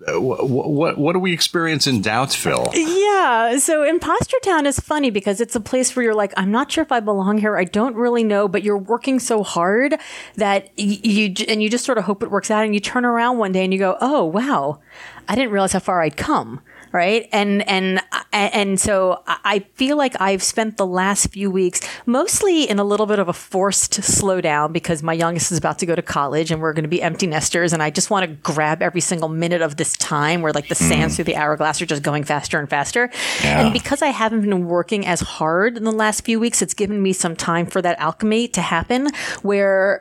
what, 0.06 0.98
what 0.98 1.12
do 1.12 1.18
we 1.18 1.32
experience 1.32 1.86
in 1.86 2.02
Doubtsville? 2.02 2.72
Yeah, 2.74 3.58
so 3.58 3.84
Imposter 3.84 4.36
Town 4.42 4.66
is 4.66 4.78
funny 4.80 5.10
because 5.10 5.40
it's 5.40 5.54
a 5.54 5.60
place 5.60 5.94
where 5.94 6.04
you're 6.04 6.14
like, 6.14 6.32
I'm 6.36 6.50
not 6.50 6.70
sure 6.70 6.82
if 6.82 6.92
I 6.92 7.00
belong 7.00 7.38
here. 7.38 7.56
I 7.56 7.64
don't 7.64 7.94
really 7.94 8.24
know, 8.24 8.48
but 8.48 8.62
you're 8.62 8.78
working 8.78 9.18
so 9.18 9.42
hard 9.42 9.94
that 10.36 10.76
you 10.78 11.34
and 11.48 11.62
you 11.62 11.70
just 11.70 11.84
sort 11.84 11.98
of 11.98 12.04
hope 12.04 12.22
it 12.22 12.30
works 12.30 12.50
out. 12.50 12.64
And 12.64 12.74
you 12.74 12.80
turn 12.80 13.04
around 13.04 13.38
one 13.38 13.52
day 13.52 13.64
and 13.64 13.72
you 13.72 13.78
go, 13.78 13.96
Oh 14.00 14.24
wow, 14.24 14.80
I 15.28 15.34
didn't 15.34 15.52
realize 15.52 15.72
how 15.72 15.78
far 15.78 16.02
I'd 16.02 16.16
come 16.16 16.60
right? 16.94 17.28
And 17.32 17.68
and 17.68 18.00
and 18.32 18.80
so 18.80 19.22
I 19.26 19.66
feel 19.74 19.96
like 19.96 20.18
I've 20.20 20.44
spent 20.44 20.76
the 20.76 20.86
last 20.86 21.26
few 21.32 21.50
weeks 21.50 21.80
mostly 22.06 22.70
in 22.70 22.78
a 22.78 22.84
little 22.84 23.06
bit 23.06 23.18
of 23.18 23.28
a 23.28 23.32
forced 23.32 24.00
slowdown 24.00 24.72
because 24.72 25.02
my 25.02 25.12
youngest 25.12 25.50
is 25.50 25.58
about 25.58 25.80
to 25.80 25.86
go 25.86 25.96
to 25.96 26.02
college 26.02 26.52
and 26.52 26.62
we're 26.62 26.72
going 26.72 26.84
to 26.84 26.88
be 26.88 27.02
empty 27.02 27.26
nesters, 27.26 27.72
and 27.72 27.82
I 27.82 27.90
just 27.90 28.10
want 28.10 28.24
to 28.24 28.36
grab 28.52 28.80
every 28.80 29.00
single 29.00 29.28
minute 29.28 29.60
of 29.60 29.76
this 29.76 29.96
time 29.96 30.40
where 30.40 30.52
like 30.52 30.68
the 30.68 30.76
sands 30.76 31.14
mm. 31.14 31.16
through 31.16 31.24
the 31.24 31.36
hourglass 31.36 31.82
are 31.82 31.86
just 31.86 32.04
going 32.04 32.22
faster 32.22 32.60
and 32.60 32.70
faster. 32.70 33.10
Yeah. 33.42 33.62
And 33.62 33.72
because 33.72 34.00
I 34.00 34.08
haven't 34.08 34.42
been 34.42 34.66
working 34.66 35.04
as 35.04 35.20
hard 35.20 35.76
in 35.76 35.82
the 35.82 35.92
last 35.92 36.24
few 36.24 36.38
weeks, 36.38 36.62
it's 36.62 36.74
given 36.74 37.02
me 37.02 37.12
some 37.12 37.34
time 37.34 37.66
for 37.66 37.82
that 37.82 37.98
alchemy 37.98 38.46
to 38.48 38.60
happen, 38.60 39.08
where 39.42 40.00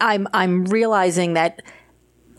I'm 0.00 0.26
I'm 0.34 0.64
realizing 0.64 1.34
that 1.34 1.62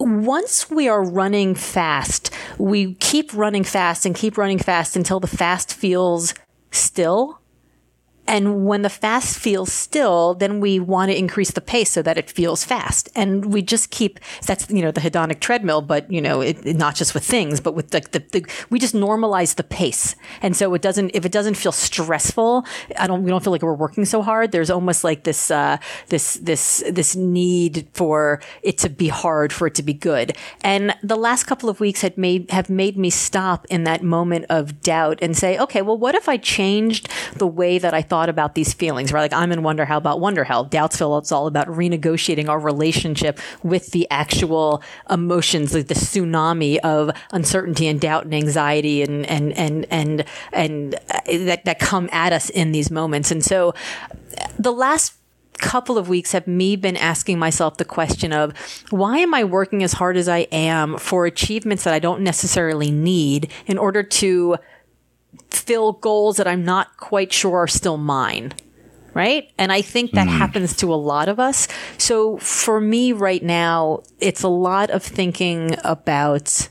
once 0.04 0.70
we 0.70 0.88
are 0.90 1.04
running 1.04 1.56
fast, 1.56 2.30
we 2.58 2.96
keep 2.96 3.34
running 3.34 3.64
fast 3.64 4.06
and 4.06 4.14
keep 4.16 4.38
running 4.38 4.60
fast 4.60 4.96
until 4.96 5.20
the 5.20 5.28
fast 5.28 5.74
feels 5.74 6.34
still 6.72 7.40
and 8.26 8.66
when 8.66 8.84
the 8.84 8.90
fast 8.90 9.38
feels 9.38 9.72
still, 9.74 10.34
then 10.34 10.60
we 10.60 10.80
want 10.80 11.12
to 11.12 11.18
increase 11.18 11.52
the 11.52 11.62
pace 11.62 11.92
so 11.92 12.02
that 12.02 12.18
it 12.18 12.30
feels 12.30 12.64
fast. 12.64 13.10
And 13.16 13.54
we 13.54 13.62
just 13.62 13.90
keep, 13.90 14.20
that's, 14.46 14.70
you 14.70 14.82
know, 14.82 14.92
the 14.92 15.02
hedonic 15.02 15.40
treadmill, 15.40 15.82
but, 15.82 16.10
you 16.12 16.22
know, 16.22 16.42
it, 16.42 16.66
it, 16.66 16.76
not 16.78 16.96
just 16.96 17.14
with 17.14 17.26
things, 17.26 17.60
but 17.60 17.74
with 17.74 17.90
the, 17.90 18.02
the, 18.12 18.20
the, 18.32 18.46
we 18.70 18.80
just 18.80 18.96
normalize 18.96 19.56
the 19.56 19.64
pace. 19.64 20.16
And 20.42 20.56
so 20.56 20.74
it 20.74 20.82
doesn't, 20.82 21.12
if 21.14 21.26
it 21.26 21.32
doesn't 21.32 21.56
feel 21.56 21.74
stressful, 21.74 22.66
I 22.98 23.08
don't, 23.08 23.24
we 23.24 23.30
don't 23.30 23.44
feel 23.44 23.52
like 23.52 23.62
we're 23.62 23.74
working 23.74 24.06
so 24.06 24.22
hard. 24.22 24.52
There's 24.52 24.70
almost 24.70 25.04
like 25.04 25.24
this, 25.24 25.52
uh, 25.52 25.78
this, 26.08 26.36
this, 26.36 26.84
this 26.90 27.16
need 27.16 27.88
for 27.94 28.42
it 28.62 28.78
to 28.80 28.90
be 28.90 29.10
hard, 29.10 29.52
for 29.52 29.68
it 29.68 29.76
to 29.76 29.84
be 29.84 29.94
good. 29.94 30.38
And 30.62 30.96
the 31.04 31.18
last 31.18 31.44
couple 31.44 31.70
of 31.70 31.80
weeks 31.80 32.02
had 32.02 32.18
made, 32.18 32.50
have 32.52 32.70
made 32.70 32.98
me 32.98 33.10
stop 33.10 33.66
in 33.70 33.84
that 33.84 34.02
moment 34.02 34.46
of 34.50 34.82
doubt 34.82 35.20
and 35.22 35.36
say, 35.36 35.60
okay, 35.60 35.82
well, 35.82 35.98
what 35.98 36.16
if 36.16 36.30
I 36.30 36.38
changed 36.38 37.10
the 37.36 37.48
way 37.48 37.78
that 37.78 37.94
I 37.94 38.02
thought 38.14 38.30
about 38.30 38.54
these 38.54 38.76
feelings, 38.76 39.12
right? 39.12 39.22
Like 39.22 39.34
I'm 39.34 39.52
in 39.52 39.62
Wonderhell 39.62 39.98
about 39.98 40.20
Wonderhell. 40.20 40.70
Doubtsville, 40.70 41.18
it's 41.18 41.32
all 41.32 41.48
about 41.48 41.66
renegotiating 41.66 42.48
our 42.48 42.60
relationship 42.60 43.40
with 43.64 43.90
the 43.90 44.08
actual 44.12 44.84
emotions, 45.10 45.74
like 45.74 45.88
the 45.88 45.96
tsunami 45.96 46.78
of 46.84 47.10
uncertainty 47.32 47.88
and 47.88 48.00
doubt 48.00 48.26
and 48.26 48.36
anxiety 48.36 49.02
and, 49.02 49.26
and, 49.26 49.52
and, 49.54 49.88
and, 49.90 50.26
and 50.52 50.94
uh, 50.94 51.22
that, 51.26 51.66
that 51.66 51.80
come 51.80 52.08
at 52.12 52.32
us 52.32 52.52
in 52.52 52.72
these 52.72 52.92
moments. 52.92 53.32
And 53.32 53.44
so 53.44 53.74
the 54.60 54.72
last 54.72 55.16
couple 55.58 55.98
of 55.98 56.08
weeks 56.08 56.34
have 56.34 56.46
me 56.46 56.76
been 56.76 56.98
asking 56.98 57.40
myself 57.40 57.78
the 57.78 57.86
question 57.86 58.32
of 58.32 58.54
why 58.92 59.18
am 59.18 59.34
I 59.34 59.44
working 59.44 59.82
as 59.82 59.94
hard 59.94 60.18
as 60.18 60.28
I 60.28 60.40
am 60.52 61.00
for 61.00 61.26
achievements 61.26 61.84
that 61.86 61.96
I 61.96 62.00
don't 62.00 62.22
necessarily 62.22 62.92
need 62.92 63.52
in 63.66 63.80
order 63.80 64.04
to 64.04 64.58
fill 65.56 65.94
goals 65.94 66.38
that 66.38 66.48
I'm 66.48 66.64
not 66.64 66.98
quite 66.98 67.32
sure 67.32 67.58
are 67.60 67.68
still 67.68 67.98
mine. 67.98 68.54
Right. 69.14 69.52
And 69.60 69.72
I 69.72 69.84
think 69.84 70.12
that 70.14 70.28
mm. 70.28 70.32
happens 70.38 70.76
to 70.78 70.92
a 70.92 70.96
lot 70.96 71.30
of 71.30 71.40
us. 71.40 71.68
So 72.00 72.38
for 72.38 72.82
me 72.82 73.14
right 73.14 73.44
now, 73.44 74.02
it's 74.20 74.42
a 74.42 74.48
lot 74.48 74.90
of 74.90 75.04
thinking 75.04 75.76
about, 75.84 76.70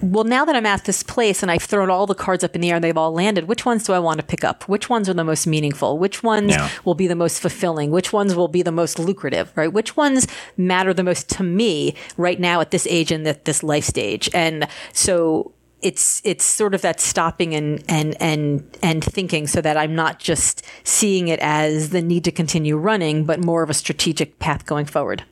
well, 0.00 0.24
now 0.24 0.46
that 0.46 0.56
I'm 0.56 0.64
at 0.64 0.86
this 0.86 1.02
place 1.02 1.42
and 1.42 1.50
I've 1.50 1.62
thrown 1.62 1.90
all 1.90 2.06
the 2.06 2.14
cards 2.14 2.44
up 2.44 2.54
in 2.54 2.62
the 2.62 2.70
air 2.70 2.76
and 2.76 2.84
they've 2.84 2.96
all 2.96 3.12
landed, 3.12 3.46
which 3.46 3.66
ones 3.66 3.84
do 3.84 3.92
I 3.92 3.98
want 3.98 4.20
to 4.20 4.24
pick 4.24 4.42
up? 4.42 4.66
Which 4.70 4.88
ones 4.88 5.06
are 5.06 5.12
the 5.12 5.22
most 5.22 5.46
meaningful? 5.46 5.98
Which 5.98 6.22
ones 6.22 6.52
yeah. 6.52 6.70
will 6.86 6.94
be 6.94 7.06
the 7.06 7.14
most 7.14 7.40
fulfilling? 7.42 7.90
Which 7.90 8.10
ones 8.10 8.34
will 8.34 8.48
be 8.48 8.62
the 8.62 8.72
most 8.72 8.98
lucrative, 8.98 9.52
right? 9.54 9.70
Which 9.70 9.98
ones 9.98 10.26
matter 10.56 10.94
the 10.94 11.04
most 11.04 11.28
to 11.30 11.42
me 11.42 11.94
right 12.16 12.40
now 12.40 12.62
at 12.62 12.70
this 12.70 12.86
age 12.88 13.12
and 13.12 13.28
at 13.28 13.44
this 13.44 13.62
life 13.62 13.84
stage? 13.84 14.30
And 14.32 14.66
so 14.94 15.52
it's 15.84 16.22
it's 16.24 16.44
sort 16.44 16.74
of 16.74 16.80
that 16.82 16.98
stopping 16.98 17.54
and 17.54 17.84
and 17.88 18.16
and 18.20 18.78
and 18.82 19.04
thinking 19.04 19.46
so 19.46 19.60
that 19.60 19.76
I'm 19.76 19.94
not 19.94 20.18
just 20.18 20.64
seeing 20.82 21.28
it 21.28 21.38
as 21.40 21.90
the 21.90 22.02
need 22.02 22.24
to 22.24 22.32
continue 22.32 22.76
running, 22.76 23.24
but 23.24 23.44
more 23.44 23.62
of 23.62 23.70
a 23.70 23.74
strategic 23.74 24.38
path 24.38 24.64
going 24.64 24.86
forward. 24.86 25.24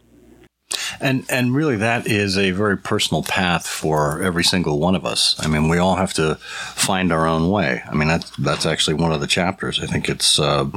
And 1.00 1.24
and 1.30 1.54
really, 1.54 1.76
that 1.76 2.06
is 2.06 2.36
a 2.36 2.50
very 2.50 2.76
personal 2.76 3.22
path 3.22 3.66
for 3.66 4.22
every 4.22 4.44
single 4.44 4.78
one 4.78 4.94
of 4.94 5.06
us. 5.06 5.36
I 5.38 5.48
mean, 5.48 5.68
we 5.68 5.78
all 5.78 5.96
have 5.96 6.12
to 6.14 6.36
find 6.36 7.12
our 7.12 7.26
own 7.26 7.50
way. 7.50 7.82
I 7.90 7.94
mean, 7.94 8.08
that's 8.08 8.30
that's 8.36 8.66
actually 8.66 8.94
one 8.94 9.12
of 9.12 9.20
the 9.20 9.26
chapters. 9.26 9.80
I 9.80 9.86
think 9.86 10.08
it's 10.08 10.38
uh, 10.38 10.68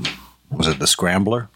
was 0.50 0.68
it 0.68 0.80
the 0.80 0.88
Scrambler? 0.88 1.50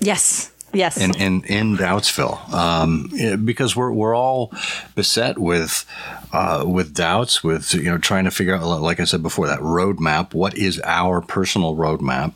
Yes. 0.00 0.52
Yes. 0.72 1.00
In 1.00 1.14
in, 1.16 1.42
in 1.44 1.76
Doubtsville, 1.76 2.52
um, 2.52 3.10
because 3.44 3.74
we're 3.74 3.92
we're 3.92 4.16
all 4.16 4.52
beset 4.94 5.38
with 5.38 5.84
uh, 6.32 6.64
with 6.66 6.94
doubts, 6.94 7.42
with 7.42 7.74
you 7.74 7.84
know 7.84 7.98
trying 7.98 8.24
to 8.24 8.30
figure 8.30 8.54
out, 8.54 8.80
like 8.80 9.00
I 9.00 9.04
said 9.04 9.22
before, 9.22 9.46
that 9.46 9.60
roadmap. 9.60 10.34
What 10.34 10.56
is 10.56 10.80
our 10.84 11.20
personal 11.20 11.76
roadmap? 11.76 12.34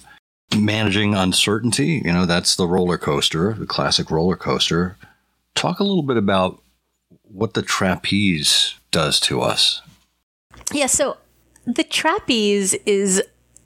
Managing 0.57 1.14
uncertainty, 1.14 2.03
you 2.05 2.12
know, 2.12 2.26
that's 2.26 2.55
the 2.55 2.68
roller 2.68 2.99
coaster, 2.99 3.55
the 3.55 3.66
classic 3.66 4.11
roller 4.11 4.37
coaster. 4.37 4.97
Talk 5.55 5.80
a 5.80 5.85
little 5.85 6.03
bit 6.03 6.16
about 6.16 6.61
what 7.22 7.55
the 7.55 7.62
trapeze 7.62 8.74
does 8.91 9.18
to 9.20 9.41
us. 9.41 9.80
Yeah, 10.72 10.87
so 10.87 11.16
the 11.66 11.82
trapeze 11.82 12.74
is 12.87 13.22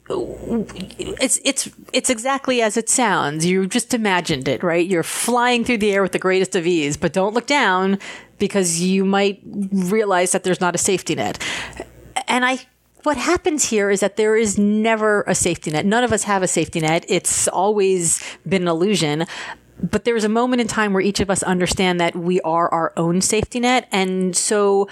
it's 0.09 1.39
it's 1.43 1.69
it's 1.93 2.09
exactly 2.09 2.61
as 2.61 2.77
it 2.77 2.89
sounds. 2.89 3.45
You 3.45 3.67
just 3.67 3.93
imagined 3.93 4.47
it, 4.47 4.63
right? 4.63 4.85
You're 4.85 5.03
flying 5.03 5.63
through 5.63 5.77
the 5.77 5.91
air 5.91 6.01
with 6.01 6.13
the 6.13 6.19
greatest 6.19 6.55
of 6.55 6.65
ease, 6.65 6.97
but 6.97 7.13
don't 7.13 7.33
look 7.33 7.45
down 7.45 7.99
because 8.39 8.81
you 8.81 9.05
might 9.05 9.39
realize 9.45 10.31
that 10.31 10.43
there's 10.43 10.61
not 10.61 10.73
a 10.73 10.79
safety 10.79 11.15
net. 11.15 11.43
And 12.27 12.43
I 12.43 12.59
what 13.03 13.17
happens 13.17 13.69
here 13.69 13.89
is 13.89 13.99
that 14.01 14.17
there 14.17 14.35
is 14.35 14.57
never 14.57 15.23
a 15.23 15.35
safety 15.35 15.71
net. 15.71 15.85
None 15.85 16.03
of 16.03 16.11
us 16.11 16.23
have 16.23 16.43
a 16.43 16.47
safety 16.47 16.79
net. 16.79 17.05
It's 17.07 17.47
always 17.47 18.23
been 18.47 18.63
an 18.63 18.67
illusion. 18.67 19.25
But 19.81 20.03
there's 20.03 20.25
a 20.25 20.29
moment 20.29 20.59
in 20.59 20.67
time 20.67 20.91
where 20.91 21.01
each 21.01 21.21
of 21.21 21.29
us 21.29 21.41
understand 21.43 22.01
that 22.01 22.15
we 22.15 22.41
are 22.41 22.67
our 22.69 22.91
own 22.97 23.21
safety 23.21 23.61
net. 23.61 23.87
And 23.91 24.35
so 24.35 24.89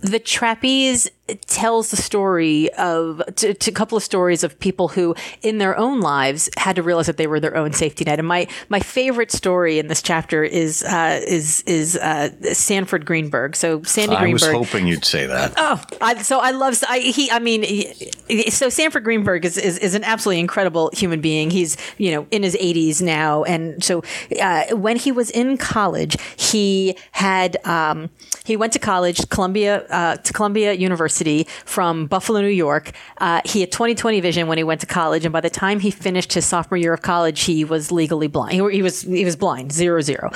the 0.00 0.18
trapeze 0.18 1.08
tells 1.46 1.90
the 1.90 1.96
story 1.96 2.70
of 2.74 3.22
to, 3.36 3.54
to, 3.54 3.70
a 3.70 3.74
couple 3.74 3.96
of 3.96 4.02
stories 4.02 4.44
of 4.44 4.58
people 4.60 4.88
who 4.88 5.14
in 5.40 5.56
their 5.56 5.76
own 5.76 6.00
lives 6.00 6.50
had 6.58 6.76
to 6.76 6.82
realize 6.82 7.06
that 7.06 7.16
they 7.16 7.26
were 7.26 7.40
their 7.40 7.56
own 7.56 7.72
safety 7.72 8.04
net. 8.04 8.18
And 8.18 8.28
my 8.28 8.46
my 8.68 8.80
favorite 8.80 9.32
story 9.32 9.78
in 9.78 9.86
this 9.86 10.02
chapter 10.02 10.44
is 10.44 10.82
uh, 10.82 11.22
is 11.26 11.62
is 11.62 11.96
uh, 11.96 12.28
Sanford 12.52 13.06
Greenberg. 13.06 13.56
So 13.56 13.82
Sandy 13.84 14.16
Greenberg 14.16 14.54
I 14.54 14.58
was 14.58 14.68
hoping 14.68 14.86
you'd 14.86 15.06
say 15.06 15.24
that. 15.26 15.54
Oh 15.56 15.82
I, 16.02 16.22
so 16.22 16.40
I 16.40 16.50
love 16.50 16.78
I, 16.86 16.98
he 16.98 17.30
I 17.30 17.38
mean 17.38 17.62
he, 17.62 18.50
so 18.50 18.68
Sanford 18.68 19.04
Greenberg 19.04 19.46
is, 19.46 19.56
is, 19.56 19.78
is 19.78 19.94
an 19.94 20.04
absolutely 20.04 20.40
incredible 20.40 20.90
human 20.92 21.22
being. 21.22 21.48
He's 21.48 21.78
you 21.96 22.10
know 22.10 22.26
in 22.32 22.42
his 22.42 22.54
80s 22.54 23.00
now. 23.00 23.44
And 23.44 23.82
so 23.82 24.02
uh, 24.42 24.76
when 24.76 24.96
he 24.96 25.10
was 25.10 25.30
in 25.30 25.56
college 25.56 26.18
he 26.36 26.98
had 27.12 27.56
um, 27.64 28.10
he 28.44 28.58
went 28.58 28.74
to 28.74 28.78
college 28.78 29.26
Columbia 29.30 29.86
uh, 29.86 30.16
to 30.16 30.32
Columbia 30.34 30.74
University 30.74 31.13
University 31.14 31.44
from 31.64 32.06
Buffalo, 32.06 32.40
New 32.40 32.48
York. 32.48 32.92
Uh, 33.18 33.40
he 33.44 33.60
had 33.60 33.70
20/20 33.70 34.20
vision 34.20 34.46
when 34.48 34.58
he 34.58 34.64
went 34.64 34.80
to 34.80 34.86
college, 34.86 35.24
and 35.24 35.32
by 35.32 35.40
the 35.40 35.50
time 35.50 35.80
he 35.80 35.90
finished 35.90 36.32
his 36.32 36.44
sophomore 36.44 36.78
year 36.78 36.92
of 36.92 37.02
college, 37.02 37.42
he 37.42 37.64
was 37.64 37.90
legally 37.90 38.28
blind. 38.28 38.52
He, 38.52 38.76
he 38.76 38.82
was 38.82 39.02
he 39.02 39.24
was 39.24 39.36
blind, 39.36 39.72
zero 39.72 40.00
zero. 40.00 40.30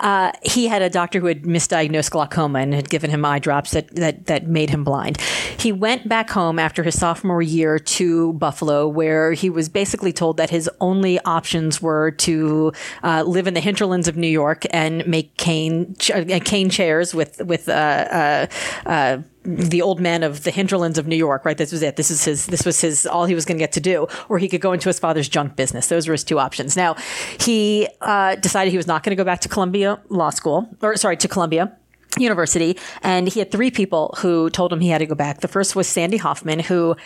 Uh, 0.00 0.32
he 0.42 0.68
had 0.68 0.82
a 0.82 0.90
doctor 0.90 1.20
who 1.20 1.26
had 1.26 1.42
misdiagnosed 1.42 2.10
glaucoma 2.10 2.60
and 2.60 2.74
had 2.74 2.90
given 2.90 3.10
him 3.10 3.24
eye 3.24 3.38
drops 3.38 3.70
that 3.72 3.94
that 3.96 4.26
that 4.26 4.46
made 4.46 4.70
him 4.70 4.84
blind. 4.84 5.20
He 5.58 5.72
went 5.72 6.08
back 6.08 6.30
home 6.30 6.58
after 6.58 6.82
his 6.82 6.98
sophomore 6.98 7.42
year 7.42 7.78
to 7.78 8.32
Buffalo, 8.34 8.88
where 8.88 9.32
he 9.32 9.50
was 9.50 9.68
basically 9.68 10.12
told 10.12 10.36
that 10.36 10.50
his 10.50 10.68
only 10.80 11.18
options 11.20 11.80
were 11.80 12.10
to 12.10 12.72
uh, 13.02 13.22
live 13.22 13.46
in 13.46 13.54
the 13.54 13.60
hinterlands 13.60 14.08
of 14.08 14.16
New 14.16 14.28
York 14.28 14.64
and 14.70 15.06
make 15.06 15.36
cane 15.36 15.94
ch- 15.98 16.10
uh, 16.10 16.40
cane 16.44 16.70
chairs 16.70 17.14
with 17.14 17.40
with 17.44 17.68
uh, 17.68 17.72
uh, 17.72 18.46
uh 18.86 19.18
the 19.46 19.80
old 19.80 20.00
man 20.00 20.22
of 20.22 20.42
the 20.42 20.50
hinterlands 20.50 20.98
of 20.98 21.06
New 21.06 21.16
York, 21.16 21.44
right? 21.44 21.56
This 21.56 21.72
was 21.72 21.82
it. 21.82 21.96
This 21.96 22.10
is 22.10 22.24
his, 22.24 22.46
this 22.46 22.64
was 22.64 22.80
his, 22.80 23.06
all 23.06 23.26
he 23.26 23.34
was 23.34 23.44
going 23.44 23.56
to 23.56 23.62
get 23.62 23.72
to 23.72 23.80
do. 23.80 24.06
Or 24.28 24.38
he 24.38 24.48
could 24.48 24.60
go 24.60 24.72
into 24.72 24.88
his 24.88 24.98
father's 24.98 25.28
junk 25.28 25.56
business. 25.56 25.86
Those 25.88 26.08
were 26.08 26.12
his 26.12 26.24
two 26.24 26.38
options. 26.38 26.76
Now, 26.76 26.96
he 27.40 27.88
uh, 28.00 28.34
decided 28.36 28.70
he 28.70 28.76
was 28.76 28.86
not 28.86 29.02
going 29.02 29.16
to 29.16 29.20
go 29.20 29.24
back 29.24 29.40
to 29.40 29.48
Columbia 29.48 30.00
Law 30.08 30.30
School, 30.30 30.68
or 30.82 30.96
sorry, 30.96 31.16
to 31.18 31.28
Columbia. 31.28 31.76
University, 32.18 32.78
and 33.02 33.28
he 33.28 33.40
had 33.40 33.50
three 33.50 33.70
people 33.70 34.14
who 34.20 34.48
told 34.48 34.72
him 34.72 34.80
he 34.80 34.88
had 34.88 34.98
to 34.98 35.06
go 35.06 35.14
back. 35.14 35.40
The 35.40 35.48
first 35.48 35.76
was 35.76 35.86
Sandy 35.86 36.16
Hoffman, 36.16 36.60
who 36.60 36.96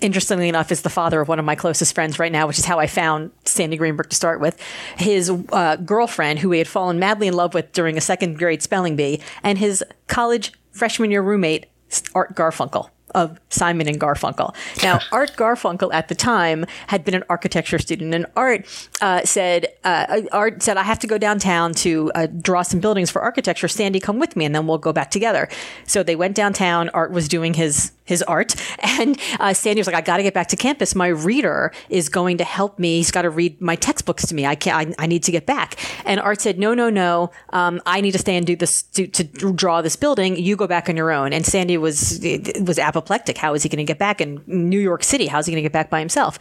interestingly 0.00 0.48
enough, 0.48 0.72
is 0.72 0.82
the 0.82 0.90
father 0.90 1.20
of 1.20 1.28
one 1.28 1.38
of 1.38 1.44
my 1.44 1.54
closest 1.54 1.94
friends 1.94 2.18
right 2.18 2.32
now, 2.32 2.46
which 2.46 2.58
is 2.58 2.64
how 2.64 2.78
I 2.78 2.86
found 2.86 3.30
Sandy 3.44 3.76
Greenberg 3.76 4.10
to 4.10 4.16
start 4.16 4.40
with. 4.40 4.60
His 4.96 5.30
uh, 5.52 5.76
girlfriend, 5.76 6.40
who 6.40 6.50
he 6.50 6.58
had 6.58 6.68
fallen 6.68 6.98
madly 6.98 7.26
in 7.26 7.34
love 7.34 7.54
with 7.54 7.72
during 7.72 7.96
a 7.96 8.00
second 8.00 8.38
grade 8.38 8.62
spelling 8.62 8.96
bee, 8.96 9.20
and 9.42 9.58
his 9.58 9.84
college 10.06 10.52
freshman 10.72 11.10
year 11.10 11.22
roommate, 11.22 11.66
Art 12.14 12.34
Garfunkel 12.34 12.90
of 13.14 13.38
Simon 13.48 13.88
and 13.88 14.00
Garfunkel. 14.00 14.54
Now, 14.82 14.98
Art 15.12 15.36
Garfunkel 15.36 15.92
at 15.94 16.08
the 16.08 16.14
time 16.14 16.66
had 16.88 17.04
been 17.04 17.14
an 17.14 17.24
architecture 17.28 17.78
student, 17.78 18.14
and 18.14 18.26
Art 18.36 18.66
uh, 19.00 19.24
said, 19.24 19.68
uh, 19.84 20.22
Art 20.32 20.62
said, 20.62 20.76
I 20.76 20.82
have 20.82 20.98
to 21.00 21.06
go 21.06 21.16
downtown 21.16 21.72
to 21.74 22.10
uh, 22.14 22.26
draw 22.26 22.62
some 22.62 22.80
buildings 22.80 23.10
for 23.10 23.22
architecture. 23.22 23.68
Sandy, 23.68 24.00
come 24.00 24.18
with 24.18 24.36
me, 24.36 24.44
and 24.44 24.54
then 24.54 24.66
we'll 24.66 24.78
go 24.78 24.92
back 24.92 25.10
together. 25.10 25.48
So 25.86 26.02
they 26.02 26.16
went 26.16 26.34
downtown. 26.34 26.88
Art 26.90 27.12
was 27.12 27.28
doing 27.28 27.54
his 27.54 27.92
his 28.04 28.22
art. 28.22 28.54
And 28.96 29.18
uh, 29.40 29.52
Sandy 29.54 29.80
was 29.80 29.88
like, 29.88 29.96
I 29.96 30.02
got 30.02 30.18
to 30.18 30.22
get 30.22 30.34
back 30.34 30.48
to 30.48 30.56
campus. 30.56 30.94
My 30.94 31.08
reader 31.08 31.72
is 31.88 32.08
going 32.08 32.38
to 32.38 32.44
help 32.44 32.78
me. 32.78 32.98
He's 32.98 33.10
got 33.10 33.22
to 33.22 33.30
read 33.30 33.60
my 33.60 33.74
textbooks 33.74 34.26
to 34.26 34.34
me. 34.34 34.46
I 34.46 34.54
can't, 34.54 34.94
I, 34.98 35.04
I 35.04 35.06
need 35.06 35.24
to 35.24 35.32
get 35.32 35.46
back. 35.46 35.76
And 36.04 36.20
Art 36.20 36.40
said, 36.40 36.58
no, 36.58 36.74
no, 36.74 36.90
no. 36.90 37.32
Um, 37.50 37.80
I 37.86 38.00
need 38.00 38.12
to 38.12 38.18
stay 38.18 38.36
and 38.36 38.46
do 38.46 38.54
this, 38.54 38.82
to, 38.82 39.06
to, 39.08 39.24
draw 39.24 39.82
this 39.82 39.96
building. 39.96 40.36
You 40.36 40.54
go 40.54 40.66
back 40.66 40.88
on 40.88 40.96
your 40.96 41.10
own. 41.10 41.32
And 41.32 41.44
Sandy 41.44 41.76
was, 41.76 42.24
was 42.60 42.78
apoplectic. 42.78 43.36
How 43.36 43.54
is 43.54 43.62
he 43.64 43.68
going 43.68 43.78
to 43.78 43.84
get 43.84 43.98
back 43.98 44.20
in 44.20 44.42
New 44.46 44.78
York 44.78 45.02
City? 45.02 45.26
How's 45.26 45.46
he 45.46 45.52
going 45.52 45.62
to 45.62 45.68
get 45.68 45.72
back 45.72 45.90
by 45.90 45.98
himself? 45.98 46.38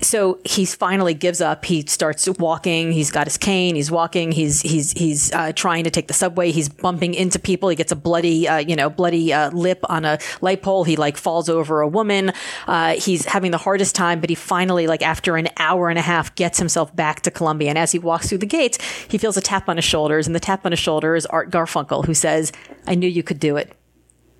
So 0.00 0.40
he 0.44 0.64
finally 0.64 1.12
gives 1.12 1.40
up. 1.40 1.64
He 1.64 1.84
starts 1.86 2.28
walking. 2.38 2.92
He's 2.92 3.10
got 3.10 3.26
his 3.26 3.36
cane. 3.36 3.74
He's 3.74 3.90
walking. 3.90 4.32
He's, 4.32 4.62
he's, 4.62 4.92
he's 4.92 5.32
uh, 5.32 5.52
trying 5.52 5.84
to 5.84 5.90
take 5.90 6.08
the 6.08 6.14
subway. 6.14 6.50
He's 6.50 6.68
bumping 6.68 7.14
into 7.14 7.38
people. 7.38 7.68
He 7.68 7.76
gets 7.76 7.92
a 7.92 7.96
bloody, 7.96 8.48
uh, 8.48 8.58
you 8.58 8.76
know, 8.76 8.88
bloody 8.88 9.32
uh, 9.32 9.50
lip 9.50 9.80
on 9.88 10.04
a 10.04 10.18
light 10.40 10.62
pole. 10.62 10.84
He 10.84 10.96
like 11.00 11.16
falls 11.16 11.48
over 11.48 11.80
a 11.80 11.88
woman. 11.88 12.32
Uh, 12.68 12.94
he's 12.94 13.24
having 13.24 13.50
the 13.50 13.58
hardest 13.58 13.94
time, 13.96 14.20
but 14.20 14.30
he 14.30 14.36
finally, 14.36 14.86
like 14.86 15.02
after 15.02 15.36
an 15.36 15.48
hour 15.56 15.88
and 15.88 15.98
a 15.98 16.02
half, 16.02 16.34
gets 16.36 16.58
himself 16.58 16.94
back 16.94 17.22
to 17.22 17.30
Columbia. 17.30 17.70
And 17.70 17.78
as 17.78 17.90
he 17.90 17.98
walks 17.98 18.28
through 18.28 18.38
the 18.38 18.46
gates, 18.46 18.78
he 19.08 19.18
feels 19.18 19.36
a 19.36 19.40
tap 19.40 19.68
on 19.68 19.76
his 19.76 19.84
shoulders, 19.84 20.26
and 20.26 20.36
the 20.36 20.40
tap 20.40 20.64
on 20.64 20.72
his 20.72 20.78
shoulder 20.78 21.16
is 21.16 21.26
Art 21.26 21.50
Garfunkel, 21.50 22.04
who 22.04 22.14
says, 22.14 22.52
"I 22.86 22.94
knew 22.94 23.08
you 23.08 23.24
could 23.24 23.40
do 23.40 23.56
it." 23.56 23.74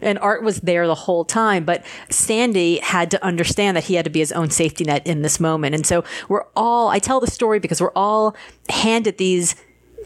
and 0.03 0.19
Art 0.19 0.43
was 0.43 0.61
there 0.61 0.87
the 0.87 0.95
whole 0.95 1.25
time, 1.25 1.65
but 1.65 1.85
Sandy 2.09 2.79
had 2.79 3.11
to 3.13 3.25
understand 3.25 3.77
that 3.77 3.85
he 3.85 3.95
had 3.95 4.05
to 4.05 4.11
be 4.11 4.21
his 4.21 4.33
own 4.33 4.51
safety 4.51 4.85
net 4.85 5.07
in 5.07 5.23
this 5.23 5.39
moment. 5.39 5.75
And 5.75 5.87
so 5.87 6.05
we're 6.29 6.47
all, 6.57 6.89
I 6.89 6.99
tell 6.99 7.21
the 7.21 7.31
story 7.31 7.59
because 7.59 7.81
we're 7.81 7.93
all 7.93 8.35
handed 8.69 9.19
these 9.19 9.55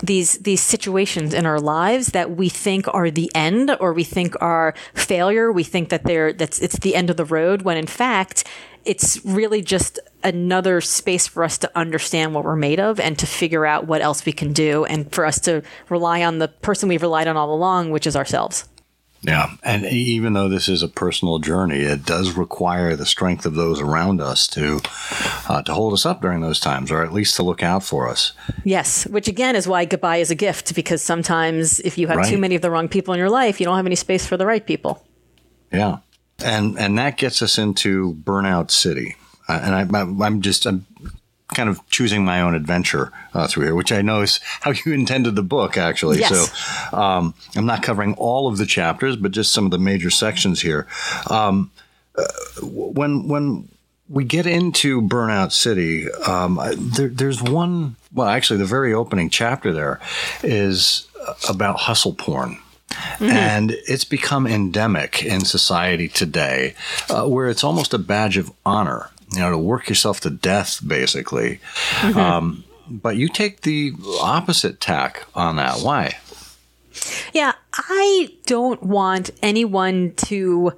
these 0.03 0.39
these 0.39 0.61
situations 0.61 1.33
in 1.33 1.47
our 1.47 1.61
lives 1.61 2.09
that 2.09 2.37
we 2.37 2.49
think 2.49 2.87
are 2.93 3.11
the 3.11 3.31
end 3.35 3.77
or 3.81 3.93
we 3.93 4.05
think 4.05 4.35
are 4.41 4.75
failure. 4.95 5.53
We 5.53 5.65
think 5.65 5.89
that 5.89 6.05
they're 6.05 6.33
that's 6.33 6.59
it's 6.61 6.79
the 6.79 6.95
end 6.95 7.11
of 7.11 7.17
the 7.17 7.25
road 7.25 7.63
when 7.63 7.77
in 7.77 7.87
fact 7.87 8.45
it's 8.85 9.25
really 9.25 9.63
just 9.63 9.99
another 10.23 10.81
space 10.81 11.27
for 11.27 11.43
us 11.43 11.57
to 11.59 11.71
understand 11.75 12.35
what 12.35 12.45
we're 12.45 12.57
made 12.57 12.79
of 12.79 13.01
and 13.01 13.19
to 13.19 13.27
figure 13.27 13.65
out 13.65 13.87
what 13.87 14.03
else 14.03 14.27
we 14.27 14.33
can 14.33 14.53
do 14.53 14.85
and 14.85 15.11
for 15.13 15.25
us 15.25 15.41
to 15.41 15.63
rely 15.89 16.23
on 16.23 16.39
the 16.39 16.49
person 16.49 16.89
we've 16.89 17.03
relied 17.03 17.27
on 17.27 17.37
all 17.37 17.55
along 17.55 17.91
which 17.91 18.07
is 18.07 18.15
ourselves 18.15 18.69
yeah. 19.25 19.51
And 19.63 19.85
even 19.87 20.35
though 20.35 20.49
this 20.49 20.69
is 20.69 20.83
a 20.83 20.89
personal 20.89 21.39
journey, 21.39 21.81
it 21.81 22.05
does 22.05 22.37
require 22.37 22.95
the 22.95 23.07
strength 23.07 23.47
of 23.47 23.55
those 23.55 23.81
around 23.81 24.21
us 24.21 24.47
to 24.49 24.81
uh, 25.49 25.63
to 25.63 25.73
hold 25.73 25.95
us 25.95 26.05
up 26.05 26.21
during 26.21 26.43
those 26.43 26.61
times, 26.61 26.91
or 26.91 27.03
at 27.03 27.13
least 27.13 27.37
to 27.37 27.43
look 27.43 27.63
out 27.63 27.83
for 27.83 28.09
us. 28.09 28.33
Yes. 28.65 29.07
Which 29.07 29.27
again 29.27 29.57
is 29.57 29.67
why 29.67 29.87
goodbye 29.87 30.19
is 30.19 30.31
a 30.31 30.35
gift, 30.35 30.75
because 30.75 31.01
sometimes 31.01 31.81
if 31.81 31.97
you 31.97 32.07
have 32.09 32.19
right. 32.19 32.29
too 32.29 32.39
many 32.39 32.55
of 32.55 32.63
the 32.63 32.71
wrong 32.71 32.89
people 32.89 33.15
in 33.15 33.19
your 33.19 33.31
life, 33.31 33.61
you 33.61 33.67
don't 33.67 33.77
have 33.77 33.87
any 33.87 33.97
space 33.97 34.27
for 34.27 34.37
the 34.37 34.47
right 34.47 34.65
people. 34.65 35.03
Yeah. 35.73 35.99
And 36.45 36.79
and 36.79 36.99
that 36.99 37.17
gets 37.17 37.41
us 37.41 37.59
into 37.59 38.15
Burnout 38.15 38.71
City. 38.71 39.17
Uh, 39.49 39.61
and 39.63 39.97
I, 39.97 40.27
I'm 40.27 40.43
just 40.43 40.67
I'm 40.67 40.87
kind 41.55 41.69
of 41.69 41.81
choosing 41.89 42.25
my 42.25 42.41
own 42.41 42.55
adventure 42.55 43.13
uh, 43.33 43.47
through 43.47 43.65
here, 43.65 43.75
which 43.75 43.93
I 43.93 44.03
know 44.03 44.23
is 44.23 44.41
how 44.61 44.73
you 44.73 44.93
intended 44.93 45.35
the 45.37 45.43
book, 45.43 45.77
actually. 45.77 46.21
Yes. 46.21 46.51
So 46.51 46.97
um, 46.97 47.35
I'm 47.57 47.67
not 47.67 47.83
covering 47.83 48.15
all 48.15 48.49
of 48.49 48.59
the 48.59 48.67
chapters, 48.67 49.17
but 49.17 49.33
just 49.33 49.53
some 49.53 49.65
of 49.65 49.71
the 49.71 49.79
major 49.79 50.11
sections 50.11 50.61
here. 50.61 50.87
Um, 51.31 51.71
uh, 52.17 52.25
when 52.63 53.29
when 53.29 53.69
we 54.09 54.25
get 54.25 54.47
into 54.47 55.01
Burnout 55.01 55.53
City, 55.53 56.11
um, 56.27 56.61
there, 56.77 57.09
there's 57.09 57.43
one. 57.43 57.97
Well, 58.13 58.29
actually, 58.29 58.59
the 58.59 58.67
very 58.67 58.93
opening 58.93 59.31
chapter 59.31 59.73
there 59.73 60.01
is 60.43 61.09
about 61.49 61.81
hustle 61.81 62.15
porn. 62.15 62.59
Mm-hmm. 62.91 63.25
And 63.25 63.71
it's 63.89 64.05
become 64.05 64.47
endemic 64.47 65.25
in 65.25 65.45
society 65.45 66.09
today, 66.09 66.75
uh, 67.11 67.27
where 67.27 67.49
it's 67.49 67.65
almost 67.65 67.93
a 67.93 67.99
badge 67.99 68.37
of 68.37 68.53
honor 68.65 69.11
you 69.37 69.43
know, 69.43 69.51
to 69.51 69.59
work 69.59 69.89
yourself 69.89 70.21
to 70.21 70.31
death, 70.31 70.81
basically. 70.87 71.61
Mm-hmm. 72.01 72.19
Um, 72.19 72.65
but 72.89 73.17
you 73.17 73.29
take 73.29 73.63
the 73.63 73.93
opposite 74.21 74.81
tack 74.81 75.27
on 75.35 75.57
that. 75.57 75.79
Why? 75.81 76.19
Yeah, 77.33 77.53
I 77.73 78.31
don't 78.47 78.83
want 78.83 79.31
anyone 79.43 80.13
to 80.17 80.73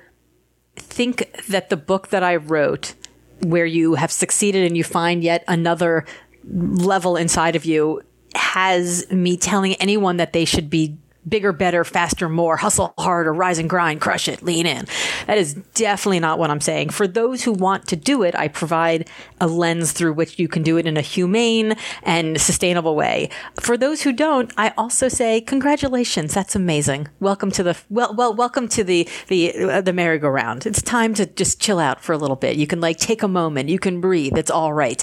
think 0.77 1.31
that 1.49 1.71
the 1.71 1.77
book 1.77 2.09
that 2.09 2.23
I 2.23 2.37
wrote, 2.37 2.95
where 3.43 3.67
you 3.67 3.95
have 3.95 4.13
succeeded 4.13 4.67
and 4.67 4.77
you 4.77 4.85
find 4.85 5.23
yet 5.23 5.45
another 5.49 6.05
level 6.45 7.17
inside 7.17 7.57
of 7.57 7.65
you, 7.65 8.03
has 8.35 9.11
me 9.11 9.37
telling 9.37 9.75
anyone 9.75 10.17
that 10.19 10.33
they 10.33 10.45
should 10.45 10.71
be 10.71 10.97
bigger, 11.29 11.53
better, 11.53 11.85
faster, 11.85 12.29
more, 12.29 12.57
hustle 12.57 12.95
harder, 12.99 13.33
rise 13.33 13.59
and 13.59 13.69
grind, 13.69 14.01
crush 14.01 14.29
it, 14.29 14.43
lean 14.43 14.67
in. 14.67 14.87
That 15.27 15.39
is 15.39 15.55
definitely 15.75 16.21
not 16.21 16.39
what 16.39 16.51
I'm 16.51 16.61
saying. 16.61 16.91
For 16.91 17.07
those 17.07 17.43
who 17.43 17.53
want 17.53 17.87
to 17.89 17.97
do 17.97 18.23
it, 18.23 18.35
I 18.35 18.49
provide 18.49 19.09
a 19.41 19.47
lens 19.47 19.93
through 19.93 20.13
which 20.15 20.39
you 20.39 20.49
can 20.49 20.63
do 20.63 20.77
it 20.77 20.87
in 20.87 20.97
a 20.97 21.01
humane 21.01 21.75
and 22.03 22.41
sustainable 22.41 22.95
way. 22.95 23.31
For 23.61 23.77
those 23.77 24.03
who 24.03 24.13
don't, 24.13 24.53
I 24.57 24.73
also 24.77 25.09
say 25.09 25.41
congratulations. 25.41 26.35
That's 26.35 26.55
amazing. 26.55 27.09
Welcome 27.21 27.51
to 27.53 27.63
the 27.63 27.77
well, 27.91 28.15
well, 28.15 28.35
welcome 28.35 28.69
to 28.69 28.85
the 28.85 29.09
the 29.29 29.55
uh, 29.65 29.81
the 29.81 29.93
merry-go-round. 29.93 30.67
It's 30.67 30.83
time 30.83 31.15
to 31.15 31.27
just 31.27 31.61
chill 31.61 31.79
out 31.79 32.01
for 32.01 32.13
a 32.13 32.19
little 32.19 32.37
bit. 32.37 32.57
You 32.57 32.67
can 32.67 32.81
like 32.81 32.99
take 32.99 33.23
a 33.23 33.29
moment. 33.29 33.69
You 33.69 33.79
can 33.79 34.01
breathe. 34.01 34.37
It's 34.37 34.51
all 34.51 34.73
right. 34.73 35.03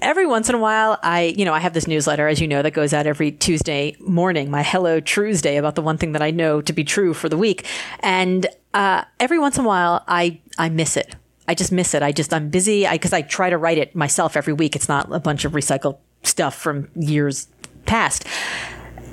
Every 0.00 0.26
once 0.26 0.48
in 0.48 0.54
a 0.54 0.58
while, 0.58 0.98
I 1.02 1.34
you 1.36 1.44
know 1.44 1.54
I 1.54 1.60
have 1.60 1.74
this 1.74 1.86
newsletter, 1.86 2.28
as 2.28 2.40
you 2.40 2.48
know, 2.48 2.62
that 2.62 2.72
goes 2.72 2.92
out 2.92 3.06
every 3.06 3.32
Tuesday 3.32 3.96
morning. 4.00 4.50
My 4.50 4.62
Hello 4.62 5.00
Tuesday 5.34 5.56
about 5.56 5.74
the 5.74 5.82
one 5.82 5.98
thing 5.98 6.12
that 6.12 6.22
I 6.22 6.30
know 6.30 6.60
to 6.62 6.72
be 6.72 6.84
true 6.84 7.12
for 7.12 7.28
the 7.28 7.36
week, 7.36 7.66
and 8.00 8.46
uh, 8.72 9.02
every 9.18 9.40
once 9.40 9.58
in 9.58 9.64
a 9.64 9.66
while, 9.66 10.04
I 10.06 10.38
I 10.58 10.68
miss 10.68 10.96
it. 10.96 11.16
I 11.48 11.56
just 11.56 11.72
miss 11.72 11.92
it. 11.92 12.04
I 12.04 12.12
just 12.12 12.32
I'm 12.32 12.50
busy 12.50 12.86
because 12.88 13.12
I, 13.12 13.18
I 13.18 13.22
try 13.22 13.50
to 13.50 13.58
write 13.58 13.78
it 13.78 13.96
myself 13.96 14.36
every 14.36 14.52
week. 14.52 14.76
It's 14.76 14.88
not 14.88 15.12
a 15.12 15.18
bunch 15.18 15.44
of 15.44 15.50
recycled 15.50 15.98
stuff 16.22 16.54
from 16.54 16.88
years 16.94 17.48
past. 17.84 18.28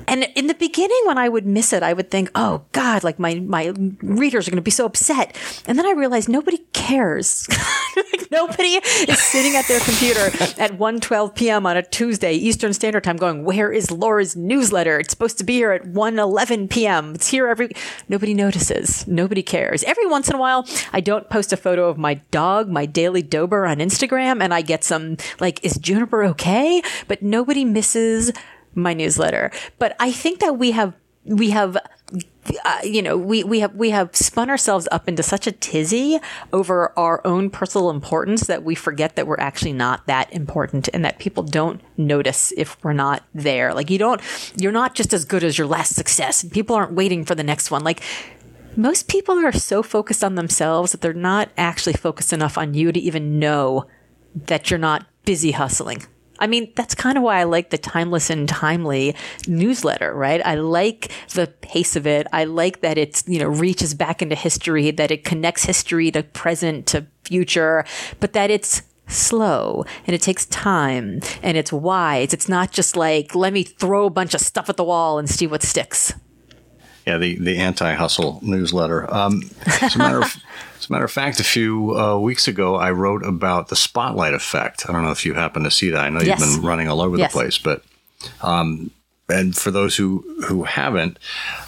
And 0.08 0.28
in 0.34 0.46
the 0.46 0.54
beginning, 0.54 1.00
when 1.06 1.18
I 1.18 1.28
would 1.28 1.46
miss 1.46 1.72
it, 1.72 1.82
I 1.82 1.92
would 1.92 2.10
think, 2.10 2.30
"Oh 2.34 2.62
God, 2.72 3.04
like 3.04 3.18
my 3.18 3.34
my 3.34 3.72
readers 4.02 4.46
are 4.46 4.50
going 4.50 4.56
to 4.56 4.62
be 4.62 4.70
so 4.70 4.86
upset." 4.86 5.36
And 5.66 5.78
then 5.78 5.86
I 5.86 5.92
realized 5.92 6.28
nobody 6.28 6.58
cares. 6.72 7.48
like 8.12 8.30
nobody 8.30 8.80
is 9.08 9.22
sitting 9.22 9.56
at 9.56 9.66
their 9.68 9.80
computer 9.80 10.26
at 10.60 10.78
1:12 10.78 11.34
p.m. 11.34 11.66
on 11.66 11.76
a 11.76 11.82
Tuesday 11.82 12.34
Eastern 12.34 12.72
Standard 12.72 13.04
Time, 13.04 13.16
going, 13.16 13.44
"Where 13.44 13.72
is 13.72 13.90
Laura's 13.90 14.36
newsletter? 14.36 14.98
It's 14.98 15.10
supposed 15.10 15.38
to 15.38 15.44
be 15.44 15.54
here 15.54 15.72
at 15.72 15.84
1:11 15.84 16.70
p.m. 16.70 17.14
It's 17.14 17.28
here 17.28 17.48
every." 17.48 17.70
Nobody 18.08 18.34
notices. 18.34 19.06
Nobody 19.06 19.42
cares. 19.42 19.82
Every 19.84 20.06
once 20.06 20.28
in 20.28 20.34
a 20.34 20.38
while, 20.38 20.66
I 20.92 21.00
don't 21.00 21.28
post 21.30 21.52
a 21.52 21.56
photo 21.56 21.88
of 21.88 21.98
my 21.98 22.14
dog, 22.30 22.68
my 22.68 22.86
daily 22.86 23.22
Dober, 23.22 23.66
on 23.66 23.78
Instagram, 23.78 24.42
and 24.42 24.52
I 24.52 24.62
get 24.62 24.84
some 24.84 25.16
like, 25.40 25.64
"Is 25.64 25.76
Juniper 25.76 26.24
okay?" 26.24 26.82
But 27.08 27.22
nobody 27.22 27.64
misses 27.64 28.32
my 28.74 28.94
newsletter. 28.94 29.50
But 29.78 29.96
I 30.00 30.12
think 30.12 30.40
that 30.40 30.58
we 30.58 30.72
have 30.72 30.94
we 31.24 31.50
have 31.50 31.76
uh, 31.76 32.78
you 32.82 33.00
know 33.00 33.16
we 33.16 33.44
we 33.44 33.60
have 33.60 33.74
we 33.74 33.90
have 33.90 34.14
spun 34.14 34.50
ourselves 34.50 34.88
up 34.90 35.08
into 35.08 35.22
such 35.22 35.46
a 35.46 35.52
tizzy 35.52 36.18
over 36.52 36.92
our 36.98 37.24
own 37.24 37.48
personal 37.48 37.90
importance 37.90 38.46
that 38.48 38.64
we 38.64 38.74
forget 38.74 39.14
that 39.14 39.26
we're 39.26 39.38
actually 39.38 39.72
not 39.72 40.04
that 40.06 40.32
important 40.32 40.88
and 40.92 41.04
that 41.04 41.18
people 41.18 41.42
don't 41.42 41.80
notice 41.96 42.52
if 42.56 42.82
we're 42.82 42.92
not 42.92 43.22
there. 43.34 43.72
Like 43.72 43.90
you 43.90 43.98
don't 43.98 44.20
you're 44.58 44.72
not 44.72 44.94
just 44.94 45.12
as 45.12 45.24
good 45.24 45.44
as 45.44 45.56
your 45.56 45.66
last 45.66 45.94
success. 45.94 46.44
People 46.44 46.74
aren't 46.74 46.92
waiting 46.92 47.24
for 47.24 47.34
the 47.34 47.44
next 47.44 47.70
one. 47.70 47.84
Like 47.84 48.02
most 48.76 49.06
people 49.06 49.38
are 49.38 49.52
so 49.52 49.82
focused 49.82 50.24
on 50.24 50.34
themselves 50.34 50.92
that 50.92 51.02
they're 51.02 51.12
not 51.12 51.50
actually 51.56 51.92
focused 51.92 52.32
enough 52.32 52.58
on 52.58 52.74
you 52.74 52.90
to 52.90 52.98
even 52.98 53.38
know 53.38 53.86
that 54.34 54.70
you're 54.70 54.78
not 54.78 55.06
busy 55.24 55.52
hustling 55.52 56.04
I 56.42 56.48
mean, 56.48 56.72
that's 56.74 56.96
kind 56.96 57.16
of 57.16 57.22
why 57.22 57.38
I 57.38 57.44
like 57.44 57.70
the 57.70 57.78
timeless 57.78 58.28
and 58.28 58.48
timely 58.48 59.14
newsletter, 59.46 60.12
right? 60.12 60.44
I 60.44 60.56
like 60.56 61.12
the 61.34 61.46
pace 61.46 61.94
of 61.94 62.04
it. 62.04 62.26
I 62.32 62.42
like 62.44 62.80
that 62.80 62.98
it's, 62.98 63.22
you 63.28 63.38
know, 63.38 63.46
reaches 63.46 63.94
back 63.94 64.22
into 64.22 64.34
history, 64.34 64.90
that 64.90 65.12
it 65.12 65.22
connects 65.22 65.64
history 65.64 66.10
to 66.10 66.24
present 66.24 66.86
to 66.88 67.06
future, 67.22 67.84
but 68.18 68.32
that 68.32 68.50
it's 68.50 68.82
slow 69.06 69.84
and 70.04 70.14
it 70.14 70.20
takes 70.20 70.46
time 70.46 71.20
and 71.44 71.56
it's 71.56 71.72
wise. 71.72 72.34
It's 72.34 72.48
not 72.48 72.72
just 72.72 72.96
like, 72.96 73.36
let 73.36 73.52
me 73.52 73.62
throw 73.62 74.06
a 74.06 74.10
bunch 74.10 74.34
of 74.34 74.40
stuff 74.40 74.68
at 74.68 74.76
the 74.76 74.84
wall 74.84 75.20
and 75.20 75.30
see 75.30 75.46
what 75.46 75.62
sticks. 75.62 76.12
Yeah, 77.06 77.18
the, 77.18 77.36
the 77.36 77.58
anti 77.58 77.92
hustle 77.94 78.38
newsletter. 78.42 79.12
Um, 79.12 79.50
as, 79.66 79.96
a 79.96 79.98
matter 79.98 80.22
of, 80.22 80.36
as 80.78 80.88
a 80.88 80.92
matter 80.92 81.04
of 81.04 81.10
fact, 81.10 81.40
a 81.40 81.44
few 81.44 81.98
uh, 81.98 82.18
weeks 82.18 82.46
ago, 82.46 82.76
I 82.76 82.92
wrote 82.92 83.24
about 83.24 83.68
the 83.68 83.76
spotlight 83.76 84.34
effect. 84.34 84.88
I 84.88 84.92
don't 84.92 85.04
know 85.04 85.10
if 85.10 85.26
you 85.26 85.34
happen 85.34 85.64
to 85.64 85.70
see 85.70 85.90
that. 85.90 86.00
I 86.00 86.08
know 86.10 86.20
yes. 86.20 86.40
you've 86.40 86.60
been 86.60 86.66
running 86.66 86.88
all 86.88 87.00
over 87.00 87.16
yes. 87.16 87.32
the 87.32 87.36
place, 87.36 87.58
but. 87.58 87.84
Um, 88.40 88.90
and 89.28 89.56
for 89.56 89.70
those 89.70 89.96
who 89.96 90.24
who 90.46 90.64
haven't, 90.64 91.18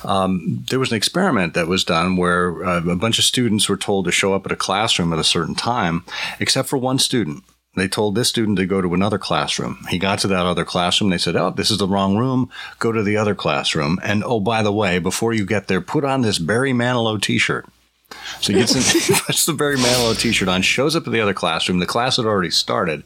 um, 0.05 0.65
there 0.69 0.79
was 0.79 0.91
an 0.91 0.97
experiment 0.97 1.55
that 1.55 1.67
was 1.67 1.85
done 1.85 2.17
where 2.17 2.65
uh, 2.65 2.85
a 2.85 2.97
bunch 2.97 3.19
of 3.19 3.25
students 3.25 3.69
were 3.69 3.77
told 3.77 4.05
to 4.05 4.13
show 4.13 4.35
up 4.35 4.45
at 4.47 4.53
a 4.53 4.57
classroom 4.57 5.13
at 5.13 5.19
a 5.19 5.25
certain 5.25 5.55
time, 5.55 6.05
except 6.41 6.69
for 6.69 6.77
one 6.77 6.99
student. 6.99 7.43
They 7.77 7.89
told 7.89 8.15
this 8.15 8.29
student 8.29 8.59
to 8.59 8.67
go 8.67 8.81
to 8.81 8.95
another 8.95 9.19
classroom. 9.19 9.85
He 9.89 9.99
got 9.99 10.21
to 10.21 10.29
that 10.29 10.47
other 10.47 10.65
classroom. 10.65 11.11
They 11.11 11.19
said, 11.19 11.37
Oh, 11.37 11.51
this 11.51 11.71
is 11.71 11.79
the 11.79 11.89
wrong 11.89 12.17
room. 12.17 12.51
Go 12.79 12.93
to 12.93 13.03
the 13.03 13.17
other 13.17 13.35
classroom. 13.35 13.99
And 14.03 14.23
oh, 14.25 14.41
by 14.41 14.63
the 14.63 14.73
way, 14.73 14.99
before 14.99 15.33
you 15.33 15.45
get 15.45 15.67
there, 15.67 15.81
put 15.81 16.05
on 16.05 16.23
this 16.23 16.39
Barry 16.39 16.73
Manilow 16.73 17.21
t 17.21 17.39
shirt. 17.39 17.67
So 18.41 18.53
he 18.53 18.61
gets 18.61 18.75
in, 18.75 19.17
puts 19.27 19.47
the 19.47 19.53
Barry 19.53 19.77
Manilow 19.77 20.19
t 20.19 20.33
shirt 20.33 20.49
on, 20.49 20.63
shows 20.63 20.95
up 20.95 21.07
at 21.07 21.13
the 21.13 21.21
other 21.21 21.35
classroom. 21.35 21.81
The 21.81 21.87
class 21.87 22.17
had 22.17 22.27
already 22.27 22.51
started. 22.51 23.03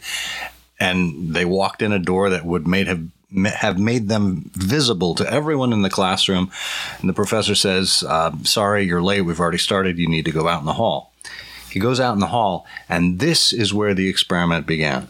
And 0.80 1.34
they 1.34 1.44
walked 1.44 1.82
in 1.82 1.92
a 1.92 1.98
door 1.98 2.30
that 2.30 2.44
would 2.44 2.66
made 2.66 2.86
have 2.86 3.08
have 3.46 3.78
made 3.78 4.08
them 4.08 4.50
visible 4.54 5.14
to 5.14 5.30
everyone 5.30 5.72
in 5.72 5.82
the 5.82 5.90
classroom. 5.90 6.50
And 7.00 7.08
the 7.08 7.14
professor 7.14 7.54
says, 7.54 8.04
uh, 8.06 8.32
Sorry, 8.44 8.84
you're 8.84 9.02
late. 9.02 9.22
We've 9.22 9.40
already 9.40 9.58
started. 9.58 9.98
You 9.98 10.08
need 10.08 10.24
to 10.26 10.32
go 10.32 10.48
out 10.48 10.60
in 10.60 10.66
the 10.66 10.74
hall. 10.74 11.07
He 11.70 11.80
goes 11.80 12.00
out 12.00 12.14
in 12.14 12.20
the 12.20 12.28
hall, 12.28 12.66
and 12.88 13.18
this 13.18 13.52
is 13.52 13.74
where 13.74 13.94
the 13.94 14.08
experiment 14.08 14.66
began. 14.66 15.08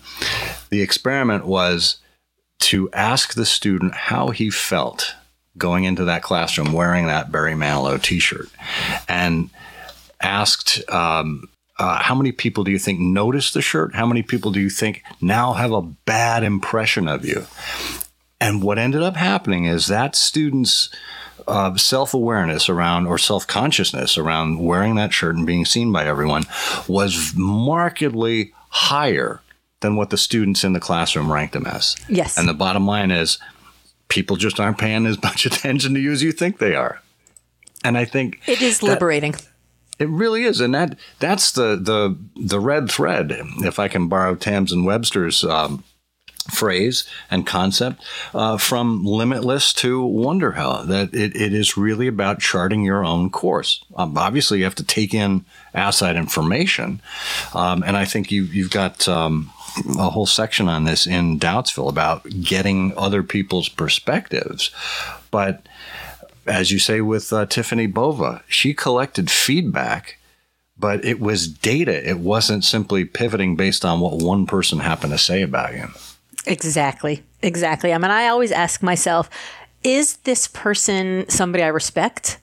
The 0.70 0.82
experiment 0.82 1.46
was 1.46 1.98
to 2.60 2.90
ask 2.92 3.34
the 3.34 3.46
student 3.46 3.94
how 3.94 4.28
he 4.28 4.50
felt 4.50 5.14
going 5.56 5.84
into 5.84 6.04
that 6.04 6.22
classroom 6.22 6.72
wearing 6.72 7.06
that 7.06 7.32
Barry 7.32 7.54
Manilow 7.54 8.00
t 8.00 8.18
shirt 8.18 8.48
and 9.08 9.50
asked, 10.20 10.82
um, 10.90 11.48
uh, 11.78 12.02
how 12.02 12.14
many 12.14 12.32
people 12.32 12.64
do 12.64 12.70
you 12.70 12.78
think 12.78 12.98
noticed 12.98 13.54
the 13.54 13.62
shirt? 13.62 13.94
How 13.94 14.06
many 14.06 14.22
people 14.22 14.50
do 14.50 14.60
you 14.60 14.70
think 14.70 15.02
now 15.20 15.52
have 15.52 15.72
a 15.72 15.82
bad 15.82 16.42
impression 16.42 17.08
of 17.08 17.24
you? 17.24 17.46
And 18.40 18.62
what 18.62 18.78
ended 18.78 19.02
up 19.02 19.16
happening 19.16 19.64
is 19.64 19.86
that 19.86 20.14
student's 20.14 20.90
uh, 21.48 21.76
self 21.76 22.14
awareness 22.14 22.68
around 22.68 23.06
or 23.06 23.18
self 23.18 23.46
consciousness 23.46 24.16
around 24.16 24.58
wearing 24.58 24.94
that 24.96 25.12
shirt 25.12 25.36
and 25.36 25.46
being 25.46 25.64
seen 25.64 25.90
by 25.92 26.04
everyone 26.06 26.44
was 26.86 27.32
markedly 27.34 28.52
higher 28.70 29.40
than 29.80 29.96
what 29.96 30.10
the 30.10 30.18
students 30.18 30.64
in 30.64 30.72
the 30.72 30.80
classroom 30.80 31.32
ranked 31.32 31.54
them 31.54 31.66
as. 31.66 31.96
Yes. 32.08 32.36
And 32.36 32.48
the 32.48 32.54
bottom 32.54 32.86
line 32.86 33.10
is 33.10 33.38
people 34.08 34.36
just 34.36 34.58
aren't 34.58 34.78
paying 34.78 35.06
as 35.06 35.22
much 35.22 35.46
attention 35.46 35.94
to 35.94 36.00
you 36.00 36.12
as 36.12 36.22
you 36.22 36.32
think 36.32 36.58
they 36.58 36.74
are. 36.74 37.00
And 37.84 37.96
I 37.96 38.04
think 38.04 38.40
it 38.46 38.60
is 38.60 38.82
liberating. 38.82 39.34
It 39.98 40.08
really 40.08 40.44
is, 40.44 40.60
and 40.60 40.74
that 40.74 40.96
that's 41.18 41.52
the 41.52 41.76
the 41.76 42.16
the 42.36 42.60
red 42.60 42.90
thread. 42.90 43.32
If 43.58 43.78
I 43.78 43.88
can 43.88 44.08
borrow 44.08 44.34
Tamsen 44.34 44.84
Webster's 44.84 45.44
um, 45.44 45.84
phrase 46.50 47.04
and 47.30 47.46
concept 47.46 48.02
uh, 48.34 48.56
from 48.56 49.04
limitless 49.04 49.72
to 49.74 50.02
Wonderhell 50.02 50.86
That 50.86 51.14
it, 51.14 51.36
it 51.36 51.52
is 51.52 51.76
really 51.76 52.06
about 52.06 52.40
charting 52.40 52.82
your 52.82 53.04
own 53.04 53.30
course. 53.30 53.84
Um, 53.96 54.16
obviously, 54.16 54.58
you 54.58 54.64
have 54.64 54.74
to 54.76 54.84
take 54.84 55.14
in 55.14 55.44
outside 55.74 56.16
information, 56.16 57.00
um, 57.54 57.82
and 57.82 57.96
I 57.96 58.04
think 58.04 58.30
you 58.30 58.44
you've 58.44 58.70
got. 58.70 59.08
Um, 59.08 59.52
a 59.96 60.10
whole 60.10 60.26
section 60.26 60.66
on 60.66 60.84
this 60.84 61.06
in 61.06 61.38
Doubtsville 61.38 61.90
about 61.90 62.26
getting 62.42 62.92
other 62.96 63.22
people's 63.22 63.68
perspectives. 63.68 64.72
But 65.30 65.68
as 66.46 66.72
you 66.72 66.80
say 66.80 67.00
with 67.00 67.32
uh, 67.32 67.46
Tiffani 67.46 67.92
Bova, 67.92 68.42
she 68.48 68.74
collected 68.74 69.30
feedback 69.30 70.18
but 70.78 71.04
it 71.04 71.20
was 71.20 71.48
data. 71.48 72.08
It 72.08 72.20
wasn't 72.20 72.64
simply 72.64 73.04
pivoting 73.04 73.56
based 73.56 73.84
on 73.84 74.00
what 74.00 74.22
one 74.22 74.46
person 74.46 74.78
happened 74.78 75.12
to 75.12 75.18
say 75.18 75.42
about 75.42 75.74
you. 75.74 75.88
Exactly. 76.50 77.22
Exactly. 77.42 77.92
I 77.92 77.98
mean, 77.98 78.10
I 78.10 78.28
always 78.28 78.52
ask 78.52 78.82
myself, 78.82 79.30
is 79.84 80.16
this 80.18 80.48
person 80.48 81.28
somebody 81.28 81.62
I 81.62 81.68
respect? 81.68 82.40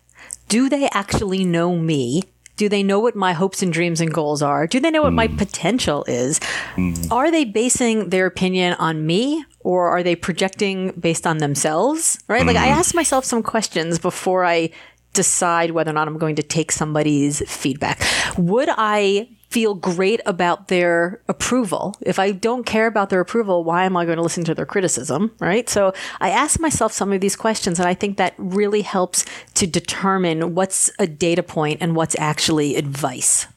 Do 0.48 0.70
they 0.70 0.90
actually 0.92 1.44
know 1.44 1.76
me? 1.76 2.24
Do 2.58 2.70
they 2.70 2.84
know 2.84 3.00
what 3.00 3.16
my 3.16 3.34
hopes 3.34 3.62
and 3.62 3.74
dreams 3.74 4.00
and 4.00 4.14
goals 4.14 4.42
are? 4.42 4.68
Do 4.68 4.80
they 4.80 4.90
know 4.90 5.02
what 5.02 5.12
mm. 5.12 5.16
my 5.16 5.28
hmm. 5.28 5.36
potential 5.36 6.06
is? 6.08 6.40
Mm. 6.76 7.12
Are 7.12 7.30
they 7.30 7.44
basing 7.44 8.10
their 8.10 8.26
opinion 8.26 8.76
on 8.76 9.06
me 9.06 9.44
or 9.60 9.90
are 9.90 10.04
they 10.04 10.16
projecting 10.16 10.92
based 10.92 11.28
on 11.28 11.40
themselves? 11.40 12.18
Right? 12.30 12.44
Mm. 12.44 12.48
Like 12.48 12.58
I 12.58 12.68
hmm. 12.68 12.80
ask 12.80 12.96
myself 12.96 13.26
some 13.26 13.44
questions 13.44 14.00
before 14.00 14.46
I 14.46 14.70
decide 15.16 15.72
whether 15.72 15.90
or 15.90 15.94
not 15.94 16.08
I'm 16.08 16.18
going 16.18 16.36
to 16.36 16.44
take 16.44 16.72
somebody's 16.72 17.42
feedback. 17.50 18.04
Would 18.38 18.70
I 18.72 19.30
feel 19.56 19.74
great 19.74 20.20
about 20.26 20.68
their 20.68 21.22
approval. 21.30 21.96
If 22.02 22.20
I 22.20 22.32
don't 22.34 22.66
care 22.66 22.88
about 22.88 23.10
their 23.10 23.22
approval, 23.22 23.64
why 23.64 23.86
am 23.86 23.96
I 23.96 24.04
going 24.04 24.18
to 24.18 24.22
listen 24.22 24.44
to 24.44 24.54
their 24.54 24.66
criticism? 24.66 25.32
Right. 25.40 25.70
So 25.70 25.94
I 26.20 26.30
ask 26.30 26.60
myself 26.60 26.92
some 26.92 27.14
of 27.14 27.22
these 27.22 27.38
questions, 27.38 27.80
and 27.80 27.88
I 27.88 27.94
think 27.94 28.18
that 28.18 28.34
really 28.38 28.82
helps 28.82 29.24
to 29.54 29.66
determine 29.66 30.56
what's 30.56 30.92
a 31.00 31.08
data 31.08 31.42
point 31.42 31.78
and 31.80 31.96
what's 31.96 32.18
actually 32.20 32.76
advice. 32.76 33.48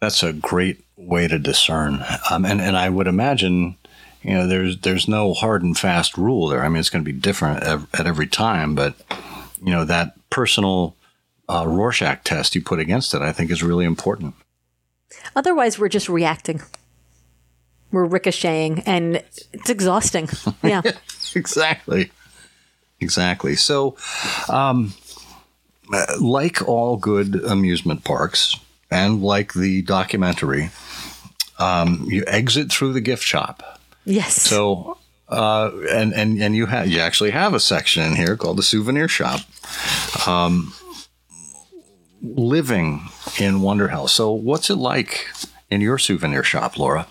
That's 0.00 0.24
a 0.24 0.32
great 0.32 0.84
way 0.96 1.28
to 1.28 1.38
discern. 1.38 2.04
Um, 2.28 2.44
and, 2.44 2.60
and 2.60 2.76
I 2.76 2.88
would 2.88 3.06
imagine, 3.06 3.76
you 4.22 4.34
know, 4.34 4.48
there's, 4.48 4.80
there's 4.80 5.06
no 5.06 5.32
hard 5.32 5.62
and 5.62 5.78
fast 5.78 6.18
rule 6.18 6.48
there. 6.48 6.64
I 6.64 6.68
mean, 6.68 6.80
it's 6.80 6.90
going 6.90 7.04
to 7.04 7.12
be 7.12 7.16
different 7.16 7.62
at 7.62 8.04
every 8.04 8.26
time, 8.26 8.74
but, 8.74 8.96
you 9.62 9.70
know, 9.70 9.84
that 9.84 10.14
personal 10.30 10.96
uh, 11.48 11.64
Rorschach 11.66 12.24
test 12.24 12.54
you 12.54 12.62
put 12.62 12.78
against 12.78 13.14
it, 13.14 13.22
I 13.22 13.32
think 13.32 13.50
is 13.50 13.62
really 13.62 13.84
important. 13.84 14.34
Otherwise, 15.34 15.78
we're 15.78 15.88
just 15.88 16.08
reacting. 16.08 16.60
We're 17.90 18.04
ricocheting, 18.04 18.80
and 18.80 19.16
it's 19.52 19.70
exhausting. 19.70 20.28
Yeah, 20.62 20.82
exactly, 21.34 22.10
exactly. 23.00 23.56
So, 23.56 23.96
um, 24.48 24.92
like 26.20 26.66
all 26.68 26.98
good 26.98 27.36
amusement 27.36 28.04
parks, 28.04 28.56
and 28.90 29.22
like 29.22 29.54
the 29.54 29.80
documentary, 29.82 30.70
um, 31.58 32.06
you 32.08 32.24
exit 32.26 32.70
through 32.70 32.92
the 32.92 33.00
gift 33.00 33.24
shop. 33.24 33.80
Yes. 34.04 34.34
So, 34.34 34.97
uh, 35.28 35.70
and 35.90 36.12
and 36.14 36.40
and 36.42 36.56
you 36.56 36.66
have 36.66 36.88
you 36.88 37.00
actually 37.00 37.30
have 37.30 37.54
a 37.54 37.60
section 37.60 38.02
in 38.02 38.16
here 38.16 38.36
called 38.36 38.58
the 38.58 38.62
souvenir 38.62 39.08
shop. 39.08 39.40
Um, 40.26 40.72
living 42.22 43.08
in 43.38 43.60
Wonderhell. 43.60 44.08
So, 44.08 44.32
what's 44.32 44.70
it 44.70 44.76
like 44.76 45.28
in 45.70 45.80
your 45.80 45.98
souvenir 45.98 46.42
shop, 46.42 46.78
Laura? 46.78 47.06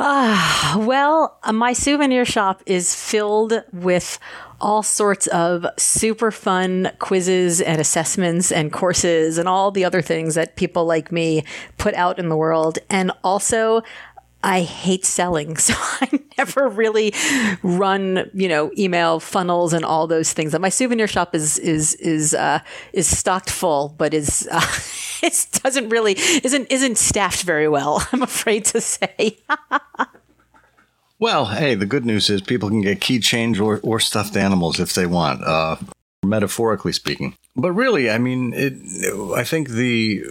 Ah, 0.00 0.76
well, 0.78 1.40
my 1.52 1.72
souvenir 1.72 2.24
shop 2.24 2.62
is 2.66 2.94
filled 2.94 3.64
with 3.72 4.20
all 4.60 4.82
sorts 4.82 5.26
of 5.28 5.66
super 5.76 6.30
fun 6.30 6.92
quizzes 7.00 7.60
and 7.60 7.80
assessments 7.80 8.52
and 8.52 8.72
courses 8.72 9.38
and 9.38 9.48
all 9.48 9.70
the 9.72 9.84
other 9.84 10.00
things 10.00 10.36
that 10.36 10.54
people 10.54 10.84
like 10.84 11.10
me 11.10 11.44
put 11.78 11.94
out 11.94 12.18
in 12.18 12.28
the 12.28 12.36
world. 12.36 12.78
And 12.88 13.10
also, 13.24 13.82
I 14.42 14.62
hate 14.62 15.04
selling, 15.04 15.56
so 15.58 15.74
I 15.76 16.20
never 16.36 16.68
really 16.68 17.12
run, 17.62 18.30
you 18.32 18.48
know, 18.48 18.70
email 18.78 19.20
funnels 19.20 19.72
and 19.72 19.84
all 19.84 20.06
those 20.06 20.32
things. 20.32 20.58
My 20.58 20.68
souvenir 20.68 21.06
shop 21.06 21.34
is 21.34 21.58
is 21.58 21.94
is 21.94 22.34
uh, 22.34 22.60
is 22.92 23.06
stocked 23.06 23.50
full, 23.50 23.94
but 23.98 24.14
is 24.14 24.48
uh, 24.52 24.64
it 25.22 25.46
doesn't 25.62 25.88
really 25.88 26.12
isn't 26.44 26.70
isn't 26.70 26.98
staffed 26.98 27.42
very 27.42 27.68
well. 27.68 28.06
I'm 28.12 28.22
afraid 28.22 28.64
to 28.66 28.80
say. 28.80 29.38
well, 31.18 31.46
hey, 31.46 31.74
the 31.74 31.86
good 31.86 32.06
news 32.06 32.30
is 32.30 32.40
people 32.40 32.68
can 32.68 32.82
get 32.82 33.00
keychains 33.00 33.60
or 33.60 33.80
or 33.82 33.98
stuffed 33.98 34.36
animals 34.36 34.78
if 34.78 34.94
they 34.94 35.06
want. 35.06 35.42
Uh, 35.42 35.76
metaphorically 36.24 36.92
speaking. 36.92 37.34
But 37.56 37.72
really, 37.72 38.10
I 38.10 38.18
mean, 38.18 38.52
it, 38.52 38.74
I 39.36 39.44
think 39.44 39.70
the 39.70 40.22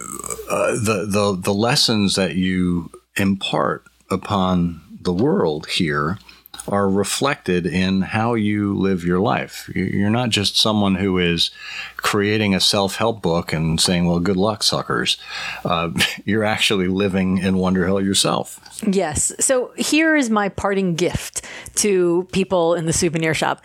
uh, 0.48 0.72
the 0.72 1.06
the 1.06 1.36
the 1.38 1.54
lessons 1.54 2.14
that 2.14 2.34
you 2.36 2.90
impart 3.16 3.87
upon 4.10 4.80
the 5.00 5.12
world 5.12 5.66
here 5.66 6.18
are 6.66 6.88
reflected 6.88 7.66
in 7.66 8.02
how 8.02 8.34
you 8.34 8.74
live 8.74 9.04
your 9.04 9.20
life. 9.20 9.70
You're 9.74 10.10
not 10.10 10.30
just 10.30 10.56
someone 10.56 10.96
who 10.96 11.18
is 11.18 11.50
creating 11.96 12.54
a 12.54 12.60
self 12.60 12.96
help 12.96 13.22
book 13.22 13.52
and 13.52 13.80
saying, 13.80 14.06
well, 14.06 14.20
good 14.20 14.36
luck, 14.36 14.62
suckers. 14.62 15.16
Uh, 15.64 15.90
you're 16.24 16.44
actually 16.44 16.88
living 16.88 17.38
in 17.38 17.54
Wonderhell 17.54 18.04
yourself. 18.04 18.60
Yes. 18.86 19.32
So 19.40 19.72
here 19.76 20.16
is 20.16 20.30
my 20.30 20.48
parting 20.48 20.94
gift 20.94 21.46
to 21.76 22.28
people 22.32 22.74
in 22.74 22.86
the 22.86 22.92
souvenir 22.92 23.34
shop 23.34 23.62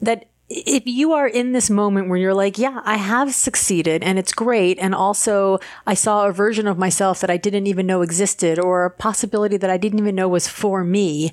that 0.00 0.26
if 0.54 0.86
you 0.86 1.12
are 1.12 1.26
in 1.26 1.52
this 1.52 1.68
moment 1.68 2.08
where 2.08 2.18
you're 2.18 2.34
like, 2.34 2.58
yeah, 2.58 2.80
I 2.84 2.96
have 2.96 3.34
succeeded 3.34 4.04
and 4.04 4.18
it's 4.18 4.32
great. 4.32 4.78
And 4.78 4.94
also 4.94 5.58
I 5.86 5.94
saw 5.94 6.26
a 6.26 6.32
version 6.32 6.68
of 6.68 6.78
myself 6.78 7.20
that 7.20 7.30
I 7.30 7.36
didn't 7.36 7.66
even 7.66 7.86
know 7.86 8.02
existed 8.02 8.58
or 8.58 8.84
a 8.84 8.90
possibility 8.90 9.56
that 9.56 9.70
I 9.70 9.76
didn't 9.76 9.98
even 9.98 10.14
know 10.14 10.28
was 10.28 10.46
for 10.46 10.84
me. 10.84 11.32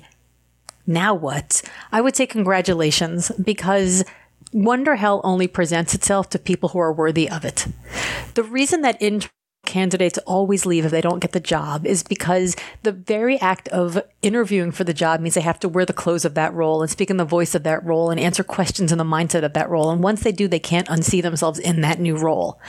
Now 0.86 1.14
what? 1.14 1.62
I 1.92 2.00
would 2.00 2.16
say 2.16 2.26
congratulations 2.26 3.30
because 3.42 4.04
Wonder 4.52 4.96
Hell 4.96 5.20
only 5.22 5.46
presents 5.46 5.94
itself 5.94 6.28
to 6.30 6.38
people 6.38 6.70
who 6.70 6.80
are 6.80 6.92
worthy 6.92 7.30
of 7.30 7.44
it. 7.44 7.68
The 8.34 8.42
reason 8.42 8.82
that 8.82 9.00
in 9.00 9.22
candidates 9.64 10.18
always 10.26 10.66
leave 10.66 10.84
if 10.84 10.90
they 10.90 11.00
don't 11.00 11.20
get 11.20 11.32
the 11.32 11.40
job 11.40 11.86
is 11.86 12.02
because 12.02 12.56
the 12.82 12.90
very 12.90 13.40
act 13.40 13.68
of 13.68 14.02
interviewing 14.20 14.72
for 14.72 14.82
the 14.82 14.92
job 14.92 15.20
means 15.20 15.34
they 15.34 15.40
have 15.40 15.60
to 15.60 15.68
wear 15.68 15.86
the 15.86 15.92
clothes 15.92 16.24
of 16.24 16.34
that 16.34 16.52
role 16.52 16.82
and 16.82 16.90
speak 16.90 17.10
in 17.10 17.16
the 17.16 17.24
voice 17.24 17.54
of 17.54 17.62
that 17.62 17.84
role 17.84 18.10
and 18.10 18.18
answer 18.18 18.42
questions 18.42 18.90
in 18.90 18.98
the 18.98 19.04
mindset 19.04 19.44
of 19.44 19.52
that 19.52 19.70
role. 19.70 19.90
And 19.90 20.02
once 20.02 20.24
they 20.24 20.32
do, 20.32 20.48
they 20.48 20.58
can't 20.58 20.88
unsee 20.88 21.22
themselves 21.22 21.60
in 21.60 21.80
that 21.82 22.00
new 22.00 22.16
role. 22.16 22.60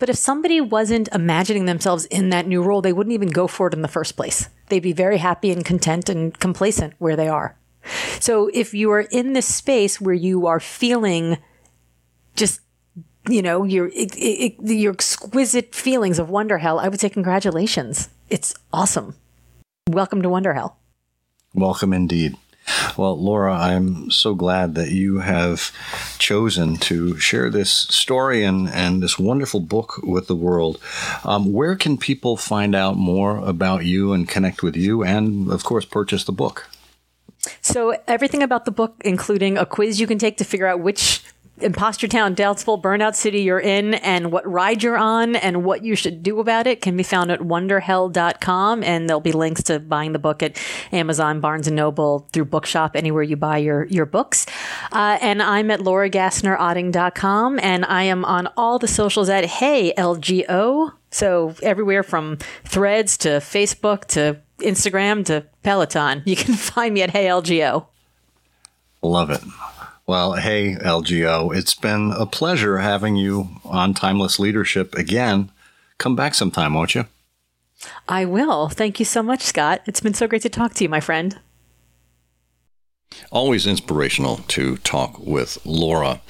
But 0.00 0.08
if 0.08 0.16
somebody 0.16 0.60
wasn't 0.60 1.08
imagining 1.12 1.66
themselves 1.66 2.04
in 2.06 2.30
that 2.30 2.48
new 2.48 2.62
role, 2.62 2.82
they 2.82 2.92
wouldn't 2.92 3.14
even 3.14 3.28
go 3.28 3.46
for 3.46 3.68
it 3.68 3.74
in 3.74 3.82
the 3.82 3.88
first 3.88 4.16
place. 4.16 4.48
They'd 4.68 4.80
be 4.80 4.92
very 4.92 5.18
happy 5.18 5.52
and 5.52 5.64
content 5.64 6.08
and 6.08 6.36
complacent 6.38 6.94
where 6.98 7.16
they 7.16 7.28
are. 7.28 7.56
So 8.18 8.50
if 8.52 8.74
you 8.74 8.90
are 8.90 9.00
in 9.00 9.32
this 9.34 9.46
space 9.46 10.00
where 10.00 10.14
you 10.14 10.46
are 10.46 10.60
feeling 10.60 11.38
just 12.34 12.60
you 13.30 13.42
know, 13.42 13.64
your 13.64 13.88
it, 13.88 14.16
it, 14.16 14.54
your 14.62 14.92
exquisite 14.92 15.74
feelings 15.74 16.18
of 16.18 16.30
wonder 16.30 16.58
hell, 16.58 16.78
I 16.78 16.88
would 16.88 17.00
say 17.00 17.08
congratulations. 17.08 18.08
It's 18.28 18.54
awesome. 18.72 19.14
Welcome 19.88 20.22
to 20.22 20.28
wonder 20.28 20.54
hell. 20.54 20.78
Welcome 21.54 21.92
indeed. 21.92 22.36
Well, 22.96 23.20
Laura, 23.20 23.54
I'm 23.54 24.10
so 24.10 24.34
glad 24.34 24.74
that 24.76 24.90
you 24.90 25.18
have 25.18 25.72
chosen 26.18 26.76
to 26.76 27.18
share 27.18 27.50
this 27.50 27.70
story 27.70 28.44
and, 28.44 28.68
and 28.68 29.02
this 29.02 29.18
wonderful 29.18 29.60
book 29.60 30.00
with 30.02 30.28
the 30.28 30.36
world. 30.36 30.78
Um, 31.24 31.52
where 31.52 31.74
can 31.74 31.96
people 31.96 32.36
find 32.36 32.74
out 32.74 32.96
more 32.96 33.38
about 33.38 33.84
you 33.84 34.12
and 34.12 34.28
connect 34.28 34.62
with 34.62 34.76
you 34.76 35.02
and, 35.02 35.50
of 35.50 35.64
course, 35.64 35.84
purchase 35.84 36.24
the 36.24 36.32
book? 36.32 36.68
So, 37.62 37.96
everything 38.06 38.42
about 38.42 38.66
the 38.66 38.70
book, 38.70 38.94
including 39.04 39.56
a 39.56 39.64
quiz 39.64 39.98
you 39.98 40.06
can 40.06 40.18
take 40.18 40.36
to 40.36 40.44
figure 40.44 40.66
out 40.66 40.80
which 40.80 41.24
Imposter 41.62 42.08
Town, 42.08 42.34
Doubtful, 42.34 42.80
Burnout 42.80 43.14
City 43.14 43.42
you're 43.42 43.60
in, 43.60 43.94
and 43.94 44.32
what 44.32 44.50
ride 44.50 44.82
you're 44.82 44.96
on, 44.96 45.36
and 45.36 45.64
what 45.64 45.84
you 45.84 45.94
should 45.94 46.22
do 46.22 46.40
about 46.40 46.66
it 46.66 46.80
can 46.80 46.96
be 46.96 47.02
found 47.02 47.30
at 47.30 47.40
wonderhell.com. 47.40 48.82
And 48.82 49.08
there'll 49.08 49.20
be 49.20 49.32
links 49.32 49.62
to 49.64 49.78
buying 49.78 50.12
the 50.12 50.18
book 50.18 50.42
at 50.42 50.60
Amazon, 50.92 51.40
Barnes 51.40 51.66
and 51.66 51.76
Noble, 51.76 52.28
through 52.32 52.46
Bookshop, 52.46 52.96
anywhere 52.96 53.22
you 53.22 53.36
buy 53.36 53.58
your, 53.58 53.84
your 53.86 54.06
books. 54.06 54.46
Uh, 54.92 55.18
and 55.20 55.42
I'm 55.42 55.70
at 55.70 55.80
lauragassnerotting.com, 55.80 57.60
and 57.62 57.84
I 57.84 58.02
am 58.04 58.24
on 58.24 58.48
all 58.56 58.78
the 58.78 58.88
socials 58.88 59.28
at 59.28 59.44
Hey 59.44 59.92
LGO. 59.96 60.92
So 61.10 61.54
everywhere 61.62 62.02
from 62.02 62.38
threads 62.64 63.16
to 63.18 63.28
Facebook 63.28 64.04
to 64.08 64.40
Instagram 64.58 65.24
to 65.26 65.46
Peloton, 65.62 66.22
you 66.24 66.36
can 66.36 66.54
find 66.56 66.94
me 66.94 67.02
at 67.02 67.10
Hey 67.10 67.26
LGO. 67.26 67.86
Love 69.02 69.30
it. 69.30 69.40
Well, 70.10 70.32
hey, 70.32 70.74
LGO, 70.74 71.54
it's 71.54 71.76
been 71.76 72.10
a 72.10 72.26
pleasure 72.26 72.78
having 72.78 73.14
you 73.14 73.48
on 73.64 73.94
Timeless 73.94 74.40
Leadership 74.40 74.92
again. 74.96 75.52
Come 75.98 76.16
back 76.16 76.34
sometime, 76.34 76.74
won't 76.74 76.96
you? 76.96 77.04
I 78.08 78.24
will. 78.24 78.68
Thank 78.68 78.98
you 78.98 79.04
so 79.04 79.22
much, 79.22 79.40
Scott. 79.40 79.82
It's 79.86 80.00
been 80.00 80.14
so 80.14 80.26
great 80.26 80.42
to 80.42 80.48
talk 80.48 80.74
to 80.74 80.82
you, 80.82 80.88
my 80.88 80.98
friend. 80.98 81.38
Always 83.30 83.68
inspirational 83.68 84.38
to 84.48 84.78
talk 84.78 85.16
with 85.20 85.64
Laura. 85.64 86.20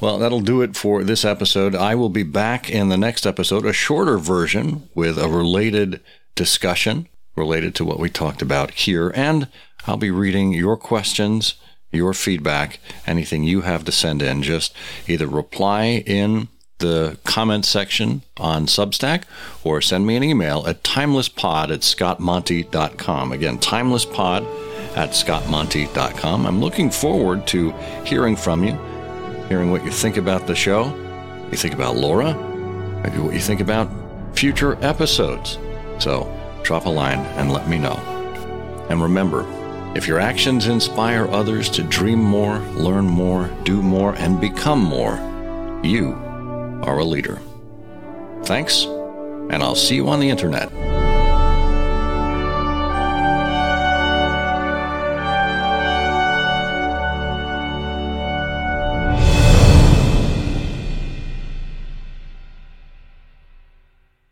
Well, 0.00 0.18
that'll 0.18 0.40
do 0.40 0.60
it 0.60 0.76
for 0.76 1.04
this 1.04 1.24
episode. 1.24 1.76
I 1.76 1.94
will 1.94 2.08
be 2.08 2.24
back 2.24 2.68
in 2.68 2.88
the 2.88 2.98
next 2.98 3.24
episode, 3.24 3.64
a 3.64 3.72
shorter 3.72 4.18
version 4.18 4.88
with 4.96 5.16
a 5.16 5.28
related 5.28 6.00
discussion 6.34 7.06
related 7.36 7.76
to 7.76 7.84
what 7.84 8.00
we 8.00 8.10
talked 8.10 8.42
about 8.42 8.72
here. 8.72 9.12
And 9.14 9.46
I'll 9.86 9.96
be 9.96 10.10
reading 10.10 10.52
your 10.52 10.76
questions 10.76 11.54
your 11.90 12.12
feedback, 12.14 12.80
anything 13.06 13.44
you 13.44 13.62
have 13.62 13.84
to 13.84 13.92
send 13.92 14.22
in, 14.22 14.42
just 14.42 14.74
either 15.06 15.26
reply 15.26 16.02
in 16.06 16.48
the 16.78 17.18
comment 17.24 17.64
section 17.64 18.22
on 18.36 18.66
Substack 18.66 19.24
or 19.64 19.80
send 19.80 20.06
me 20.06 20.16
an 20.16 20.22
email 20.22 20.64
at 20.66 20.82
timelesspod 20.82 21.72
at 21.72 21.80
scottmonty.com. 21.80 23.32
Again, 23.32 23.58
timelesspod 23.58 24.42
at 24.96 25.10
scottmonty.com. 25.10 26.46
I'm 26.46 26.60
looking 26.60 26.90
forward 26.90 27.46
to 27.48 27.72
hearing 28.04 28.36
from 28.36 28.64
you, 28.64 28.78
hearing 29.48 29.70
what 29.70 29.84
you 29.84 29.90
think 29.90 30.16
about 30.16 30.46
the 30.46 30.54
show, 30.54 30.94
you 31.50 31.56
think 31.56 31.74
about 31.74 31.96
Laura, 31.96 32.34
maybe 33.02 33.18
what 33.18 33.34
you 33.34 33.40
think 33.40 33.60
about 33.60 33.90
future 34.36 34.78
episodes. 34.84 35.58
So 35.98 36.32
drop 36.62 36.86
a 36.86 36.90
line 36.90 37.20
and 37.36 37.52
let 37.52 37.68
me 37.68 37.78
know. 37.78 37.96
And 38.88 39.02
remember, 39.02 39.42
if 39.94 40.06
your 40.06 40.20
actions 40.20 40.66
inspire 40.66 41.28
others 41.28 41.68
to 41.70 41.82
dream 41.82 42.22
more, 42.22 42.58
learn 42.58 43.06
more, 43.06 43.48
do 43.64 43.82
more, 43.82 44.14
and 44.14 44.40
become 44.40 44.82
more, 44.82 45.16
you 45.82 46.12
are 46.82 46.98
a 46.98 47.04
leader. 47.04 47.40
Thanks, 48.44 48.84
and 48.84 49.62
I'll 49.62 49.74
see 49.74 49.96
you 49.96 50.08
on 50.08 50.20
the 50.20 50.30
internet. 50.30 50.97